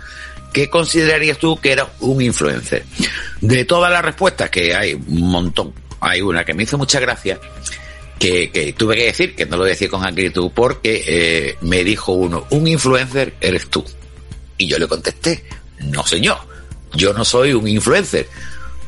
qué 0.53 0.68
considerarías 0.68 1.38
tú 1.38 1.59
que 1.59 1.72
era 1.72 1.88
un 2.01 2.20
influencer. 2.22 2.84
De 3.40 3.64
todas 3.64 3.90
las 3.90 4.05
respuestas, 4.05 4.51
que 4.51 4.74
hay 4.74 4.94
un 4.94 5.30
montón, 5.30 5.72
hay 6.01 6.20
una 6.20 6.44
que 6.44 6.55
me 6.55 6.62
hizo 6.62 6.78
mucha 6.78 7.01
gracia, 7.01 7.38
que, 8.18 8.51
que 8.51 8.72
tuve 8.72 8.97
que 8.97 9.05
decir, 9.07 9.34
que 9.34 9.47
no 9.47 9.57
lo 9.57 9.64
decía 9.64 9.88
con 9.88 10.05
acritud, 10.05 10.51
porque 10.55 11.05
eh, 11.07 11.57
me 11.61 11.84
dijo 11.84 12.12
uno, 12.12 12.47
un 12.51 12.66
influencer 12.66 13.34
eres 13.40 13.68
tú. 13.68 13.84
Y 14.59 14.66
yo 14.66 14.78
le 14.78 14.88
contesté, 14.88 15.44
no 15.80 16.07
señor, 16.07 16.38
yo 16.94 17.12
no 17.12 17.24
soy 17.24 17.53
un 17.53 17.68
influencer, 17.68 18.26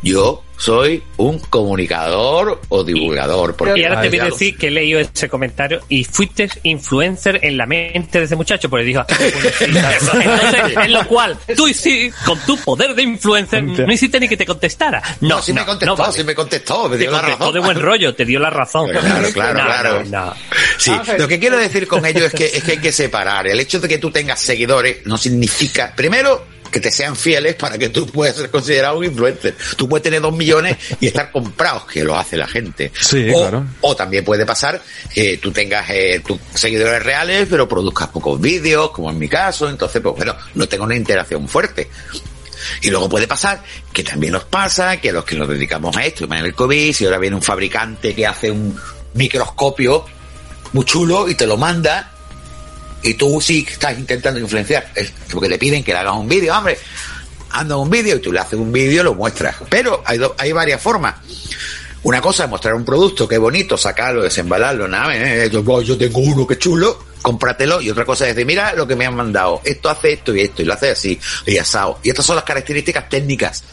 yo 0.03 0.43
soy 0.57 1.03
un 1.19 1.39
comunicador 1.39 2.61
o 2.69 2.83
divulgador. 2.83 3.55
Porque 3.55 3.79
Y 3.81 3.85
ahora 3.85 4.03
te 4.03 4.09
voy 4.11 4.19
a 4.19 4.25
decir 4.25 4.57
que 4.57 4.67
he 4.67 4.71
leído 4.73 4.99
ese 4.99 5.29
comentario 5.29 5.81
y 5.89 6.03
fuiste 6.05 6.49
influencer 6.65 7.39
en 7.45 7.57
la 7.57 7.65
mente 7.67 8.19
de 8.19 8.25
ese 8.25 8.35
muchacho, 8.35 8.69
porque 8.69 8.85
dijo, 8.85 9.01
"Ah, 9.01 9.07
bueno, 9.09 9.51
sí". 9.59 9.65
entonces, 9.65 10.77
en 10.85 10.93
lo 10.93 11.07
cual, 11.07 11.39
tú 11.57 11.69
sí, 11.73 12.11
con 12.25 12.39
tu 12.41 12.57
poder 12.59 12.95
de 12.95 13.03
influencer, 13.03 13.63
no 13.63 13.93
hiciste 13.93 14.19
ni 14.19 14.29
que 14.29 14.37
te 14.37 14.45
contestara. 14.47 15.01
No, 15.21 15.29
No, 15.37 15.43
sí 15.43 15.53
me 15.53 15.65
contestó, 15.65 15.97
vale. 15.97 16.13
sí 16.13 16.25
me 16.25 16.35
contestó, 16.35 16.89
me 16.89 16.97
Te 16.97 17.03
dio 17.03 17.11
la 17.13 17.19
contestó 17.19 17.45
razón. 17.45 17.55
de 17.55 17.61
buen 17.61 17.81
rollo, 17.81 18.15
te 18.15 18.25
dio 18.25 18.41
la 18.41 18.51
razón. 18.51 18.91
Claro, 18.91 19.29
claro, 19.33 19.59
No, 19.59 19.65
claro. 19.65 20.05
no, 20.05 20.27
no. 20.27 20.35
Sí, 20.77 20.91
Vamos 20.91 21.09
a 21.09 21.13
ver. 21.13 21.21
lo 21.21 21.29
que 21.29 21.39
quiero 21.39 21.57
decir 21.57 21.87
con 21.87 22.05
ello 22.05 22.27
es 22.27 22.33
que, 22.33 22.47
es 22.47 22.65
que 22.65 22.73
hay 22.73 22.79
que 22.79 22.91
separar. 22.93 23.47
El 23.47 23.61
hecho 23.61 23.79
de 23.79 23.87
que 23.89 23.99
tú 23.99 24.11
tengas 24.11 24.41
seguidores 24.41 24.99
no 25.07 25.17
significa, 25.17 25.93
primero, 25.95 26.45
que 26.71 26.81
te 26.81 26.91
sean 26.91 27.17
fieles 27.17 27.55
para 27.55 27.79
que 27.79 27.89
tú 27.89 28.07
puedas 28.07 28.37
ser 28.37 28.51
considerado 28.51 28.99
un 28.99 29.05
influencer. 29.05 29.55
Tú 29.77 29.89
puedes 29.89 30.03
tener 30.03 30.21
dos 30.21 30.37
millones 30.37 30.77
y 31.01 31.07
estar 31.07 31.31
comprados, 31.31 31.85
que 31.87 32.05
lo 32.05 32.17
hace 32.17 32.37
la 32.37 32.47
gente. 32.47 32.93
Sí, 32.99 33.29
o, 33.31 33.39
claro. 33.39 33.67
o 33.81 33.97
también 33.97 34.25
puede 34.25 34.47
pasar 34.47 34.81
que 35.13 35.39
tú 35.39 35.51
tengas 35.51 35.89
eh, 35.91 36.23
tus 36.27 36.39
seguidores 36.55 37.03
reales, 37.03 37.47
pero 37.49 37.69
produzcas 37.69 38.09
pocos 38.09 38.41
vídeos, 38.41 38.91
como 38.91 39.11
en 39.11 39.19
mi 39.19 39.29
caso. 39.29 39.69
Entonces, 39.69 40.01
pues 40.03 40.17
bueno, 40.17 40.37
no 40.55 40.69
tengo 40.69 40.85
una 40.85 40.97
interacción 40.97 41.49
fuerte. 41.49 41.89
Y 42.83 42.91
luego 42.91 43.09
puede 43.09 43.27
pasar 43.27 43.63
que 43.93 44.03
también 44.03 44.33
nos 44.33 44.45
pasa 44.45 44.97
que 44.99 45.11
a 45.11 45.13
los 45.13 45.25
que 45.25 45.37
nos 45.37 45.49
dedicamos 45.49 45.97
a 45.97 46.05
esto, 46.05 46.25
en 46.25 46.33
el 46.33 46.55
COVID, 46.55 46.93
si 46.93 47.05
ahora 47.05 47.19
viene 47.19 47.37
un 47.37 47.43
fabricante 47.43 48.15
que 48.15 48.27
hace 48.27 48.51
un 48.51 48.79
microscopio 49.15 50.05
muy 50.73 50.85
chulo 50.85 51.29
y 51.29 51.35
te 51.35 51.47
lo 51.47 51.57
manda, 51.57 52.13
y 53.03 53.15
tú 53.15 53.41
sí 53.41 53.65
que 53.65 53.73
estás 53.75 53.99
intentando 53.99 54.41
influenciar, 54.41 54.91
es 54.95 55.13
porque 55.31 55.49
te 55.49 55.59
piden 55.59 55.83
que 55.85 55.93
le 55.93 55.99
hagas 55.99 56.15
un 56.17 56.29
vídeo, 56.29 56.57
hombre, 56.57 56.79
anda 57.51 57.77
un 57.77 57.89
vídeo 57.89 58.17
y 58.17 58.21
tú 58.21 58.33
le 58.33 58.41
haces 58.41 58.59
un 58.59 58.73
vídeo 58.73 59.03
lo 59.03 59.15
muestras. 59.15 59.57
Pero 59.71 60.03
hay, 60.05 60.19
do- 60.19 60.35
hay 60.39 60.53
varias 60.53 60.81
formas. 60.83 61.15
Una 62.03 62.21
cosa 62.21 62.45
es 62.45 62.51
mostrar 62.51 62.75
un 62.75 62.85
producto, 62.85 63.27
qué 63.27 63.39
bonito, 63.39 63.77
sacarlo, 63.77 64.23
desembalarlo, 64.23 64.87
nada, 64.87 65.15
eh, 65.17 65.51
yo, 65.51 65.83
yo 65.83 65.99
tengo 65.99 66.21
uno 66.21 66.47
que 66.47 66.57
chulo, 66.59 67.05
cómpratelo. 67.23 67.81
Y 67.81 67.91
otra 67.91 68.05
cosa 68.05 68.27
es 68.29 68.35
decir, 68.37 68.47
mira 68.47 68.73
lo 68.75 68.87
que 68.87 68.95
me 68.97 69.05
han 69.07 69.15
mandado, 69.17 69.61
esto 69.65 69.91
hace 69.91 70.13
esto 70.13 70.35
y 70.35 70.43
esto, 70.43 70.63
y 70.63 70.65
lo 70.65 70.75
hace 70.75 70.91
así, 70.91 71.19
y 71.47 71.59
asado. 71.59 71.99
Y 72.03 72.11
estas 72.11 72.25
son 72.25 72.37
las 72.37 72.45
características 72.45 73.09
técnicas. 73.09 73.65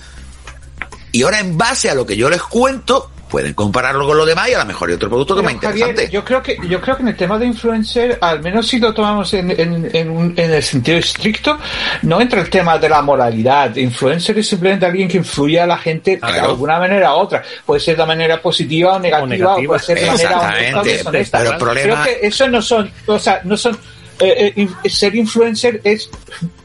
Y 1.12 1.22
ahora 1.24 1.40
en 1.40 1.58
base 1.58 1.90
a 1.90 1.96
lo 1.96 2.06
que 2.06 2.18
yo 2.18 2.30
les 2.30 2.42
cuento, 2.42 3.12
pueden 3.30 3.54
compararlo 3.54 4.06
con 4.06 4.18
lo 4.18 4.26
demás 4.26 4.50
y 4.50 4.54
a 4.54 4.60
lo 4.60 4.66
mejor 4.66 4.90
hay 4.90 4.96
otro 4.96 5.10
producto 5.10 5.36
que 5.36 5.42
Pero, 5.42 5.46
más 5.46 5.54
interesante. 5.56 5.94
Javier, 6.06 6.10
yo 6.12 6.24
creo 6.24 6.42
que 6.44 6.58
yo 6.68 6.80
creo 6.80 6.96
que 6.96 7.02
en 7.04 7.08
el 7.10 7.16
tema 7.18 7.38
de 7.40 7.46
influencer, 7.48 8.18
al 8.22 8.42
menos 8.42 8.68
si 8.68 8.80
lo 8.80 8.94
tomamos 8.94 9.34
en, 9.34 9.52
en, 9.52 9.90
en, 9.94 10.10
un- 10.10 10.34
en 10.38 10.52
el 10.54 10.64
sentido 10.64 10.98
estricto, 10.98 11.58
no 12.04 12.22
entra 12.22 12.42
el 12.42 12.50
tema 12.50 12.78
de 12.78 12.88
la 12.90 13.02
moralidad. 13.02 13.76
Influencer 13.76 14.38
es 14.40 14.48
simplemente 14.48 14.86
alguien 14.86 15.08
que 15.08 15.18
influye 15.18 15.60
a 15.60 15.66
la 15.68 15.78
gente 15.78 16.18
de 16.18 16.40
alguna 16.40 16.80
manera 16.80 17.14
u 17.16 17.18
otra. 17.20 17.44
Puede 17.66 17.80
ser 17.82 17.98
de 17.98 18.06
manera 18.06 18.42
positiva 18.42 18.94
o 18.94 19.00
negativa, 19.00 19.24
o, 19.24 19.28
negativa. 19.28 19.68
puede 19.68 19.80
ser 19.80 20.00
de 20.00 20.06
manera 20.06 20.30
honesta 20.30 20.40
o 20.40 20.52
Exactamente, 20.52 20.90
deshonesta. 20.98 21.38
pero 21.40 21.52
el 21.52 21.58
problema- 21.58 22.04
Creo 22.04 22.20
que 22.22 22.28
eso 22.28 22.48
no 22.48 22.62
son, 22.62 22.92
o 23.08 23.20
sea, 23.20 23.42
no 23.44 23.58
son 23.58 23.78
eh, 24.20 24.54
eh, 24.56 24.90
ser 24.90 25.14
influencer 25.16 25.82
es, 25.84 26.10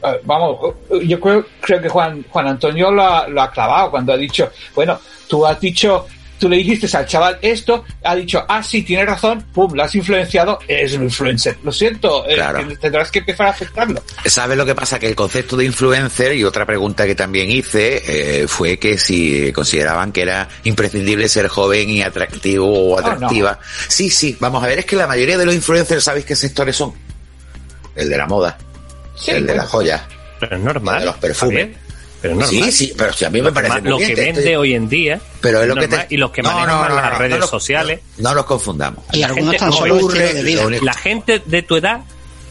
eh, 0.03 0.21
vamos, 0.23 0.73
yo 1.03 1.19
creo, 1.19 1.45
creo 1.59 1.81
que 1.81 1.89
Juan, 1.89 2.23
Juan 2.29 2.47
Antonio 2.47 2.91
lo 2.91 3.03
ha, 3.03 3.27
lo 3.27 3.41
ha 3.41 3.51
clavado 3.51 3.91
cuando 3.91 4.13
ha 4.13 4.17
dicho, 4.17 4.49
bueno, 4.73 4.97
tú 5.27 5.45
has 5.45 5.59
dicho, 5.59 6.05
tú 6.41 6.49
le 6.49 6.57
dijiste 6.57 6.97
al 6.97 7.05
chaval 7.05 7.37
esto, 7.43 7.85
ha 8.03 8.15
dicho, 8.15 8.43
ah, 8.49 8.63
sí, 8.63 8.81
tiene 8.81 9.05
razón, 9.05 9.45
pum, 9.53 9.71
lo 9.75 9.83
has 9.83 9.93
influenciado, 9.93 10.57
eres 10.67 10.93
un 10.93 11.03
influencer. 11.03 11.55
Lo 11.63 11.71
siento, 11.71 12.27
eh, 12.27 12.33
Claro. 12.33 12.67
tendrás 12.81 13.11
que 13.11 13.19
empezar 13.19 13.45
a 13.45 13.49
aceptarlo. 13.51 14.03
¿Sabes 14.25 14.57
lo 14.57 14.65
que 14.65 14.73
pasa? 14.73 14.97
Que 14.97 15.07
el 15.07 15.15
concepto 15.15 15.55
de 15.55 15.65
influencer, 15.65 16.33
y 16.35 16.43
otra 16.43 16.65
pregunta 16.65 17.05
que 17.05 17.13
también 17.13 17.51
hice, 17.51 18.41
eh, 18.41 18.47
fue 18.47 18.79
que 18.79 18.97
si 18.97 19.53
consideraban 19.53 20.11
que 20.11 20.23
era 20.23 20.49
imprescindible 20.63 21.29
ser 21.29 21.47
joven 21.47 21.87
y 21.91 22.01
atractivo 22.01 22.67
o 22.95 22.99
atractiva. 22.99 23.59
Sí, 23.87 24.09
sí, 24.09 24.35
vamos 24.39 24.63
a 24.63 24.67
ver, 24.67 24.79
es 24.79 24.85
que 24.85 24.95
la 24.95 25.05
mayoría 25.05 25.37
de 25.37 25.45
los 25.45 25.53
influencers, 25.53 26.03
¿sabéis 26.03 26.25
qué 26.25 26.35
sectores 26.35 26.75
son? 26.75 26.91
El 27.95 28.09
de 28.09 28.17
la 28.17 28.25
moda, 28.25 28.57
Sí, 29.15 29.29
el 29.29 29.41
de 29.41 29.47
bueno. 29.53 29.61
las 29.61 29.69
joyas, 29.71 30.01
Pero 30.39 30.55
es 30.57 30.61
normal. 30.63 30.95
el 30.95 30.99
de 31.01 31.05
los 31.05 31.17
perfumes. 31.17 31.69
Pero 32.21 32.35
normal. 32.35 32.49
Sí, 32.49 32.71
sí, 32.71 32.93
pero 32.95 33.11
si 33.13 33.25
a 33.25 33.29
mí 33.29 33.41
me 33.41 33.51
parece 33.51 33.81
Lo 33.81 33.97
que 33.97 34.13
vende 34.13 34.55
hoy 34.55 34.75
en 34.75 34.87
día. 34.87 35.19
Pero 35.41 35.61
es 35.61 35.67
lo 35.67 35.75
que 35.75 35.87
te- 35.87 36.05
Y 36.09 36.17
los 36.17 36.29
que 36.31 36.41
No, 36.43 36.51
manejan 36.51 36.69
no, 36.75 36.79
más 36.81 36.89
no, 36.89 36.95
las 36.95 37.11
no, 37.13 37.17
redes 37.17 37.45
sociales. 37.45 37.99
No 38.17 38.33
nos 38.35 38.45
confundamos. 38.45 39.03
Y 39.11 39.19
La 39.19 39.27
algunos 39.27 39.55
gente 39.55 39.69
estilo 39.69 40.09
de 40.09 40.43
vida. 40.43 40.63
La 40.83 40.93
gente 40.93 41.41
de 41.43 41.61
tu 41.63 41.77
edad, 41.77 42.01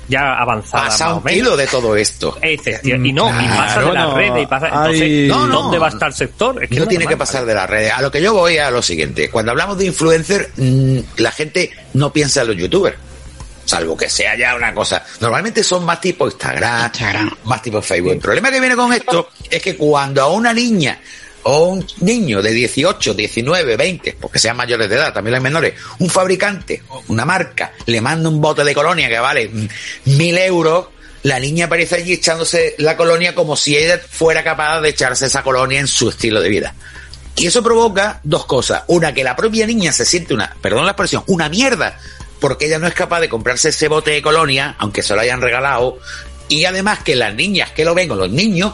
ya 0.08 0.34
avanzada. 0.34 0.86
Pasa 0.86 1.14
un 1.14 1.22
kilo 1.22 1.56
de 1.56 1.68
todo 1.68 1.94
esto. 1.94 2.36
Efectivamente, 2.42 3.08
y 3.10 3.12
no, 3.12 3.28
y 3.28 3.44
Claro, 3.46 3.56
pasa 3.56 3.80
de 3.80 3.92
las 3.92 4.08
no, 4.08 4.16
redes 4.16 4.42
y 4.42 4.46
pasa. 4.46 4.66
Entonces, 4.66 5.28
no. 5.28 5.46
¿dónde 5.46 5.78
va 5.78 5.86
a 5.86 5.90
estar 5.90 6.08
el 6.08 6.14
sector? 6.14 6.64
Es 6.64 6.68
que 6.68 6.80
no 6.80 6.86
tiene 6.88 7.06
que 7.06 7.16
pasar 7.16 7.46
de 7.46 7.54
las 7.54 7.70
redes. 7.70 7.92
A 7.92 8.02
lo 8.02 8.10
que 8.10 8.20
yo 8.20 8.34
voy 8.34 8.58
a 8.58 8.70
lo 8.72 8.82
siguiente. 8.82 9.30
Cuando 9.30 9.52
hablamos 9.52 9.78
de 9.78 9.86
influencer, 9.86 10.50
mm, 10.56 10.98
la 11.18 11.30
gente 11.30 11.70
no 11.94 12.12
piensa 12.12 12.42
en 12.42 12.48
los 12.48 12.56
youtubers. 12.56 12.96
Salvo 13.70 13.96
que 13.96 14.10
sea 14.10 14.36
ya 14.36 14.56
una 14.56 14.74
cosa. 14.74 15.04
Normalmente 15.20 15.62
son 15.62 15.84
más 15.84 16.00
tipo 16.00 16.26
Instagram, 16.26 16.86
Instagram. 16.86 17.36
más 17.44 17.62
tipo 17.62 17.80
Facebook. 17.80 18.14
El 18.14 18.18
problema 18.18 18.50
que 18.50 18.58
viene 18.58 18.74
con 18.74 18.92
esto 18.92 19.30
es 19.48 19.62
que 19.62 19.76
cuando 19.76 20.20
a 20.22 20.28
una 20.28 20.52
niña 20.52 20.98
o 21.44 21.66
un 21.66 21.86
niño 22.00 22.42
de 22.42 22.50
18, 22.50 23.14
19, 23.14 23.76
20, 23.76 24.16
porque 24.20 24.40
sean 24.40 24.56
mayores 24.56 24.90
de 24.90 24.96
edad, 24.96 25.12
también 25.12 25.34
los 25.34 25.42
menores, 25.44 25.74
un 26.00 26.10
fabricante, 26.10 26.82
una 27.06 27.24
marca, 27.24 27.70
le 27.86 28.00
manda 28.00 28.28
un 28.28 28.40
bote 28.40 28.64
de 28.64 28.74
colonia 28.74 29.08
que 29.08 29.20
vale 29.20 29.48
mil 30.04 30.36
euros, 30.36 30.88
la 31.22 31.38
niña 31.38 31.66
aparece 31.66 31.94
allí 31.94 32.14
echándose 32.14 32.74
la 32.78 32.96
colonia 32.96 33.36
como 33.36 33.54
si 33.54 33.76
ella 33.76 34.00
fuera 34.00 34.42
capaz 34.42 34.80
de 34.80 34.88
echarse 34.88 35.26
esa 35.26 35.44
colonia 35.44 35.78
en 35.78 35.86
su 35.86 36.08
estilo 36.08 36.40
de 36.40 36.48
vida. 36.48 36.74
Y 37.36 37.46
eso 37.46 37.62
provoca 37.62 38.18
dos 38.24 38.46
cosas. 38.46 38.82
Una, 38.88 39.14
que 39.14 39.22
la 39.22 39.36
propia 39.36 39.64
niña 39.64 39.92
se 39.92 40.04
siente 40.04 40.34
una, 40.34 40.56
perdón 40.60 40.86
la 40.86 40.90
expresión, 40.90 41.22
una 41.28 41.48
mierda, 41.48 42.00
porque 42.40 42.66
ella 42.66 42.78
no 42.78 42.86
es 42.86 42.94
capaz 42.94 43.20
de 43.20 43.28
comprarse 43.28 43.68
ese 43.68 43.88
bote 43.88 44.10
de 44.10 44.22
colonia, 44.22 44.74
aunque 44.78 45.02
se 45.02 45.14
lo 45.14 45.20
hayan 45.20 45.40
regalado. 45.40 45.98
Y 46.48 46.64
además 46.64 47.00
que 47.04 47.14
las 47.14 47.34
niñas 47.34 47.70
que 47.70 47.84
lo 47.84 47.94
ven 47.94 48.10
o 48.10 48.16
los 48.16 48.30
niños, 48.30 48.72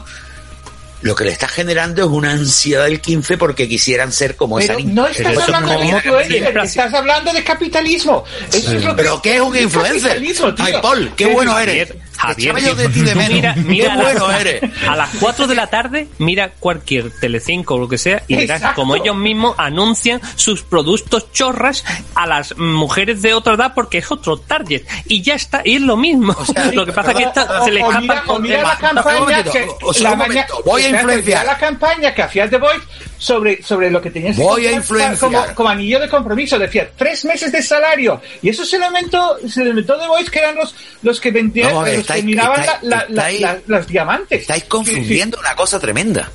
lo 1.03 1.14
que 1.14 1.25
le 1.25 1.31
está 1.33 1.47
generando 1.47 2.03
es 2.03 2.09
una 2.09 2.31
ansiedad 2.33 2.85
del 2.85 3.01
15 3.01 3.37
porque 3.37 3.69
quisieran 3.69 4.12
ser 4.12 4.35
como 4.35 4.59
esa 4.59 4.75
niña. 4.75 4.95
no 4.95 5.07
estás 5.07 5.27
hablando 5.45 5.69
de 5.69 5.87
influencer, 5.99 6.59
estás 6.64 6.95
hablando 6.95 7.33
de 7.33 7.45
capitalismo. 7.45 8.25
Eso 8.53 8.73
es 8.73 8.83
lo 8.85 8.97
que- 8.97 9.03
Pero 9.03 9.21
¿qué 9.23 9.35
es 9.37 9.41
un 9.43 9.57
influencer? 9.57 10.23
Ay, 10.59 10.73
Paul, 10.83 11.12
qué 11.17 11.27
bueno 11.27 11.59
eres. 11.59 11.93
Javier, 12.29 12.74
de 12.77 12.89
ti 12.91 13.01
de 13.01 13.14
menos. 13.14 13.33
mira, 13.35 13.55
Qué 13.55 13.61
mira 13.61 13.93
a 13.93 13.97
las- 13.97 14.05
bueno 14.18 14.31
eres. 14.39 14.62
A 14.89 14.97
las 14.97 15.11
4 15.20 15.47
de 15.47 15.55
la 15.55 15.66
tarde, 15.68 16.09
mira 16.18 16.51
cualquier 16.59 17.11
Telecinco 17.20 17.74
o 17.74 17.79
lo 17.79 17.89
que 17.89 17.99
sea 17.99 18.22
y 18.29 18.37
verás 18.37 18.59
Exacto. 18.61 18.81
como 18.81 18.97
ellos 18.97 19.16
mismos 19.16 19.55
anuncian 19.59 20.20
sus 20.37 20.62
productos 20.62 21.33
chorras 21.33 21.85
a 22.14 22.27
las 22.27 22.57
mujeres 22.57 23.22
de 23.22 23.35
otra 23.35 23.55
edad 23.55 23.72
porque 23.74 23.99
es 23.99 24.11
otro 24.11 24.37
target. 24.39 24.83
Y 25.07 25.22
ya 25.22 25.35
está, 25.35 25.62
y 25.64 25.77
es 25.77 25.83
lo 25.83 25.97
mismo. 25.97 26.35
lo 26.72 26.87
que 26.87 26.93
pasa 26.93 27.11
es 27.12 27.16
que 27.18 27.22
esta- 27.24 27.61
O- 27.61 27.64
se 27.64 27.70
le 27.72 27.83
o 27.83 27.91
escapa 27.93 28.22
o 28.33 28.39
mira 28.39 28.62
la 28.62 28.77
campaña 28.79 29.43
que 29.43 29.68
o 29.83 29.93
sea, 29.93 30.03
la 30.05 30.12
un 30.12 30.18
maña- 30.18 30.29
momento, 30.47 30.62
voy 30.64 30.83
a 30.83 30.89
influenciar. 30.89 31.47
la 31.47 31.57
campaña 31.59 32.14
que 32.14 32.22
hacía 32.22 32.49
The 32.49 32.59
Voice 32.59 32.81
sobre, 33.18 33.62
sobre 33.62 33.91
lo 33.91 34.01
que 34.03 34.11
tenías 34.11 34.37
que 34.37 34.43
Voy 34.43 34.66
a 34.66 34.72
comprar 34.72 35.12
influenciar. 35.12 35.18
como, 35.47 35.55
como 35.55 35.68
anillo 35.70 35.99
de 36.01 36.09
compromiso. 36.09 36.59
Decía 36.59 36.91
tres 36.97 37.24
meses 37.24 37.51
de 37.53 37.62
salario. 37.62 38.20
Y 38.43 38.51
eso 38.51 38.64
se 38.64 38.79
lo 38.79 38.87
inventó, 38.87 39.37
se 39.49 39.62
lo 39.64 39.70
inventó 39.70 39.99
The 39.99 40.07
Voice, 40.07 40.31
que 40.31 40.39
eran 40.39 40.55
los, 40.57 40.74
los 41.03 41.20
que 41.20 41.31
vendían, 41.31 41.74
a 41.77 41.83
ver, 41.83 41.99
los 41.99 42.07
estáis- 42.19 42.25
miraban 42.25 42.61
estáis- 42.61 42.83
la- 42.83 42.97
la- 42.97 43.07
la- 43.09 43.31
estáis- 43.31 43.41
la- 43.41 43.59
las 43.67 43.87
diamantes. 43.87 44.41
Estáis 44.43 44.64
confundiendo 44.64 45.39
una 45.39 45.55
cosa 45.55 45.79
tremenda. 45.81 46.31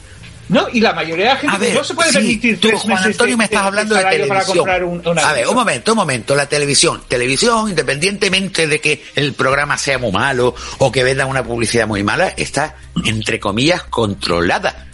No, 0.50 0.68
y 0.74 0.82
la 0.82 0.92
mayoría 0.92 1.28
de 1.30 1.34
la 1.34 1.40
gente 1.40 1.56
A 1.56 1.60
ver, 1.60 1.74
no 1.74 1.82
se 1.84 1.94
puede 1.94 2.10
sí, 2.10 2.16
permitir 2.16 2.60
tú, 2.60 2.68
tres 2.68 2.82
Juan 2.82 2.90
meses 2.96 3.06
Antonio, 3.06 3.38
me 3.38 3.46
estás 3.46 3.62
hablando 3.64 3.96
de 3.96 4.04
televisión. 4.04 4.70
un, 5.06 5.18
a 5.20 5.32
ver, 5.34 5.48
un 5.48 5.56
momento, 5.56 5.92
un 5.94 5.98
momento. 5.98 6.36
La 6.36 6.46
televisión. 6.50 7.02
Televisión, 7.08 7.70
independientemente 7.70 8.68
de 8.68 8.82
que 8.82 9.02
el 9.16 9.32
programa 9.34 9.78
sea 9.78 9.98
muy 9.98 10.12
malo 10.12 10.54
o 10.80 10.92
que 10.92 11.06
venda 11.06 11.26
una 11.26 11.42
publicidad 11.42 11.88
muy 11.88 12.04
mala, 12.04 12.34
está, 12.36 12.76
entre 13.06 13.40
comillas, 13.40 13.84
controlada. 13.84 14.88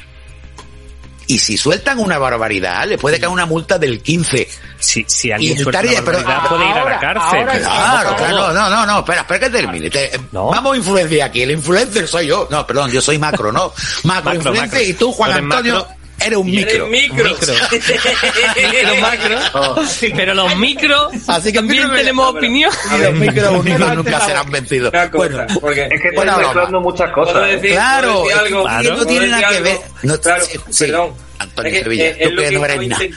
Y 1.28 1.40
si 1.40 1.58
sueltan 1.58 2.00
una 2.00 2.18
barbaridad, 2.18 2.88
le 2.88 2.98
puede 2.98 3.20
caer 3.20 3.30
una 3.32 3.46
multa 3.46 3.78
del 3.78 4.02
15. 4.02 4.48
Si, 4.80 5.04
si 5.08 5.32
alguien 5.32 5.58
el 5.58 5.64
suelta 5.64 5.80
una 5.82 6.06
pero- 6.06 6.48
puede 6.50 6.70
ir 6.70 6.78
a 6.78 6.84
la 6.86 7.00
cárcel. 7.00 7.40
ahora- 7.40 7.60
Claro, 7.60 8.16
claro, 8.16 8.54
no, 8.54 8.70
no, 8.70 8.86
no, 8.86 9.00
espera, 9.00 9.22
espera 9.22 9.40
que 9.42 9.50
termine. 9.50 9.90
Te- 9.90 10.12
No. 10.32 10.48
Vamos 10.52 10.74
a 10.74 10.78
influenciar 10.78 11.30
aquí. 11.30 11.42
El 11.42 11.52
influencer 11.52 12.08
soy 12.08 12.28
yo. 12.28 12.48
No, 12.50 12.66
perdón, 12.66 12.92
yo 12.92 13.02
soy 13.02 13.18
macro, 13.20 13.52
¿no? 13.52 13.74
Macro, 14.04 14.06
Macro, 14.06 14.34
influencer 14.36 14.62
macro. 14.80 14.82
y 14.90 14.94
tú, 14.94 15.12
Juan 15.12 15.32
Antonio, 15.34 15.74
macro. 15.80 15.97
Eres 16.20 16.38
un 16.38 16.46
micro. 16.48 16.88
micro. 16.88 17.24
Micro. 17.24 17.36
micro 17.72 18.96
macro. 19.02 19.76
Pero 20.16 20.34
los 20.34 20.56
micros 20.58 21.12
Así 21.28 21.52
que 21.52 21.60
también 21.60 21.84
micro- 21.86 21.98
tenemos 21.98 22.30
opinión. 22.36 22.72
Y 22.98 23.02
los 23.02 23.14
micros 23.14 23.52
unidos 23.60 23.96
nunca 23.96 24.20
serán 24.22 24.50
vencidos. 24.52 24.92
Bueno, 25.14 25.46
porque 25.62 25.88
Es 25.92 26.02
que 26.02 26.12
broma. 26.12 26.38
mezclando 26.38 26.82
muchas 26.82 27.12
¿Puedo 27.14 27.28
cosas. 27.28 27.50
¿eh? 27.50 27.56
decir, 27.56 27.72
Claro, 27.72 28.24
¿puedo 28.24 28.24
decir 28.26 28.38
es 28.38 28.44
que 28.44 28.54
no 28.54 28.64
¿Puedo 28.96 29.06
tiene 29.08 29.28
nada 29.28 29.50
que 29.50 29.60
ver. 29.62 29.78
No, 30.04 30.20
claro, 30.20 30.46
sí, 30.46 30.60
sí. 30.70 30.86
perdón. 30.86 31.14
Antonio 31.40 31.72
Es 31.72 31.78
que, 31.78 31.84
Sevilla, 31.84 32.08
eh, 32.10 32.18
tú 32.20 32.26
es 32.28 32.32
lo 32.34 32.42
que 32.42 32.50
que 32.50 32.56
no 32.58 32.66
eres 32.66 32.88
nada. 32.88 33.04
eh, 33.04 33.12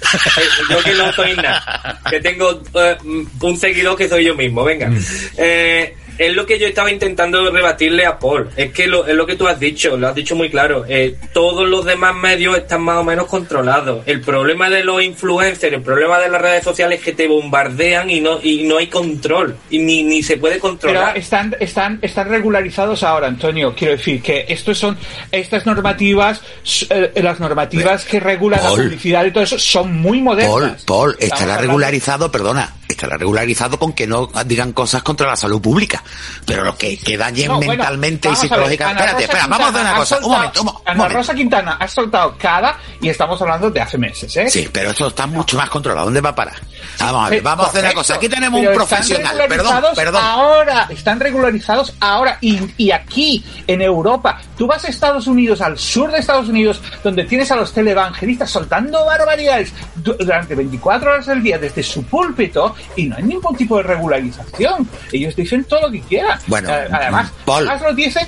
Yo 0.70 0.82
que 0.82 0.94
no 0.94 1.12
soy 1.14 1.32
nada. 1.36 2.00
Que 2.10 2.20
tengo 2.20 2.62
eh, 2.74 2.96
un 3.40 3.56
seguidor 3.58 3.96
que 3.96 4.08
soy 4.10 4.24
yo 4.26 4.34
mismo. 4.34 4.62
Venga. 4.62 4.88
Mm. 4.88 4.98
Eh, 5.38 5.96
es 6.20 6.34
lo 6.34 6.44
que 6.44 6.58
yo 6.58 6.66
estaba 6.66 6.90
intentando 6.90 7.50
rebatirle 7.50 8.04
a 8.04 8.18
Paul. 8.18 8.50
Es 8.54 8.72
que 8.72 8.86
lo, 8.86 9.06
es 9.06 9.14
lo 9.14 9.24
que 9.24 9.36
tú 9.36 9.48
has 9.48 9.58
dicho, 9.58 9.96
lo 9.96 10.08
has 10.08 10.14
dicho 10.14 10.36
muy 10.36 10.50
claro. 10.50 10.84
Eh, 10.86 11.16
todos 11.32 11.66
los 11.66 11.86
demás 11.86 12.14
medios 12.14 12.58
están 12.58 12.82
más 12.82 12.98
o 12.98 13.04
menos 13.04 13.26
controlados. 13.26 14.02
El 14.04 14.20
problema 14.20 14.68
de 14.68 14.84
los 14.84 15.02
influencers, 15.02 15.72
el 15.72 15.80
problema 15.80 16.18
de 16.18 16.28
las 16.28 16.42
redes 16.42 16.62
sociales 16.62 16.98
es 16.98 17.04
que 17.06 17.12
te 17.12 17.26
bombardean 17.26 18.10
y 18.10 18.20
no, 18.20 18.38
y 18.42 18.64
no 18.64 18.76
hay 18.76 18.88
control. 18.88 19.56
Y 19.70 19.78
ni, 19.78 20.02
ni 20.02 20.22
se 20.22 20.36
puede 20.36 20.56
Pero 20.56 20.68
controlar. 20.68 21.16
están, 21.16 21.56
están, 21.58 21.98
están 22.02 22.28
regularizados 22.28 23.02
ahora, 23.02 23.26
Antonio. 23.26 23.74
Quiero 23.74 23.96
decir 23.96 24.20
que 24.20 24.44
estos 24.46 24.76
son, 24.76 24.98
estas 25.32 25.64
normativas, 25.64 26.42
eh, 26.90 27.12
las 27.22 27.40
normativas 27.40 28.04
que 28.04 28.20
regulan 28.20 28.62
la 28.62 28.68
publicidad 28.68 29.24
y 29.24 29.30
todo 29.30 29.44
eso 29.44 29.58
son 29.58 29.96
muy 29.96 30.20
modernas. 30.20 30.84
Paul, 30.84 31.14
Paul, 31.14 31.16
estará 31.18 31.56
regularizado, 31.56 32.30
perdona, 32.30 32.74
estará 32.92 33.16
regularizado 33.16 33.78
con 33.78 33.92
que 33.92 34.06
no 34.06 34.28
digan 34.46 34.72
cosas 34.72 35.02
contra 35.02 35.26
la 35.28 35.36
salud 35.36 35.60
pública. 35.60 36.02
Pero 36.46 36.64
lo 36.64 36.76
que, 36.76 36.98
que 36.98 37.16
dañen 37.16 37.48
No, 37.48 37.56
bueno, 37.56 37.72
mentalmente 37.72 38.28
y 38.30 38.36
psicológicamente. 38.36 39.02
Espérate, 39.02 39.24
espera, 39.24 39.46
vamos 39.46 39.60
a 39.60 39.68
hacer 39.70 39.74
Quintana 39.80 39.90
una 39.90 39.98
cosa. 39.98 40.18
Un 40.18 40.30
momento, 40.32 40.60
un, 40.60 40.66
mo- 40.66 40.72
un 40.72 40.82
Ana 40.86 40.94
momento. 40.98 41.18
Rosa 41.18 41.34
Quintana 41.34 41.72
ha 41.80 41.88
soltado 41.88 42.36
cada 42.38 42.76
y 43.00 43.08
estamos 43.08 43.40
hablando 43.42 43.70
de 43.70 43.80
hace 43.80 43.98
meses, 43.98 44.36
¿eh? 44.36 44.50
Sí, 44.50 44.68
pero 44.72 44.90
esto 44.90 45.08
está 45.08 45.26
mucho 45.26 45.56
más 45.56 45.68
controlado. 45.70 46.06
¿Dónde 46.06 46.20
va 46.20 46.30
a 46.30 46.34
parar? 46.34 46.56
Vamos 46.98 47.26
a 47.26 47.30
ver, 47.30 47.42
vamos 47.42 47.66
a 47.66 47.68
hacer 47.70 47.84
una 47.84 47.94
cosa. 47.94 48.14
Aquí 48.14 48.28
tenemos 48.28 48.60
un 48.60 48.72
profesional. 48.74 49.36
Perdón, 49.48 49.74
perdón. 49.94 50.22
Ahora, 50.24 50.86
están 50.90 51.20
regularizados 51.20 51.94
ahora. 52.00 52.38
Y, 52.40 52.58
y 52.76 52.90
aquí, 52.90 53.44
en 53.66 53.82
Europa, 53.82 54.40
tú 54.56 54.66
vas 54.66 54.84
a 54.84 54.88
Estados 54.88 55.26
Unidos, 55.26 55.60
al 55.60 55.78
sur 55.78 56.10
de 56.12 56.18
Estados 56.18 56.48
Unidos, 56.48 56.80
donde 57.02 57.24
tienes 57.24 57.50
a 57.50 57.56
los 57.56 57.72
televangelistas 57.72 58.50
soltando 58.50 59.04
barbaridades 59.04 59.72
du- 59.96 60.14
durante 60.18 60.54
24 60.54 61.12
horas 61.12 61.28
al 61.28 61.42
día 61.42 61.58
desde 61.58 61.82
su 61.82 62.04
púlpito 62.04 62.74
y 62.96 63.04
no 63.06 63.16
hay 63.16 63.22
ningún 63.24 63.56
tipo 63.56 63.76
de 63.78 63.82
regularización. 63.84 64.88
Ellos 65.12 65.34
dicen 65.36 65.64
todo 65.64 65.82
lo 65.82 65.90
que 65.90 66.00
quieran. 66.00 66.38
Bueno, 66.46 66.68
Eh, 66.70 66.88
además, 66.90 67.32
Paul. 67.44 67.68
además 67.68 67.82
lo 67.90 67.94
dicen 67.94 68.26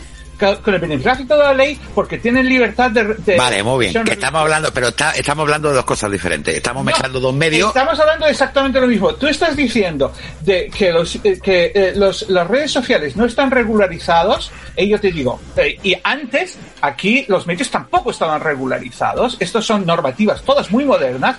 con 0.64 0.74
el 0.74 0.80
beneplácito 0.80 1.36
de 1.36 1.42
la 1.44 1.54
ley 1.54 1.78
porque 1.94 2.18
tienen 2.18 2.48
libertad 2.48 2.90
de... 2.90 3.14
de- 3.14 3.36
Vale, 3.36 3.62
muy 3.62 3.86
bien. 3.86 4.02
Que 4.02 4.14
estamos 4.14 4.40
hablando, 4.40 4.72
pero 4.74 4.88
está- 4.88 5.12
estamos 5.12 5.42
hablando 5.42 5.68
de 5.68 5.76
dos 5.76 5.84
cosas 5.84 6.10
diferentes. 6.10 6.52
Estamos 6.56 6.80
no, 6.82 6.86
mezclando 6.90 7.20
dos 7.20 7.32
medios. 7.32 7.68
Estamos 7.68 8.00
hablando 8.00 8.24
de 8.26 8.32
exactamente 8.32 8.80
lo 8.80 8.88
mismo. 8.88 9.14
Tú 9.14 9.28
estás 9.28 9.54
diciendo 9.54 10.12
de 10.40 10.68
que 10.76 10.90
los 10.90 11.14
eh, 11.22 11.38
que 11.40 11.70
eh, 11.72 11.92
los, 11.94 12.28
las 12.28 12.48
redes 12.48 12.72
sociales 12.72 13.14
no 13.14 13.26
están 13.26 13.52
regularizados. 13.52 14.50
Y 14.76 14.88
yo 14.88 14.98
te 15.00 15.12
digo, 15.12 15.40
eh, 15.56 15.78
y 15.80 15.94
antes 16.02 16.58
aquí 16.82 17.24
los 17.28 17.46
medios 17.46 17.70
tampoco 17.70 18.10
estaban 18.10 18.40
regularizados. 18.40 19.36
Estos 19.40 19.64
son 19.64 19.86
normativas 19.86 20.42
todas 20.42 20.70
muy 20.70 20.84
modernas. 20.84 21.36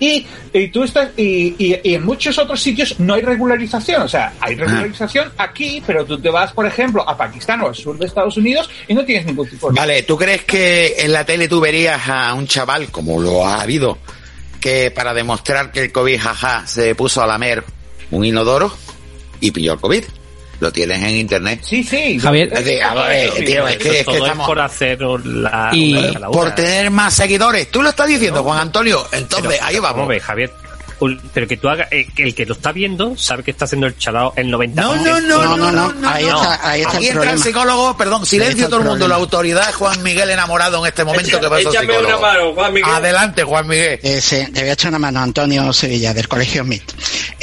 Y, 0.00 0.26
y 0.52 0.68
tú 0.68 0.82
estás 0.82 1.10
y, 1.16 1.54
y- 1.58 1.80
y 1.84 1.94
en 1.94 2.04
muchos 2.04 2.36
otros 2.38 2.60
sitios 2.60 2.98
no 2.98 3.14
hay 3.14 3.22
regularización. 3.22 4.02
O 4.02 4.08
sea, 4.08 4.32
hay 4.40 4.54
regularización 4.56 5.30
aquí, 5.38 5.82
pero 5.86 6.04
tú 6.04 6.18
te 6.18 6.30
vas, 6.30 6.52
por 6.52 6.66
ejemplo, 6.66 7.08
a 7.08 7.16
Pakistán 7.16 7.60
o 7.60 7.68
al 7.68 7.74
sur 7.74 7.96
de 7.98 8.06
Estados 8.06 8.36
Unidos 8.36 8.68
y 8.88 8.94
no 8.94 9.04
tienes 9.04 9.26
ningún 9.26 9.48
tipo 9.48 9.68
de 9.70 9.74
Vale, 9.78 10.02
¿tú 10.02 10.16
crees 10.16 10.42
que 10.44 10.94
en 10.98 11.12
la 11.12 11.24
tele 11.24 11.46
tú 11.48 11.60
verías 11.60 12.08
a 12.08 12.34
un 12.34 12.46
chaval, 12.46 12.88
como 12.90 13.20
lo 13.20 13.46
ha 13.46 13.60
habido, 13.62 13.98
que 14.60 14.90
para 14.90 15.14
demostrar 15.14 15.70
que 15.70 15.82
el 15.84 15.92
COVID 15.92 16.18
jaja 16.20 16.66
se 16.66 16.94
puso 16.94 17.22
a 17.22 17.26
lamer 17.26 17.62
un 18.10 18.24
inodoro 18.24 18.74
y 19.40 19.50
pilló 19.52 19.74
el 19.74 19.80
COVID? 19.80 20.04
Lo 20.60 20.72
tienes 20.72 21.02
en 21.02 21.10
internet. 21.16 21.60
Sí, 21.62 21.82
sí. 21.84 22.18
Javier. 22.18 22.48
Es 22.52 22.64
decir, 22.64 22.82
a 22.82 22.94
ver, 22.94 23.30
tío, 23.44 23.68
es 23.68 23.76
que, 23.76 23.88
es 23.88 23.96
que 23.98 24.04
Todo 24.04 24.14
es 24.16 24.22
estamos... 24.22 24.46
por 24.46 24.60
hacer 24.60 24.98
la, 25.02 25.70
Y- 25.72 25.92
la- 26.18 26.28
Por 26.28 26.54
tener 26.54 26.90
más 26.90 27.14
seguidores. 27.14 27.70
Tú 27.70 27.82
lo 27.82 27.90
estás 27.90 28.06
diciendo, 28.08 28.42
Juan 28.42 28.58
Antonio. 28.60 29.06
Entonces, 29.12 29.50
Pero, 29.50 29.64
ahí 29.64 29.76
¿cómo 29.76 29.88
vamos. 29.88 30.08
ves, 30.08 30.22
Javier? 30.22 30.52
Pero 31.34 31.46
que 31.46 31.56
tú 31.58 31.68
hagas, 31.68 31.88
eh, 31.90 32.06
el 32.16 32.34
que 32.34 32.46
lo 32.46 32.54
está 32.54 32.72
viendo 32.72 33.14
sabe 33.16 33.42
que 33.42 33.50
está 33.50 33.66
haciendo 33.66 33.86
el 33.88 33.98
chalao 33.98 34.32
el 34.36 34.46
90%. 34.50 34.74
No, 34.74 34.94
no, 34.94 35.20
no, 35.20 35.56
no, 35.56 35.70
no, 35.72 35.92
no, 35.92 36.08
ahí 36.08 36.24
no. 36.24 36.40
está- 36.40 36.70
ahí 36.70 36.80
está 36.80 36.92
el 36.92 36.96
Aquí 36.98 37.08
entra 37.08 37.32
el 37.32 37.38
psicólogo, 37.40 37.96
perdón, 37.96 38.24
silencio 38.24 38.66
todo 38.68 38.76
el 38.78 38.84
mundo, 38.84 38.98
problema. 39.00 39.08
la 39.18 39.20
autoridad, 39.22 39.74
Juan 39.74 40.02
Miguel 40.02 40.30
enamorado 40.30 40.78
en 40.80 40.86
este 40.86 41.04
momento, 41.04 41.38
que 41.40 41.48
pasa 41.48 41.68
Échame 41.68 41.98
una 41.98 42.16
mano, 42.16 42.54
Juan 42.54 42.72
Miguel. 42.72 42.88
Adelante, 42.94 43.42
Juan 43.42 43.66
Miguel. 43.66 43.98
Eh, 44.02 44.20
sí, 44.22 44.36
le 44.52 44.60
voy 44.60 44.70
a 44.70 44.72
echar 44.72 44.90
una 44.90 44.98
mano 45.00 45.20
a 45.20 45.24
Antonio 45.24 45.72
Sevilla, 45.74 46.14
del 46.14 46.26
Colegio 46.28 46.62
Smith. 46.62 46.92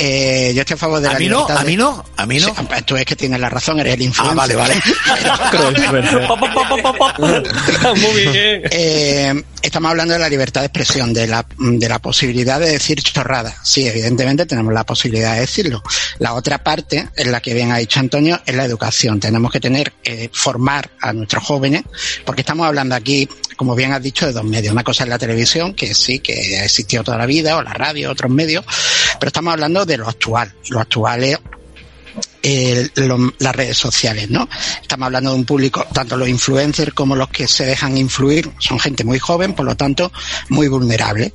Eh, 0.04 0.52
yo 0.56 0.62
estoy 0.62 0.74
a 0.74 0.78
favor 0.78 1.00
de 1.00 1.10
A 1.10 1.14
la 1.14 1.20
mí 1.20 1.28
no, 1.28 1.46
a 1.48 1.64
mí 1.64 1.78
no, 1.78 2.04
a 2.18 2.26
mí 2.26 2.40
no. 2.40 2.48
Sí, 2.48 2.54
tú 2.88 2.98
es 2.98 3.06
que 3.06 3.16
tienes 3.16 3.40
la 3.40 3.50
razón, 3.50 3.80
eres 3.80 3.94
el 3.94 4.02
Ah, 4.02 4.06
influencer. 4.06 4.36
vale, 4.36 4.56
vale. 4.62 4.82
Muy 8.02 8.28
bien. 8.28 8.62
Eh, 8.72 9.44
estamos 9.62 9.92
hablando 9.92 10.14
de 10.14 10.20
la 10.20 10.30
libertad 10.30 10.62
de 10.62 10.68
expresión, 10.68 11.14
de 11.14 11.28
la, 11.28 11.46
de 11.58 11.90
la 11.90 12.00
posibilidad 12.00 12.60
de 12.60 12.72
decir 12.72 13.02
chorradas. 13.02 13.56
Sí, 13.64 13.88
evidentemente 13.88 14.46
tenemos 14.46 14.74
la 14.74 14.86
posibilidad 14.86 15.36
de 15.36 15.42
decirlo. 15.42 15.84
La 16.20 16.34
otra 16.34 16.64
parte, 16.64 17.10
en 17.16 17.32
la 17.32 17.42
que 17.42 17.54
bien 17.54 17.72
ha 17.72 17.78
dicho 17.78 18.00
Antonio, 18.00 18.42
es 18.46 18.56
la 18.56 18.66
educación. 18.66 19.20
Tenemos 19.20 19.52
que 19.52 19.60
tener, 19.60 19.94
eh, 20.04 20.30
formar 20.34 20.92
a 21.02 21.14
nuestros 21.14 21.44
jóvenes, 21.44 21.84
porque 22.26 22.42
estamos 22.42 22.66
hablando 22.66 22.96
aquí, 22.96 23.28
como 23.56 23.76
bien 23.76 23.94
has 23.94 24.02
dicho, 24.02 24.26
de 24.26 24.34
dos 24.34 24.44
medios. 24.44 24.74
Una 24.74 24.84
cosa 24.84 25.04
es 25.04 25.10
la 25.10 25.20
televisión, 25.20 25.74
que 25.74 25.94
sí, 25.94 26.20
que 26.20 26.60
ha 26.60 26.66
existido 26.66 27.04
toda 27.04 27.18
la 27.18 27.26
vida, 27.26 27.58
o 27.58 27.62
la 27.62 27.74
radio, 27.74 28.12
otros 28.12 28.32
medios, 28.32 28.66
pero 29.20 29.28
estamos 29.28 29.54
hablando 29.54 29.86
de 29.86 29.98
lo 29.98 30.08
actual. 30.08 30.54
Lo 30.70 30.80
actual 30.80 31.24
es 31.24 31.38
eh, 32.44 32.90
las 33.40 33.56
redes 33.56 33.78
sociales, 33.78 34.30
¿no? 34.30 34.50
Estamos 34.82 35.06
hablando 35.06 35.32
de 35.32 35.38
un 35.38 35.46
público, 35.46 35.86
tanto 35.94 36.18
los 36.18 36.28
influencers 36.28 36.94
como 36.94 37.16
los 37.16 37.30
que 37.30 37.48
se 37.48 37.66
dejan 37.66 37.98
influir, 37.98 38.52
son 38.60 38.80
gente 38.80 39.04
muy 39.04 39.20
joven, 39.20 39.54
por 39.54 39.66
lo 39.66 39.76
tanto, 39.76 40.12
muy 40.50 40.68
vulnerable. 40.68 41.34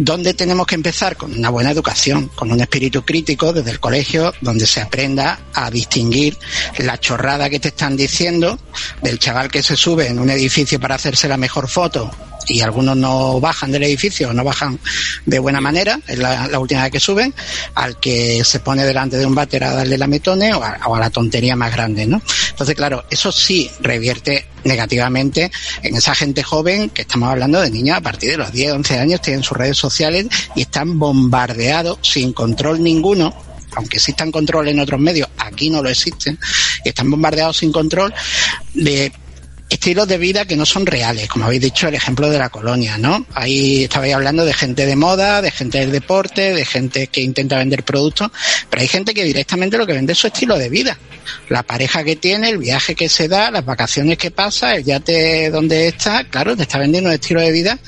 ¿Dónde 0.00 0.32
tenemos 0.32 0.64
que 0.66 0.76
empezar? 0.76 1.16
Con 1.16 1.36
una 1.36 1.50
buena 1.50 1.72
educación, 1.72 2.28
con 2.28 2.52
un 2.52 2.60
espíritu 2.60 3.04
crítico 3.04 3.52
desde 3.52 3.72
el 3.72 3.80
colegio, 3.80 4.32
donde 4.40 4.64
se 4.64 4.80
aprenda 4.80 5.40
a 5.52 5.72
distinguir 5.72 6.38
la 6.78 7.00
chorrada 7.00 7.50
que 7.50 7.58
te 7.58 7.68
están 7.68 7.96
diciendo 7.96 8.60
del 9.02 9.18
chaval 9.18 9.50
que 9.50 9.62
se 9.62 9.76
sube 9.76 10.06
en 10.06 10.20
un 10.20 10.30
edificio 10.30 10.78
para 10.78 10.94
hacerse 10.94 11.26
la 11.26 11.36
mejor 11.36 11.68
foto 11.68 12.12
y 12.48 12.60
algunos 12.60 12.96
no 12.96 13.40
bajan 13.40 13.70
del 13.70 13.84
edificio, 13.84 14.32
no 14.32 14.44
bajan 14.44 14.78
de 15.26 15.38
buena 15.38 15.60
manera, 15.60 16.00
es 16.06 16.18
la, 16.18 16.58
última 16.58 16.82
vez 16.82 16.92
que 16.92 17.00
suben, 17.00 17.34
al 17.74 17.98
que 17.98 18.42
se 18.44 18.60
pone 18.60 18.84
delante 18.84 19.16
de 19.16 19.26
un 19.26 19.34
váter 19.34 19.64
a 19.64 19.72
darle 19.72 19.98
la 19.98 20.06
metone 20.06 20.54
o 20.54 20.62
a, 20.62 20.98
la 20.98 21.10
tontería 21.10 21.56
más 21.56 21.72
grande, 21.72 22.06
¿no? 22.06 22.22
Entonces, 22.50 22.74
claro, 22.74 23.04
eso 23.10 23.30
sí 23.30 23.70
revierte 23.80 24.46
negativamente 24.64 25.50
en 25.82 25.96
esa 25.96 26.14
gente 26.14 26.42
joven 26.42 26.90
que 26.90 27.02
estamos 27.02 27.28
hablando 27.28 27.60
de 27.60 27.70
niños 27.70 27.96
a 27.96 28.00
partir 28.00 28.30
de 28.30 28.36
los 28.36 28.52
10, 28.52 28.72
11 28.72 28.98
años, 28.98 29.22
tienen 29.22 29.42
sus 29.42 29.56
redes 29.56 29.76
sociales 29.76 30.26
y 30.54 30.62
están 30.62 30.98
bombardeados 30.98 31.98
sin 32.02 32.32
control 32.32 32.82
ninguno 32.82 33.48
aunque 33.76 33.98
existan 33.98 34.32
control 34.32 34.68
en 34.68 34.80
otros 34.80 34.98
medios, 34.98 35.28
aquí 35.38 35.70
no 35.70 35.82
lo 35.82 35.88
existen, 35.88 36.38
están 36.84 37.10
bombardeados 37.10 37.58
sin 37.58 37.70
control 37.70 38.12
de 38.74 39.12
estilos 39.68 40.08
de 40.08 40.18
vida 40.18 40.46
que 40.46 40.56
no 40.56 40.64
son 40.64 40.86
reales, 40.86 41.28
como 41.28 41.44
habéis 41.44 41.60
dicho 41.60 41.88
el 41.88 41.94
ejemplo 41.94 42.30
de 42.30 42.38
la 42.38 42.48
colonia, 42.48 42.96
¿no? 42.96 43.26
Ahí 43.34 43.84
estabais 43.84 44.14
hablando 44.14 44.44
de 44.44 44.54
gente 44.54 44.86
de 44.86 44.96
moda, 44.96 45.42
de 45.42 45.50
gente 45.50 45.78
del 45.78 45.92
deporte, 45.92 46.54
de 46.54 46.64
gente 46.64 47.08
que 47.08 47.20
intenta 47.20 47.58
vender 47.58 47.84
productos, 47.84 48.30
pero 48.70 48.80
hay 48.80 48.88
gente 48.88 49.12
que 49.12 49.24
directamente 49.24 49.76
lo 49.76 49.86
que 49.86 49.92
vende 49.92 50.12
es 50.12 50.18
su 50.18 50.26
estilo 50.26 50.56
de 50.56 50.68
vida. 50.68 50.98
La 51.50 51.62
pareja 51.62 52.02
que 52.02 52.16
tiene, 52.16 52.48
el 52.48 52.58
viaje 52.58 52.94
que 52.94 53.08
se 53.08 53.28
da, 53.28 53.50
las 53.50 53.64
vacaciones 53.64 54.16
que 54.16 54.30
pasa, 54.30 54.74
el 54.74 54.84
yate 54.84 55.50
donde 55.50 55.88
está, 55.88 56.24
claro, 56.24 56.56
te 56.56 56.62
está 56.62 56.78
vendiendo 56.78 57.10
un 57.10 57.14
estilo 57.14 57.40
de 57.40 57.52
vida 57.52 57.78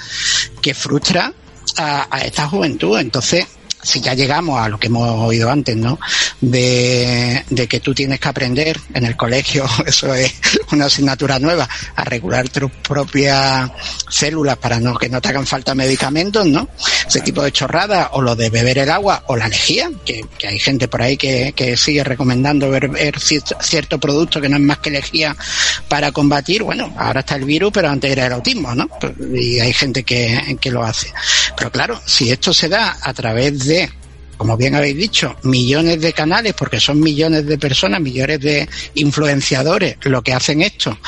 que 0.60 0.74
frustra 0.74 1.32
a, 1.76 2.06
a 2.10 2.20
esta 2.20 2.46
juventud. 2.46 2.98
Entonces, 2.98 3.46
si 3.82 4.00
ya 4.00 4.14
llegamos 4.14 4.60
a 4.60 4.68
lo 4.68 4.78
que 4.78 4.88
hemos 4.88 5.08
oído 5.08 5.50
antes, 5.50 5.76
¿no? 5.76 5.98
De, 6.40 7.44
de, 7.48 7.66
que 7.66 7.80
tú 7.80 7.94
tienes 7.94 8.20
que 8.20 8.28
aprender 8.28 8.78
en 8.94 9.06
el 9.06 9.16
colegio, 9.16 9.64
eso 9.86 10.14
es 10.14 10.32
una 10.72 10.86
asignatura 10.86 11.38
nueva, 11.38 11.68
a 11.96 12.04
regular 12.04 12.48
tus 12.48 12.70
propias 12.70 13.70
células 14.08 14.56
para 14.56 14.80
no 14.80 14.96
que 14.96 15.08
no 15.08 15.20
te 15.20 15.28
hagan 15.28 15.46
falta 15.46 15.74
medicamentos, 15.74 16.46
¿no? 16.46 16.68
Ese 17.06 17.20
tipo 17.20 17.42
de 17.42 17.52
chorradas, 17.52 18.08
o 18.12 18.22
lo 18.22 18.36
de 18.36 18.50
beber 18.50 18.78
el 18.78 18.90
agua, 18.90 19.24
o 19.26 19.36
la 19.36 19.48
lejía, 19.48 19.90
que, 20.04 20.24
que 20.38 20.48
hay 20.48 20.58
gente 20.58 20.88
por 20.88 21.02
ahí 21.02 21.16
que, 21.16 21.52
que 21.54 21.76
sigue 21.76 22.04
recomendando 22.04 22.70
beber 22.70 23.18
cierto, 23.18 23.56
cierto, 23.60 23.98
producto 23.98 24.40
que 24.40 24.48
no 24.48 24.56
es 24.56 24.62
más 24.62 24.78
que 24.78 24.90
lejía 24.90 25.36
para 25.88 26.12
combatir, 26.12 26.62
bueno, 26.62 26.92
ahora 26.96 27.20
está 27.20 27.36
el 27.36 27.44
virus, 27.44 27.70
pero 27.72 27.88
antes 27.88 28.10
era 28.10 28.26
el 28.26 28.32
autismo, 28.32 28.74
¿no? 28.74 28.88
Y 29.34 29.60
hay 29.60 29.72
gente 29.72 30.02
que, 30.02 30.56
que 30.60 30.70
lo 30.70 30.84
hace. 30.84 31.12
Pero 31.56 31.70
claro, 31.70 32.00
si 32.04 32.30
esto 32.30 32.52
se 32.52 32.68
da 32.68 32.96
a 33.02 33.12
través 33.12 33.66
de 33.66 33.90
como 34.40 34.56
bien 34.56 34.74
habéis 34.74 34.96
dicho, 34.96 35.36
millones 35.42 36.00
de 36.00 36.14
canales, 36.14 36.54
porque 36.54 36.80
son 36.80 36.98
millones 36.98 37.44
de 37.44 37.58
personas, 37.58 38.00
millones 38.00 38.40
de 38.40 38.66
influenciadores 38.94 39.98
lo 40.04 40.22
que 40.22 40.32
hacen 40.32 40.62
esto. 40.62 40.98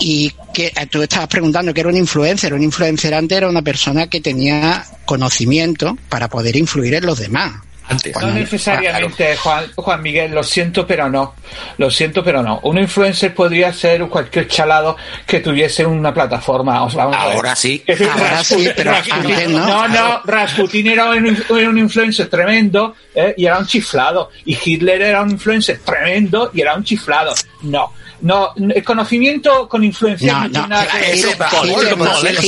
Y 0.00 0.32
que 0.52 0.72
tú 0.90 1.02
estabas 1.02 1.28
preguntando 1.28 1.72
que 1.72 1.82
era 1.82 1.88
un 1.88 1.96
influencer. 1.96 2.52
Un 2.52 2.64
influencer 2.64 3.14
antes 3.14 3.38
era 3.38 3.48
una 3.48 3.62
persona 3.62 4.08
que 4.08 4.20
tenía 4.20 4.84
conocimiento 5.04 5.96
para 6.08 6.28
poder 6.28 6.56
influir 6.56 6.94
en 6.94 7.06
los 7.06 7.20
demás. 7.20 7.62
Antes. 7.90 8.16
No 8.20 8.30
necesariamente, 8.30 9.36
Juan, 9.36 9.64
Juan 9.74 10.02
Miguel, 10.02 10.32
lo 10.32 10.42
siento, 10.42 10.86
pero 10.86 11.10
no. 11.10 11.34
Lo 11.78 11.90
siento, 11.90 12.22
pero 12.22 12.42
no. 12.42 12.60
Un 12.62 12.78
influencer 12.78 13.34
podría 13.34 13.72
ser 13.72 14.06
cualquier 14.06 14.46
chalado 14.48 14.96
que 15.26 15.40
tuviese 15.40 15.84
una 15.84 16.14
plataforma. 16.14 16.84
O 16.84 16.90
sea, 16.90 17.06
vamos 17.06 17.20
ahora 17.20 17.56
sí. 17.56 17.82
Ahora 17.88 18.30
Rasputin, 18.30 18.64
sí, 18.66 18.72
pero 18.76 18.90
Rasputin, 18.92 19.32
antes 19.32 19.48
no. 19.48 19.66
no. 19.66 19.88
no, 19.88 20.20
Rasputin 20.24 20.86
era 20.86 21.10
un, 21.10 21.26
era 21.26 21.68
un 21.68 21.78
influencer 21.78 22.28
tremendo 22.28 22.94
¿eh? 23.14 23.34
y 23.36 23.46
era 23.46 23.58
un 23.58 23.66
chiflado. 23.66 24.30
Y 24.44 24.56
Hitler 24.62 25.02
era 25.02 25.22
un 25.22 25.32
influencer 25.32 25.80
tremendo 25.80 26.50
y 26.54 26.60
era 26.60 26.74
un 26.74 26.84
chiflado. 26.84 27.34
No. 27.62 27.92
No, 28.22 28.52
el 28.56 28.84
conocimiento 28.84 29.68
con 29.68 29.82
influencia 29.84 30.48
No, 30.48 30.66
no, 30.68 30.76
ese- 31.04 31.36
Paul. 31.36 31.70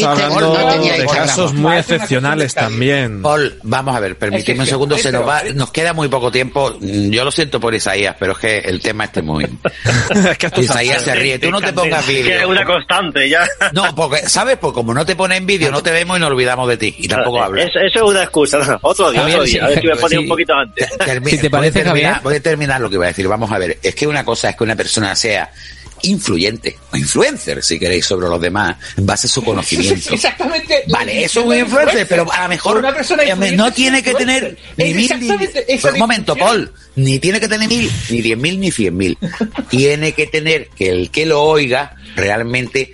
Hablando 0.05 0.69
tenía 0.73 0.99
de 0.99 1.07
casos 1.07 1.55
muy 1.55 1.77
excepcionales 1.77 2.55
también. 2.55 3.23
Paul, 3.23 3.59
vamos 3.63 3.97
a 3.97 4.01
ver, 4.01 4.17
permíteme 4.17 4.61
un 4.61 4.67
segundo, 4.67 4.99
se 4.99 5.13
nos 5.13 5.27
va, 5.27 5.43
nos 5.55 5.71
queda 5.71 5.93
muy 5.93 6.09
poco 6.09 6.31
tiempo. 6.31 6.77
Mm, 6.81 7.11
Yo 7.11 7.25
lo 7.25 7.31
siento 7.31 7.61
por 7.61 7.75
Isaías, 7.75 8.17
pero 8.19 8.33
es 8.33 8.39
que 8.39 8.59
el 8.59 8.81
tema 8.81 9.05
este 9.05 9.21
es 9.21 9.27
muy. 9.27 9.45
es 10.31 10.39
que 10.39 10.61
Isaías 10.61 11.03
se 11.03 11.15
ríe, 11.15 11.39
tú 11.39 11.51
no 11.51 11.61
te 11.61 11.73
pongas 11.73 12.05
Que 12.05 12.21
es 12.21 12.25
vídeo. 12.27 12.49
una 12.49 12.65
constante, 12.65 13.29
ya. 13.29 13.47
No, 13.73 13.95
porque, 13.95 14.29
¿sabes? 14.29 14.59
Pues 14.59 14.73
como 14.73 14.93
no 14.93 15.07
te 15.07 15.17
ponen 15.17 15.47
vídeo, 15.47 15.71
no 15.71 15.83
te 15.83 15.91
vemos 15.91 16.17
y 16.19 16.21
nos 16.21 16.31
olvidamos 16.31 16.69
de 16.69 16.77
ti. 16.77 16.95
Y 16.99 17.09
tampoco 17.09 17.43
hablas. 17.43 17.67
Eso, 17.69 17.79
eso 17.81 17.99
es 18.05 18.11
una 18.11 18.23
excusa. 18.23 18.79
Otro 18.83 19.11
día, 19.11 19.23
otro 19.25 19.43
día. 19.45 19.65
A 19.65 19.69
ver 19.69 19.81
si 19.81 19.87
me 19.87 19.97
pones 19.97 20.19
un 20.19 20.29
poquito 20.29 20.55
antes. 20.55 20.89
Si 21.27 21.39
te 21.39 21.51
parece. 21.51 21.85
Voy 22.23 22.35
a 22.37 22.41
terminar 22.43 22.81
lo 22.81 22.89
que 22.89 22.97
iba 22.97 23.05
a 23.05 23.09
decir. 23.09 23.27
Vamos 23.29 23.51
a 23.51 23.59
ver. 23.59 23.79
Es 23.83 23.95
que 23.95 24.07
una 24.07 24.25
cosa 24.25 24.51
es 24.51 24.57
que 24.57 24.65
una 24.65 24.77
persona 24.77 25.15
sea 25.15 25.51
influyente 26.03 26.77
o 26.93 26.97
influencer, 26.97 27.63
si 27.63 27.79
queréis, 27.79 28.05
sobre 28.05 28.29
los 28.29 28.41
demás, 28.41 28.77
en 28.97 29.07
base 29.07 29.27
a 29.27 29.31
su 29.31 29.43
conocimiento. 29.45 30.15
Exactamente. 30.15 30.85
Vale, 30.89 31.25
eso 31.25 31.41
es 31.41 31.47
un 31.47 31.57
influencer, 31.57 32.07
pero 32.09 32.31
a 32.31 32.43
lo 32.43 32.49
mejor 32.49 32.79
Una 32.79 32.95
persona 32.95 33.23
eh, 33.23 33.57
no 33.57 33.73
tiene 33.73 34.03
que 34.03 34.15
tener 34.15 34.57
ni 34.77 34.95
mil 34.95 35.11
ni 35.21 35.31
un 35.31 35.99
momento. 35.99 36.37
Paul, 36.37 36.73
ni 36.97 37.19
tiene 37.19 37.41
que 37.41 37.49
tener 37.49 37.69
mil, 37.69 37.91
ni 38.11 38.21
diez 38.21 38.39
mil, 38.39 38.61
ni 38.61 38.71
cien 38.71 38.97
mil. 38.97 39.19
Tiene 39.71 40.13
que 40.13 40.27
tener 40.27 40.69
que 40.69 40.89
el 40.89 41.11
que 41.11 41.27
lo 41.27 41.43
oiga 41.43 41.97
realmente 42.17 42.93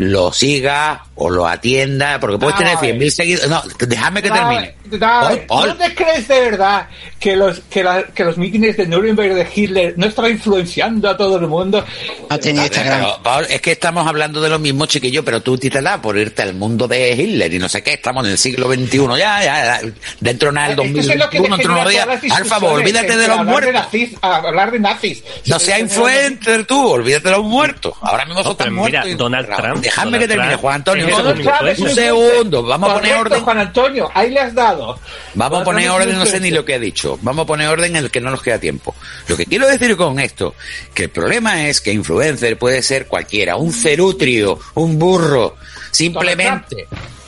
lo 0.00 0.32
siga 0.32 1.04
o 1.14 1.28
lo 1.28 1.46
atienda, 1.46 2.18
porque 2.18 2.38
puedes 2.38 2.54
Ah, 2.54 2.58
tener 2.58 2.74
vale. 2.76 2.86
cien 2.88 2.98
mil 2.98 3.12
seguidores. 3.12 3.50
No, 3.50 3.62
déjame 3.78 4.22
que 4.22 4.30
termine. 4.30 4.74
Dale, 4.90 5.36
Paul, 5.36 5.46
Paul. 5.46 5.68
¿Dónde 5.68 5.94
crees 5.94 6.26
de 6.26 6.40
verdad 6.40 6.88
que 7.20 7.36
los, 7.36 7.60
que, 7.70 7.84
la- 7.84 8.02
que 8.04 8.24
los 8.24 8.36
mítines 8.38 8.76
de 8.76 8.86
Nuremberg 8.86 9.34
de 9.34 9.46
Hitler 9.54 9.94
no 9.96 10.06
estaban 10.06 10.32
influenciando 10.32 11.08
a 11.10 11.16
todo 11.16 11.36
el 11.36 11.46
mundo? 11.46 11.84
No 12.28 12.38
tenía 12.40 12.64
Instagram. 12.64 13.22
Paul, 13.22 13.46
es 13.50 13.60
que 13.60 13.72
estamos 13.72 14.06
hablando 14.08 14.40
de 14.40 14.48
lo 14.48 14.58
mismo, 14.58 14.86
chiquillo, 14.86 15.24
pero 15.24 15.42
tú 15.42 15.56
títela 15.58 16.00
por 16.02 16.16
irte 16.18 16.42
al 16.42 16.54
mundo 16.54 16.88
de 16.88 17.12
Hitler 17.12 17.52
y 17.54 17.58
no 17.58 17.68
sé 17.68 17.82
qué, 17.82 17.92
estamos 17.92 18.24
en 18.24 18.32
el 18.32 18.38
siglo 18.38 18.72
XXI, 18.72 18.98
ya, 19.18 19.44
ya, 19.44 19.44
ya, 19.44 19.80
dentro 20.18 20.48
de 20.48 20.54
nada 20.54 20.68
del 20.74 20.80
Es 20.86 20.92
que 20.94 21.00
eso 21.00 21.12
es 21.12 21.18
lo 21.18 21.30
que 21.30 21.38
2021, 21.38 21.56
dentro 21.56 21.72
unos 21.72 22.22
días, 22.22 22.32
al 22.38 22.44
favor, 22.46 22.72
olvídate 22.80 23.16
de 23.16 23.28
los 23.28 23.44
muertos. 23.44 23.74
nazis- 23.74 24.18
a 24.22 24.36
hablar 24.36 24.70
de 24.72 24.80
nazis. 24.80 25.22
No 25.46 25.58
sea 25.60 25.78
influencer 25.78 26.64
tú, 26.64 26.88
olvídate 26.88 27.28
de 27.28 27.36
los 27.36 27.44
muertos. 27.44 27.92
Ahora 28.00 28.24
mismo 28.24 28.42
son 28.42 28.56
pero 28.56 28.64
tan 28.70 28.74
mira, 28.74 29.00
muertos. 29.02 29.10
y- 29.10 29.14
Donald 29.14 29.46
Trump, 29.54 29.84
Déjame 29.90 30.04
Donald 30.12 30.22
que 30.22 30.28
termine, 30.28 30.56
Juan 30.56 30.74
Antonio. 30.76 31.08
es 31.08 31.14
Un, 31.14 31.68
es 31.68 31.78
un 31.78 31.88
un 31.88 31.94
segundo, 31.94 32.62
vamos 32.62 32.90
a 32.90 32.94
poner 32.94 33.14
orden. 33.16 33.40
Juan 33.42 33.58
Antonio, 33.58 34.10
ahí 34.14 34.30
le 34.30 34.40
has 34.40 34.54
dado. 34.54 34.98
Vamos 35.34 35.60
a 35.60 35.64
poner 35.64 35.90
orden, 35.90 36.16
no 36.18 36.26
sé 36.26 36.40
ni 36.40 36.50
lo 36.50 36.64
que 36.64 36.74
he 36.76 36.78
dicho. 36.78 37.18
Vamos 37.22 37.42
a 37.44 37.46
poner 37.46 37.68
orden 37.68 37.96
en 37.96 38.04
el 38.04 38.10
que 38.10 38.20
no 38.20 38.30
nos 38.30 38.42
queda 38.42 38.58
tiempo. 38.58 38.94
Lo 39.28 39.36
que 39.36 39.46
quiero 39.46 39.66
decir 39.66 39.96
con 39.96 40.18
esto, 40.20 40.54
que 40.94 41.04
el 41.04 41.10
problema 41.10 41.66
es 41.68 41.80
que 41.80 41.92
influencer 41.92 42.56
puede 42.58 42.82
ser 42.82 43.06
cualquiera, 43.06 43.56
un 43.56 43.72
cerutrio, 43.72 44.58
un 44.74 44.98
burro, 44.98 45.56
simplemente. 45.90 46.86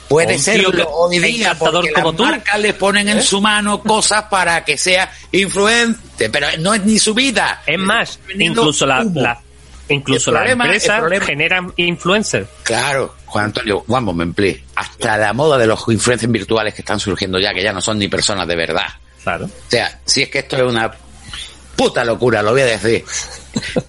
Puede 0.08 0.38
ser 0.38 0.62
que- 0.66 0.84
hoy 0.86 1.18
día 1.20 1.54
porque 1.58 1.90
las 1.90 2.02
como 2.02 2.12
tú. 2.14 2.24
marcas 2.24 2.60
le 2.60 2.74
ponen 2.74 3.08
en 3.08 3.22
su 3.22 3.40
mano 3.40 3.82
cosas 3.82 4.24
para 4.24 4.62
que 4.62 4.76
sea 4.76 5.10
influente, 5.32 6.28
pero 6.28 6.48
no 6.58 6.74
es 6.74 6.84
ni 6.84 6.98
su 6.98 7.14
vida. 7.14 7.62
Es 7.66 7.78
más, 7.78 8.18
incluso 8.38 8.84
la, 8.84 9.02
la- 9.14 9.40
incluso 9.88 10.32
las 10.32 10.48
empresas 10.48 11.02
generan 11.24 11.72
influencers. 11.76 12.48
Claro, 12.62 13.14
Juan 13.26 13.46
Antonio, 13.46 13.84
moment, 13.86 14.34
please. 14.34 14.62
Hasta 14.74 15.16
la 15.16 15.32
moda 15.32 15.58
de 15.58 15.66
los 15.66 15.84
influencers 15.88 16.30
virtuales 16.30 16.74
que 16.74 16.82
están 16.82 17.00
surgiendo 17.00 17.38
ya, 17.38 17.52
que 17.52 17.62
ya 17.62 17.72
no 17.72 17.80
son 17.80 17.98
ni 17.98 18.08
personas 18.08 18.46
de 18.46 18.56
verdad. 18.56 18.86
Claro. 19.22 19.46
O 19.46 19.70
sea, 19.70 20.00
si 20.04 20.22
es 20.22 20.28
que 20.28 20.40
esto 20.40 20.56
es 20.56 20.62
una 20.62 20.90
puta 21.76 22.04
locura, 22.04 22.42
lo 22.42 22.52
voy 22.52 22.62
a 22.62 22.66
decir. 22.66 23.04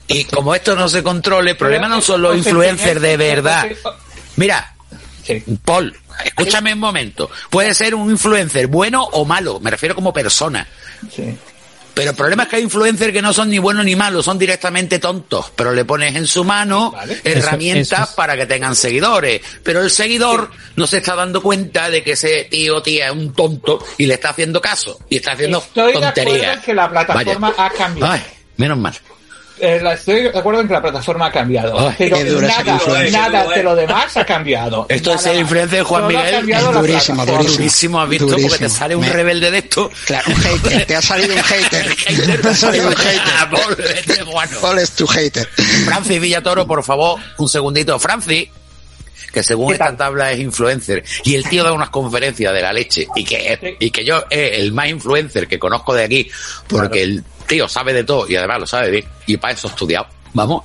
Y 0.08 0.26
como 0.26 0.54
esto 0.56 0.76
no 0.76 0.88
se 0.88 1.04
controle, 1.04 1.52
el 1.52 1.58
problema 1.58 1.88
no 1.88 2.02
son 2.02 2.22
los 2.22 2.38
influencers 2.38 3.02
de 3.02 3.18
verdad. 3.18 3.68
Mira, 4.36 4.74
Paul, 5.64 5.96
escúchame 6.26 6.74
un 6.74 6.80
momento. 6.80 7.30
Puede 7.50 7.74
ser 7.74 7.96
un 7.96 8.10
influencer 8.10 8.68
bueno 8.68 9.04
o 9.04 9.26
malo, 9.26 9.60
me 9.60 9.72
refiero 9.72 9.96
como 9.96 10.14
persona. 10.14 10.68
Pero 11.94 12.10
el 12.12 12.16
problema 12.16 12.44
es 12.44 12.50
que 12.50 12.56
hay 12.56 12.64
influencers 12.64 13.14
que 13.14 13.22
no 13.22 13.34
son 13.34 13.50
ni 13.50 13.60
buenos 13.60 13.86
ni 13.86 13.96
malos, 13.96 14.26
son 14.26 14.39
directamente 14.39 14.98
tontos. 15.00 15.52
Pero 15.56 15.74
le 15.74 15.86
pones 15.86 16.16
en 16.16 16.26
su 16.26 16.44
mano 16.44 16.94
herramientas 17.24 17.91
Eso- 17.91 17.96
eso 17.96 18.04
es. 18.04 18.16
para 18.16 18.36
que 18.36 18.46
tengan 18.48 18.76
seguidores. 18.76 19.41
Pero 19.64 19.82
el 19.82 19.91
seguidor 19.91 20.50
no 20.76 20.88
se 20.88 20.98
está 20.98 21.16
dando 21.16 21.41
cuenta 21.41 21.89
de 21.91 22.04
que 22.04 22.14
ese 22.14 22.46
tío 22.50 22.78
o 22.78 22.82
tía 22.82 23.08
es 23.08 23.12
un 23.14 23.34
tonto 23.34 23.86
y 23.98 24.08
le 24.08 24.16
está 24.16 24.30
haciendo 24.30 24.60
caso. 24.60 25.00
Y 25.10 25.18
está 25.18 25.34
haciendo 25.34 25.60
Estoy 25.60 25.91
de 25.94 25.98
acuerdo 26.00 26.14
tonterías. 26.16 26.56
en 26.58 26.62
que 26.64 26.74
la 26.74 26.89
plataforma 26.89 27.54
ha 27.58 27.70
cambiado. 27.70 28.12
Ay, 28.12 28.22
menos 28.58 28.78
mal. 28.80 28.94
Eh, 29.60 29.82
estoy 29.93 30.24
de 30.24 30.30
acuerdo 30.38 30.62
en 30.62 30.68
que 30.68 30.74
la 30.74 30.82
plataforma 30.82 31.28
ha 31.28 31.32
cambiado. 31.32 31.78
Ay, 31.89 31.95
pero 32.10 32.41
nada, 32.41 32.74
influencia. 32.74 33.20
nada 33.30 33.47
de 33.47 33.64
lo 33.64 33.76
demás 33.76 34.18
ha 34.18 34.26
cambiado. 34.26 34.86
Esto 34.89 35.12
Nada 35.12 35.22
ser 35.22 35.34
más. 35.34 35.41
influencer 35.41 35.78
de 35.80 35.84
Juan 35.84 36.08
Miguel 36.08 36.32
cambiado 36.32 36.70
es 36.72 36.76
durísimo, 36.78 37.26
durísimo. 37.26 37.58
Durísimo, 37.58 38.01
has 38.01 38.10
visto, 38.10 38.26
porque 38.28 38.41
te 38.41 38.47
Durísimo. 38.49 38.70
sale 38.70 38.95
un 38.95 39.01
Me- 39.01 39.14
rebelde 39.14 39.51
de 39.51 39.58
esto. 39.60 39.91
Claro, 40.06 40.26
un 40.28 40.36
hater. 40.36 40.86
Te 40.86 40.95
ha 40.95 41.01
salido 41.01 41.36
un 41.36 41.43
hater. 41.43 41.95
Te 42.41 42.47
ha 42.49 42.56
salido 42.56 42.88
un 42.89 42.95
hater. 42.95 44.26
Paul 44.62 44.80
es 44.80 44.91
tu 44.91 45.08
hater. 45.08 45.47
Francis 45.86 46.20
Villatoro, 46.20 46.66
por 46.68 46.84
favor, 46.84 47.20
un 47.38 47.47
segundito. 47.47 47.99
Francis, 47.99 48.49
que 49.34 49.44
según 49.44 49.68
¿Qué 49.68 49.74
esta 49.74 49.88
tal? 49.88 49.98
tabla 49.98 50.32
es 50.32 50.40
influencer, 50.40 51.04
y 51.24 51.36
el 51.36 51.44
tío 51.44 51.64
da 51.64 51.74
unas 51.74 51.90
conferencias 51.90 52.54
de 52.54 52.62
la 52.62 52.72
leche, 52.72 53.08
y 53.16 53.24
que, 53.24 53.78
y 53.80 53.90
que 53.90 54.06
yo 54.06 54.24
es 54.30 54.60
el 54.60 54.72
más 54.72 54.88
influencer 54.88 55.48
que 55.48 55.58
conozco 55.58 55.94
de 55.94 56.04
aquí, 56.04 56.30
porque 56.68 57.02
el 57.02 57.24
tío 57.48 57.68
sabe 57.68 57.94
de 57.94 58.04
todo, 58.04 58.30
y 58.30 58.36
además 58.36 58.60
lo 58.60 58.68
sabe 58.68 58.92
bien, 58.92 59.06
y 59.26 59.38
para 59.38 59.54
eso 59.54 59.68
estudiado. 59.68 60.08
Vamos. 60.34 60.64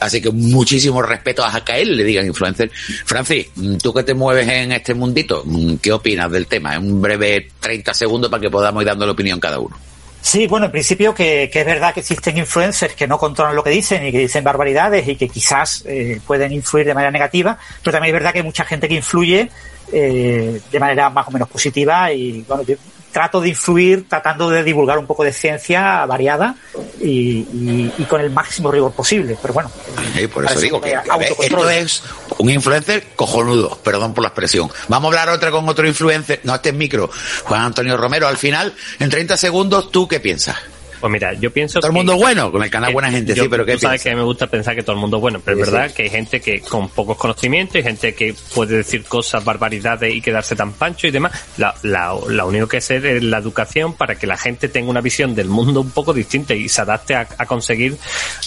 Así 0.00 0.20
que 0.20 0.30
muchísimo 0.30 1.00
respeto 1.00 1.44
a 1.44 1.64
que 1.64 1.80
él 1.80 1.96
le 1.96 2.02
digan 2.02 2.26
influencer. 2.26 2.72
Francis, 3.04 3.46
tú 3.80 3.94
que 3.94 4.02
te 4.02 4.14
mueves 4.14 4.48
en 4.48 4.72
este 4.72 4.94
mundito, 4.94 5.44
¿qué 5.80 5.92
opinas 5.92 6.30
del 6.32 6.48
tema? 6.48 6.74
En 6.74 6.90
un 6.90 7.00
breve 7.00 7.50
30 7.60 7.94
segundos 7.94 8.28
para 8.28 8.40
que 8.40 8.50
podamos 8.50 8.82
ir 8.82 8.88
dando 8.88 9.06
la 9.06 9.12
opinión 9.12 9.38
cada 9.38 9.60
uno. 9.60 9.78
Sí, 10.22 10.46
bueno, 10.46 10.66
en 10.66 10.72
principio 10.72 11.12
que, 11.12 11.50
que 11.52 11.60
es 11.60 11.66
verdad 11.66 11.92
que 11.92 11.98
existen 11.98 12.38
influencers 12.38 12.94
que 12.94 13.08
no 13.08 13.18
controlan 13.18 13.56
lo 13.56 13.64
que 13.64 13.70
dicen 13.70 14.06
y 14.06 14.12
que 14.12 14.20
dicen 14.20 14.44
barbaridades 14.44 15.06
y 15.08 15.16
que 15.16 15.28
quizás 15.28 15.82
eh, 15.84 16.20
pueden 16.24 16.52
influir 16.52 16.86
de 16.86 16.94
manera 16.94 17.10
negativa, 17.10 17.58
pero 17.82 17.92
también 17.92 18.14
es 18.14 18.20
verdad 18.20 18.32
que 18.32 18.38
hay 18.38 18.44
mucha 18.44 18.64
gente 18.64 18.88
que 18.88 18.94
influye 18.94 19.50
eh, 19.92 20.60
de 20.70 20.80
manera 20.80 21.10
más 21.10 21.26
o 21.26 21.32
menos 21.32 21.48
positiva 21.48 22.12
y 22.12 22.42
bueno, 22.42 22.62
yo 22.62 22.76
trato 23.12 23.40
de 23.40 23.50
influir 23.50 24.08
tratando 24.08 24.48
de 24.50 24.64
divulgar 24.64 24.98
un 24.98 25.06
poco 25.06 25.22
de 25.22 25.32
ciencia 25.32 26.04
variada 26.06 26.54
y, 27.00 27.40
y- 27.52 27.92
y 27.98 28.04
con 28.04 28.20
el 28.20 28.30
máximo 28.30 28.70
rigor 28.72 28.92
posible. 28.92 29.36
Pero 29.40 29.54
bueno, 29.54 29.70
Sí, 30.16 30.26
por 30.26 30.44
eso 30.44 30.58
digo 30.60 30.80
que 30.80 30.94
esto 31.40 31.68
es 31.70 32.02
un 32.38 32.50
influencer 32.50 33.08
cojonudo, 33.14 33.78
perdón 33.82 34.14
por 34.14 34.22
la 34.22 34.28
expresión. 34.28 34.70
Vamos 34.88 35.14
a 35.14 35.20
hablar 35.20 35.34
otra 35.34 35.50
con 35.50 35.68
otro 35.68 35.86
influencer, 35.86 36.40
no 36.44 36.54
este 36.54 36.70
es 36.70 36.74
micro, 36.74 37.10
Juan 37.44 37.62
Antonio 37.62 37.96
Romero. 37.96 38.26
Al 38.26 38.36
final, 38.38 38.74
en 38.98 39.10
30 39.10 39.36
segundos, 39.36 39.90
¿tú 39.90 40.08
qué 40.08 40.18
piensas? 40.20 40.56
Pues 41.02 41.12
mira, 41.12 41.32
yo 41.34 41.50
pienso 41.52 41.80
Todo 41.80 41.88
el 41.90 41.92
que- 41.94 41.98
mundo 41.98 42.16
bueno, 42.16 42.50
con 42.52 42.62
el 42.62 42.70
canal 42.70 42.88
que 42.90 42.94
Buena 42.94 43.10
Gente, 43.10 43.34
yo- 43.34 43.42
sí, 43.42 43.48
pero 43.50 43.66
¿qué 43.66 43.72
tú 43.74 43.80
sabes 43.80 44.02
que 44.02 44.08
a 44.10 44.12
mí 44.12 44.18
me 44.18 44.24
gusta 44.24 44.46
pensar 44.46 44.74
que 44.76 44.82
todo 44.84 44.94
el 44.94 45.00
mundo 45.00 45.16
es 45.18 45.20
bueno, 45.20 45.42
pero 45.44 45.58
es 45.58 45.66
Sí, 45.66 45.70
verdad 45.72 45.88
sí. 45.88 45.94
que 45.96 46.02
hay 46.04 46.10
gente 46.10 46.40
que 46.40 46.60
con 46.60 46.88
pocos 46.90 47.16
conocimientos, 47.18 47.74
hay 47.74 47.82
gente 47.82 48.14
que 48.14 48.34
puede 48.54 48.76
decir 48.76 49.02
cosas, 49.04 49.44
barbaridades 49.44 50.14
y 50.14 50.20
quedarse 50.22 50.54
tan 50.54 50.72
pancho 50.74 51.08
y 51.08 51.10
demás. 51.10 51.32
La, 51.58 51.74
la, 51.82 52.14
la 52.28 52.44
único 52.46 52.68
que 52.68 52.76
hacer 52.76 53.04
es 53.04 53.22
la 53.22 53.38
educación 53.38 53.94
para 53.94 54.14
que 54.14 54.26
la 54.28 54.36
gente 54.38 54.68
tenga 54.68 54.88
una 54.90 55.00
visión 55.00 55.34
del 55.34 55.48
mundo 55.48 55.80
un 55.80 55.90
poco 55.90 56.14
distinta 56.14 56.54
y 56.54 56.68
se 56.68 56.80
adapte 56.80 57.16
a, 57.16 57.26
a 57.36 57.46
conseguir 57.46 57.96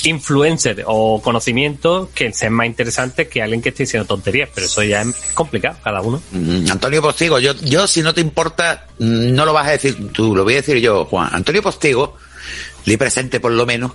influencer 0.05 0.83
o 0.87 1.21
conocimiento 1.21 2.09
que 2.13 2.31
sea 2.31 2.49
más 2.49 2.67
interesante 2.67 3.27
que 3.27 3.41
alguien 3.41 3.61
que 3.61 3.69
esté 3.69 3.83
diciendo 3.83 4.07
tonterías, 4.07 4.49
pero 4.53 4.67
eso 4.67 4.83
ya 4.83 5.01
es 5.01 5.13
complicado, 5.33 5.77
cada 5.83 6.01
uno. 6.01 6.21
Mm, 6.31 6.69
Antonio 6.71 7.01
Postigo, 7.01 7.39
yo, 7.39 7.53
yo 7.63 7.87
si 7.87 8.01
no 8.01 8.13
te 8.13 8.21
importa, 8.21 8.85
mm, 8.99 9.33
no 9.33 9.45
lo 9.45 9.53
vas 9.53 9.67
a 9.67 9.71
decir 9.71 10.11
tú, 10.13 10.35
lo 10.35 10.43
voy 10.43 10.53
a 10.53 10.57
decir 10.57 10.77
yo, 10.77 11.05
Juan. 11.05 11.29
Antonio 11.33 11.61
Postigo, 11.61 12.17
le 12.85 12.97
presente 12.97 13.39
por 13.39 13.51
lo 13.51 13.65
menos, 13.65 13.91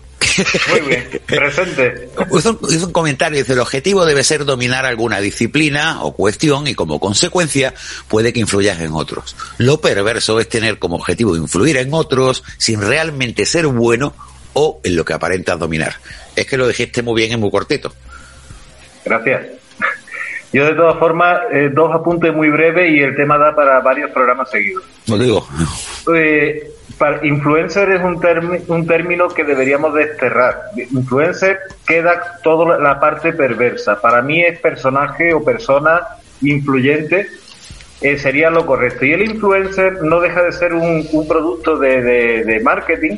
Muy 0.70 0.80
bien, 0.80 1.08
presente. 1.26 2.08
hizo 2.38 2.58
un, 2.60 2.74
hizo 2.74 2.86
un 2.86 2.92
comentario, 2.92 3.38
dice, 3.38 3.52
el 3.52 3.60
objetivo 3.60 4.04
debe 4.04 4.24
ser 4.24 4.44
dominar 4.44 4.86
alguna 4.86 5.20
disciplina 5.20 6.02
o 6.02 6.12
cuestión 6.12 6.66
y 6.66 6.74
como 6.74 7.00
consecuencia 7.00 7.74
puede 8.08 8.32
que 8.32 8.40
influyas 8.40 8.80
en 8.80 8.92
otros. 8.92 9.36
Lo 9.58 9.80
perverso 9.80 10.40
es 10.40 10.48
tener 10.48 10.78
como 10.78 10.96
objetivo 10.96 11.36
influir 11.36 11.76
en 11.76 11.92
otros 11.92 12.42
sin 12.58 12.80
realmente 12.80 13.46
ser 13.46 13.66
bueno 13.66 14.14
o 14.52 14.80
en 14.84 14.96
lo 14.96 15.04
que 15.04 15.12
aparentas 15.12 15.58
dominar. 15.58 15.94
Es 16.36 16.46
que 16.46 16.56
lo 16.56 16.66
dijiste 16.68 17.02
muy 17.02 17.20
bien 17.20 17.32
y 17.32 17.36
muy 17.36 17.50
cortito. 17.50 17.92
Gracias. 19.04 19.42
Yo 20.52 20.64
de 20.64 20.74
todas 20.74 20.98
formas, 20.98 21.42
eh, 21.52 21.70
dos 21.72 21.94
apuntes 21.94 22.34
muy 22.34 22.50
breves 22.50 22.90
y 22.90 23.00
el 23.00 23.14
tema 23.14 23.38
da 23.38 23.54
para 23.54 23.80
varios 23.80 24.10
programas 24.10 24.50
seguidos. 24.50 24.82
Lo 25.06 25.16
digo. 25.16 25.48
Eh, 26.12 26.72
para- 27.00 27.26
influencer 27.26 27.90
es 27.90 28.02
un, 28.02 28.20
termi- 28.20 28.62
un 28.68 28.86
término 28.86 29.28
que 29.28 29.42
deberíamos 29.42 29.94
desterrar. 29.94 30.54
Influencer 30.76 31.58
queda 31.86 32.38
toda 32.44 32.78
la 32.78 33.00
parte 33.00 33.32
perversa. 33.32 34.00
Para 34.00 34.20
mí 34.22 34.42
es 34.44 34.60
personaje 34.60 35.32
o 35.34 35.42
persona 35.42 36.00
influyente 36.42 37.26
eh, 38.02 38.18
sería 38.18 38.50
lo 38.50 38.64
correcto. 38.66 39.04
Y 39.06 39.12
el 39.14 39.22
influencer 39.22 40.02
no 40.02 40.20
deja 40.20 40.42
de 40.42 40.52
ser 40.52 40.74
un, 40.74 41.06
un 41.12 41.26
producto 41.26 41.76
de, 41.78 42.02
de- 42.02 42.44
de 42.44 42.60
marketing 42.60 43.16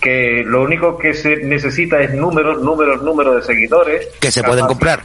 que 0.00 0.42
lo 0.44 0.62
único 0.62 0.98
que 0.98 1.14
se 1.14 1.36
necesita 1.36 2.00
es 2.00 2.12
números, 2.12 2.60
números, 2.60 3.02
números 3.02 3.36
de 3.36 3.42
seguidores. 3.54 4.08
Que 4.20 4.32
se 4.32 4.42
pueden 4.42 4.66
comprar. 4.66 5.04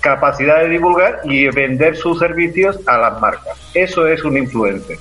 Capacidad 0.00 0.58
de 0.62 0.68
divulgar 0.68 1.20
y 1.24 1.46
vender 1.48 1.96
sus 1.96 2.18
servicios 2.18 2.80
a 2.86 2.98
las 2.98 3.20
marcas. 3.20 3.56
Eso 3.72 4.06
es 4.08 4.24
un 4.24 4.36
influencer. 4.36 4.98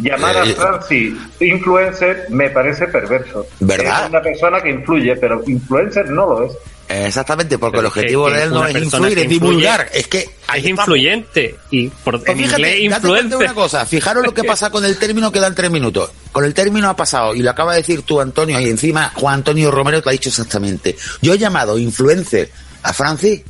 Llamar 0.00 0.36
a 0.36 0.44
Eh, 0.46 0.54
Francis 0.54 1.14
influencer 1.40 2.26
me 2.30 2.50
parece 2.50 2.86
perverso. 2.88 3.46
¿Verdad? 3.60 4.04
Es 4.04 4.10
una 4.10 4.22
persona 4.22 4.60
que 4.62 4.70
influye, 4.70 5.16
pero 5.16 5.42
influencer 5.46 6.08
no 6.10 6.26
lo 6.26 6.46
es. 6.46 6.52
Exactamente, 6.88 7.58
porque 7.58 7.78
Pero 7.78 7.80
el 7.80 7.86
objetivo 7.88 8.30
de 8.30 8.44
él 8.44 8.50
no 8.50 8.64
es 8.64 8.76
influir, 8.76 9.18
es 9.18 9.28
divulgar. 9.28 9.88
Es 9.92 10.06
que 10.06 10.28
Es 10.54 10.64
influyente 10.64 11.56
y 11.72 11.88
por 11.88 12.22
Pues 12.22 12.36
fíjate, 12.38 12.78
influencer. 12.78 13.38
una 13.38 13.54
cosa, 13.54 13.84
fijaros 13.84 14.24
lo 14.24 14.32
que 14.32 14.44
pasa 14.44 14.70
con 14.70 14.84
el 14.84 14.96
término 14.96 15.32
que 15.32 15.40
dan 15.40 15.54
tres 15.54 15.68
minutos. 15.70 16.10
Con 16.30 16.44
el 16.44 16.54
término 16.54 16.88
ha 16.88 16.94
pasado, 16.94 17.34
y 17.34 17.40
lo 17.42 17.50
acaba 17.50 17.72
de 17.72 17.78
decir 17.78 18.02
tú, 18.02 18.20
Antonio, 18.20 18.60
y 18.60 18.68
encima 18.68 19.10
Juan 19.16 19.34
Antonio 19.34 19.72
Romero 19.72 20.00
te 20.00 20.10
ha 20.10 20.12
dicho 20.12 20.28
exactamente. 20.28 20.96
Yo 21.20 21.34
he 21.34 21.38
llamado 21.38 21.76
influencer 21.76 22.50
a 22.84 22.92
Francis, 22.92 23.42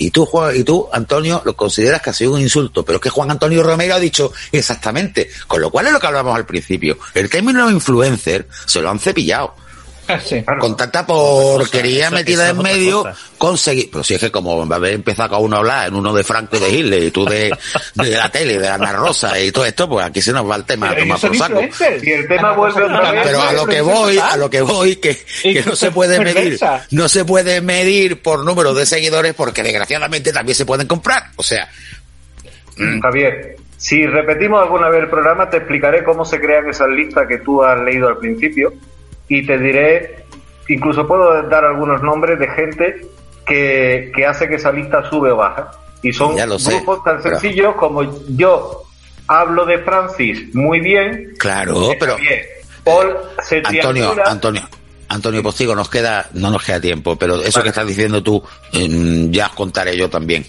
y 0.00 0.10
tú, 0.10 0.24
Juan, 0.24 0.56
y 0.56 0.64
tú, 0.64 0.88
Antonio, 0.92 1.42
lo 1.44 1.54
consideras 1.54 2.00
que 2.00 2.08
ha 2.08 2.14
sido 2.14 2.32
un 2.32 2.40
insulto, 2.40 2.84
pero 2.86 2.96
es 2.96 3.02
que 3.02 3.10
Juan 3.10 3.30
Antonio 3.30 3.62
Romero 3.62 3.94
ha 3.94 4.00
dicho 4.00 4.32
exactamente, 4.50 5.28
con 5.46 5.60
lo 5.60 5.70
cual 5.70 5.86
es 5.86 5.92
lo 5.92 6.00
que 6.00 6.06
hablamos 6.06 6.34
al 6.34 6.46
principio. 6.46 6.98
El 7.12 7.28
término 7.28 7.70
influencer 7.70 8.48
se 8.64 8.80
lo 8.80 8.88
han 8.90 8.98
cepillado. 8.98 9.54
Con 10.60 10.76
tanta 10.76 11.06
porquería 11.06 12.06
Eso- 12.06 12.14
metida 12.14 12.44
eso 12.50 12.56
en 12.56 12.62
medio, 12.62 13.04
conseguir. 13.38 13.88
Pero 13.90 14.04
si 14.04 14.14
es 14.14 14.20
que 14.20 14.30
como 14.30 14.66
va 14.68 14.76
a 14.76 14.78
haber 14.78 14.94
empezado 14.94 15.30
cada 15.30 15.40
uno 15.40 15.56
a 15.56 15.58
hablar 15.60 15.88
en 15.88 15.94
uno 15.94 16.12
de 16.12 16.24
Franco 16.24 16.56
y 16.56 16.60
de 16.60 16.70
Hitler, 16.70 17.02
y 17.04 17.10
tú 17.10 17.24
de, 17.24 17.56
de 17.94 18.10
la 18.10 18.30
tele, 18.30 18.58
de 18.58 18.68
Ana 18.68 18.92
Rosa 18.92 19.38
y 19.40 19.52
todo 19.52 19.64
esto, 19.64 19.88
pues 19.88 20.06
aquí 20.06 20.20
se 20.22 20.32
nos 20.32 20.48
va 20.48 20.56
el 20.56 20.64
tema 20.64 20.90
a 20.90 20.96
tomar 20.96 21.20
por 21.20 21.36
saco. 21.36 21.60
Y 22.02 22.10
el 22.10 22.28
tema 22.28 22.52
vuelve 22.52 22.82
otra 22.84 23.12
vez. 23.12 23.22
Pero 23.24 23.42
a 23.42 23.52
lo 23.52 23.66
que 23.66 23.80
voy, 23.80 24.18
a 24.18 24.36
lo 24.36 24.50
que 24.50 24.60
voy, 24.62 24.96
que, 24.96 25.16
que 25.42 25.62
no 25.64 25.76
se 25.76 25.90
puede 25.90 26.20
medir, 26.20 26.58
no 26.90 27.08
se 27.08 27.24
puede 27.24 27.60
medir 27.60 28.22
por 28.22 28.44
número 28.44 28.74
de 28.74 28.86
seguidores 28.86 29.34
porque 29.34 29.62
desgraciadamente 29.62 30.32
también 30.32 30.54
se 30.56 30.66
pueden 30.66 30.86
comprar. 30.86 31.24
O 31.36 31.42
sea, 31.42 31.68
Javier, 33.02 33.56
si 33.76 34.06
repetimos 34.06 34.62
alguna 34.62 34.88
vez 34.88 35.02
el 35.02 35.08
programa, 35.10 35.48
te 35.50 35.58
explicaré 35.58 36.02
cómo 36.04 36.24
se 36.24 36.40
crean 36.40 36.68
esas 36.68 36.88
listas 36.88 37.26
que 37.28 37.38
tú 37.38 37.62
has 37.62 37.78
leído 37.80 38.08
al 38.08 38.18
principio 38.18 38.72
y 39.30 39.46
te 39.46 39.56
diré, 39.58 40.24
incluso 40.68 41.06
puedo 41.06 41.42
dar 41.44 41.64
algunos 41.64 42.02
nombres 42.02 42.38
de 42.38 42.48
gente 42.48 43.06
que, 43.46 44.12
que 44.14 44.26
hace 44.26 44.46
que 44.48 44.56
esa 44.56 44.70
lista 44.72 45.08
sube 45.08 45.30
o 45.30 45.36
baja. 45.36 45.70
Y 46.02 46.12
son 46.12 46.36
Ya 46.36 46.46
lo 46.46 46.58
sé, 46.58 46.74
grupos 46.76 47.02
tan 47.04 47.22
pero- 47.22 47.38
sencillos 47.38 47.74
como 47.76 48.02
yo 48.36 48.82
hablo 49.28 49.64
de 49.64 49.78
Francis 49.78 50.54
muy 50.54 50.80
bien. 50.80 51.34
claro, 51.38 51.92
pero 51.98 52.16
Bien. 52.16 52.40
Paul 52.84 53.14
se 53.42 53.62
Antonio, 53.64 54.14
Antonio, 54.26 54.62
Antonio 55.08 55.42
Postigo, 55.42 55.74
nos 55.74 55.88
queda, 55.90 56.28
no 56.34 56.50
nos 56.50 56.64
queda 56.64 56.80
tiempo, 56.80 57.16
pero 57.16 57.36
eso 57.42 57.62
que 57.62 57.68
estás 57.68 57.86
diciendo 57.86 58.22
tú, 58.22 58.42
mm, 58.72 59.30
ya 59.30 59.46
os 59.46 59.52
contaré 59.52 59.96
yo 59.96 60.08
también. 60.10 60.44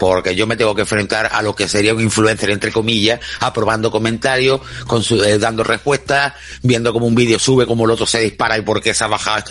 Porque 0.00 0.34
yo 0.34 0.46
me 0.46 0.56
tengo 0.56 0.74
que 0.74 0.82
enfrentar 0.82 1.28
a 1.32 1.42
lo 1.42 1.54
que 1.54 1.68
sería 1.68 1.94
un 1.94 2.00
influencer, 2.00 2.50
entre 2.50 2.72
comillas, 2.72 3.20
aprobando 3.40 3.90
comentarios, 3.90 4.60
con 4.86 5.02
su- 5.02 5.22
eh, 5.22 5.38
dando 5.38 5.62
respuestas, 5.64 6.32
viendo 6.62 6.92
cómo 6.92 7.06
un 7.06 7.14
vídeo 7.14 7.38
sube, 7.38 7.66
cómo 7.66 7.84
el 7.84 7.90
otro 7.90 8.06
se 8.06 8.20
dispara 8.20 8.56
y 8.58 8.62
por 8.62 8.80
qué 8.80 8.94
se 8.94 9.04
ha 9.04 9.08
bajado. 9.08 9.44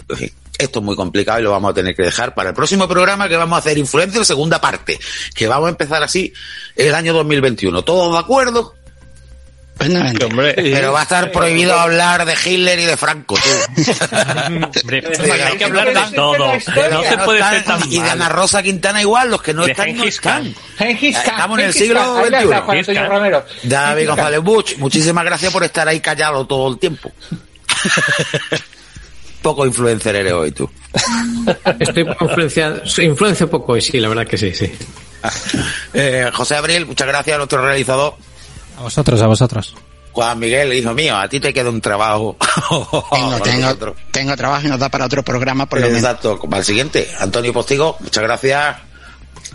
Esto 0.58 0.80
es 0.80 0.86
muy 0.86 0.96
complicado 0.96 1.40
y 1.40 1.44
lo 1.44 1.52
vamos 1.52 1.72
a 1.72 1.74
tener 1.74 1.96
que 1.96 2.04
dejar 2.04 2.34
para 2.36 2.50
el 2.50 2.56
próximo 2.56 2.88
programa 2.88 3.28
que 3.28 3.36
vamos 3.36 3.56
a 3.56 3.60
hacer 3.60 3.78
influencer 3.78 4.24
segunda 4.26 4.62
parte, 4.62 5.00
que 5.34 5.48
vamos 5.48 5.68
a 5.68 5.70
empezar 5.72 6.04
así 6.04 6.32
el 6.76 6.94
año 6.94 7.14
2021. 7.14 7.82
¿Todos 7.84 8.14
de 8.14 8.20
acuerdo? 8.20 8.74
Pero 9.78 10.94
va 10.94 11.00
a 11.00 11.04
estar 11.04 11.32
prohibido 11.32 11.78
hablar 11.78 12.26
de 12.26 12.34
Hitler 12.34 12.80
y 12.80 12.86
de 12.86 12.96
Franco, 12.96 13.36
tú. 13.36 13.82
Hombre, 14.82 15.04
hay 15.46 15.58
que 15.58 15.66
hablar 15.66 15.94
de 15.94 16.16
todo. 16.16 16.38
No 16.38 17.04
se 17.04 17.18
puede 17.18 17.44
ser 17.44 17.64
tan 17.64 17.92
Y 17.92 18.00
de. 18.00 18.10
Ana 18.10 18.30
Rosa 18.30 18.64
Quintana 18.64 19.02
igual, 19.02 19.32
los 19.32 19.42
que 19.42 19.54
no 19.54 19.66
De 19.66 19.72
están, 19.72 19.98
no 19.98 20.04
están. 20.04 20.54
Khan, 20.78 20.98
Estamos 21.02 21.60
en 21.60 21.66
el 21.66 21.74
siglo 21.74 22.24
XXI. 22.24 22.94
David. 23.64 24.08
González 24.08 24.42
Buch, 24.42 24.78
muchísimas 24.78 25.26
gracias 25.26 25.52
por 25.52 25.64
estar 25.64 25.88
ahí 25.88 26.00
callado 26.00 26.46
todo 26.46 26.72
el 26.72 26.80
tiempo. 26.80 27.12
Poco 29.42 29.66
influencer 29.66 30.16
eres 30.16 30.34
hoy 30.34 30.52
tú. 30.52 30.70
Estoy 31.80 32.08
influenciado, 32.22 32.82
influencio 33.00 33.50
poco, 33.50 33.76
y 33.76 33.82
sí, 33.82 34.00
la 34.00 34.08
verdad 34.08 34.26
que 34.26 34.38
sí, 34.38 34.54
sí. 34.54 34.72
Eh, 35.94 36.30
José 36.34 36.56
Abril, 36.56 36.86
muchas 36.86 37.08
gracias 37.08 37.36
a 37.36 37.38
nuestro 37.38 37.66
realizador. 37.66 38.16
A 38.78 38.82
vosotros, 38.82 39.22
a 39.22 39.28
vosotros. 39.28 39.76
Juan 40.14 40.38
Miguel, 40.38 40.74
hijo 40.74 40.94
mío, 40.94 41.18
a 41.18 41.28
ti 41.28 41.40
te 41.40 41.52
queda 41.52 41.70
un 41.70 41.82
trabajo. 41.82 42.38
Tengo, 43.12 43.40
tengo, 43.44 43.96
tengo 44.12 44.38
trabajo 44.38 44.68
y 44.68 44.70
nos 44.70 44.80
da 44.80 44.90
para 44.90 45.06
otro 45.06 45.24
programa 45.24 45.66
por 45.66 45.80
lo 45.80 45.88
menos. 45.88 46.02
Exacto, 46.02 46.40
para 46.40 46.60
el 46.60 46.66
siguiente. 46.66 47.10
Antonio 47.20 47.52
Postigo, 47.52 47.98
muchas 48.00 48.24
gracias. 48.24 48.78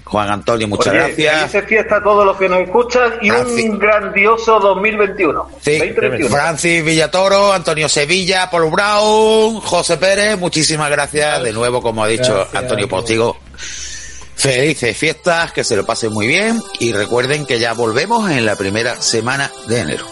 Juan 0.05 0.31
Antonio, 0.31 0.67
muchas 0.67 0.89
Oye, 0.89 0.99
gracias. 0.99 1.51
felices 1.51 1.69
fiestas 1.69 2.01
a 2.01 2.03
todos 2.03 2.25
los 2.25 2.37
que 2.37 2.49
nos 2.49 2.61
escuchan 2.61 3.13
y 3.21 3.31
un 3.31 3.79
grandioso 3.79 4.59
2021. 4.59 5.49
Sí, 5.61 5.79
2021. 5.79 6.35
Francis 6.35 6.85
Villatoro, 6.85 7.53
Antonio 7.53 7.89
Sevilla, 7.89 8.49
Paul 8.51 8.71
Brown, 8.71 9.61
José 9.61 9.99
Pérez, 9.99 10.39
muchísimas 10.39 10.91
gracias 10.91 11.43
de 11.43 11.53
nuevo, 11.53 11.83
como 11.83 12.03
ha 12.03 12.09
dicho 12.09 12.35
Gracias. 12.35 12.55
Antonio 12.63 12.89
Postigo. 12.89 13.37
Felices 14.39 14.97
fiestas, 14.97 15.53
que 15.53 15.65
se 15.65 15.75
lo 15.75 15.85
pasen 15.85 16.13
muy 16.13 16.29
bien 16.29 16.63
y 16.79 16.93
recuerden 16.93 17.45
que 17.45 17.59
ya 17.59 17.73
volvemos 17.73 18.31
en 18.31 18.47
la 18.47 18.55
primera 18.55 19.03
semana 19.03 19.51
de 19.67 19.81
enero. 19.81 20.07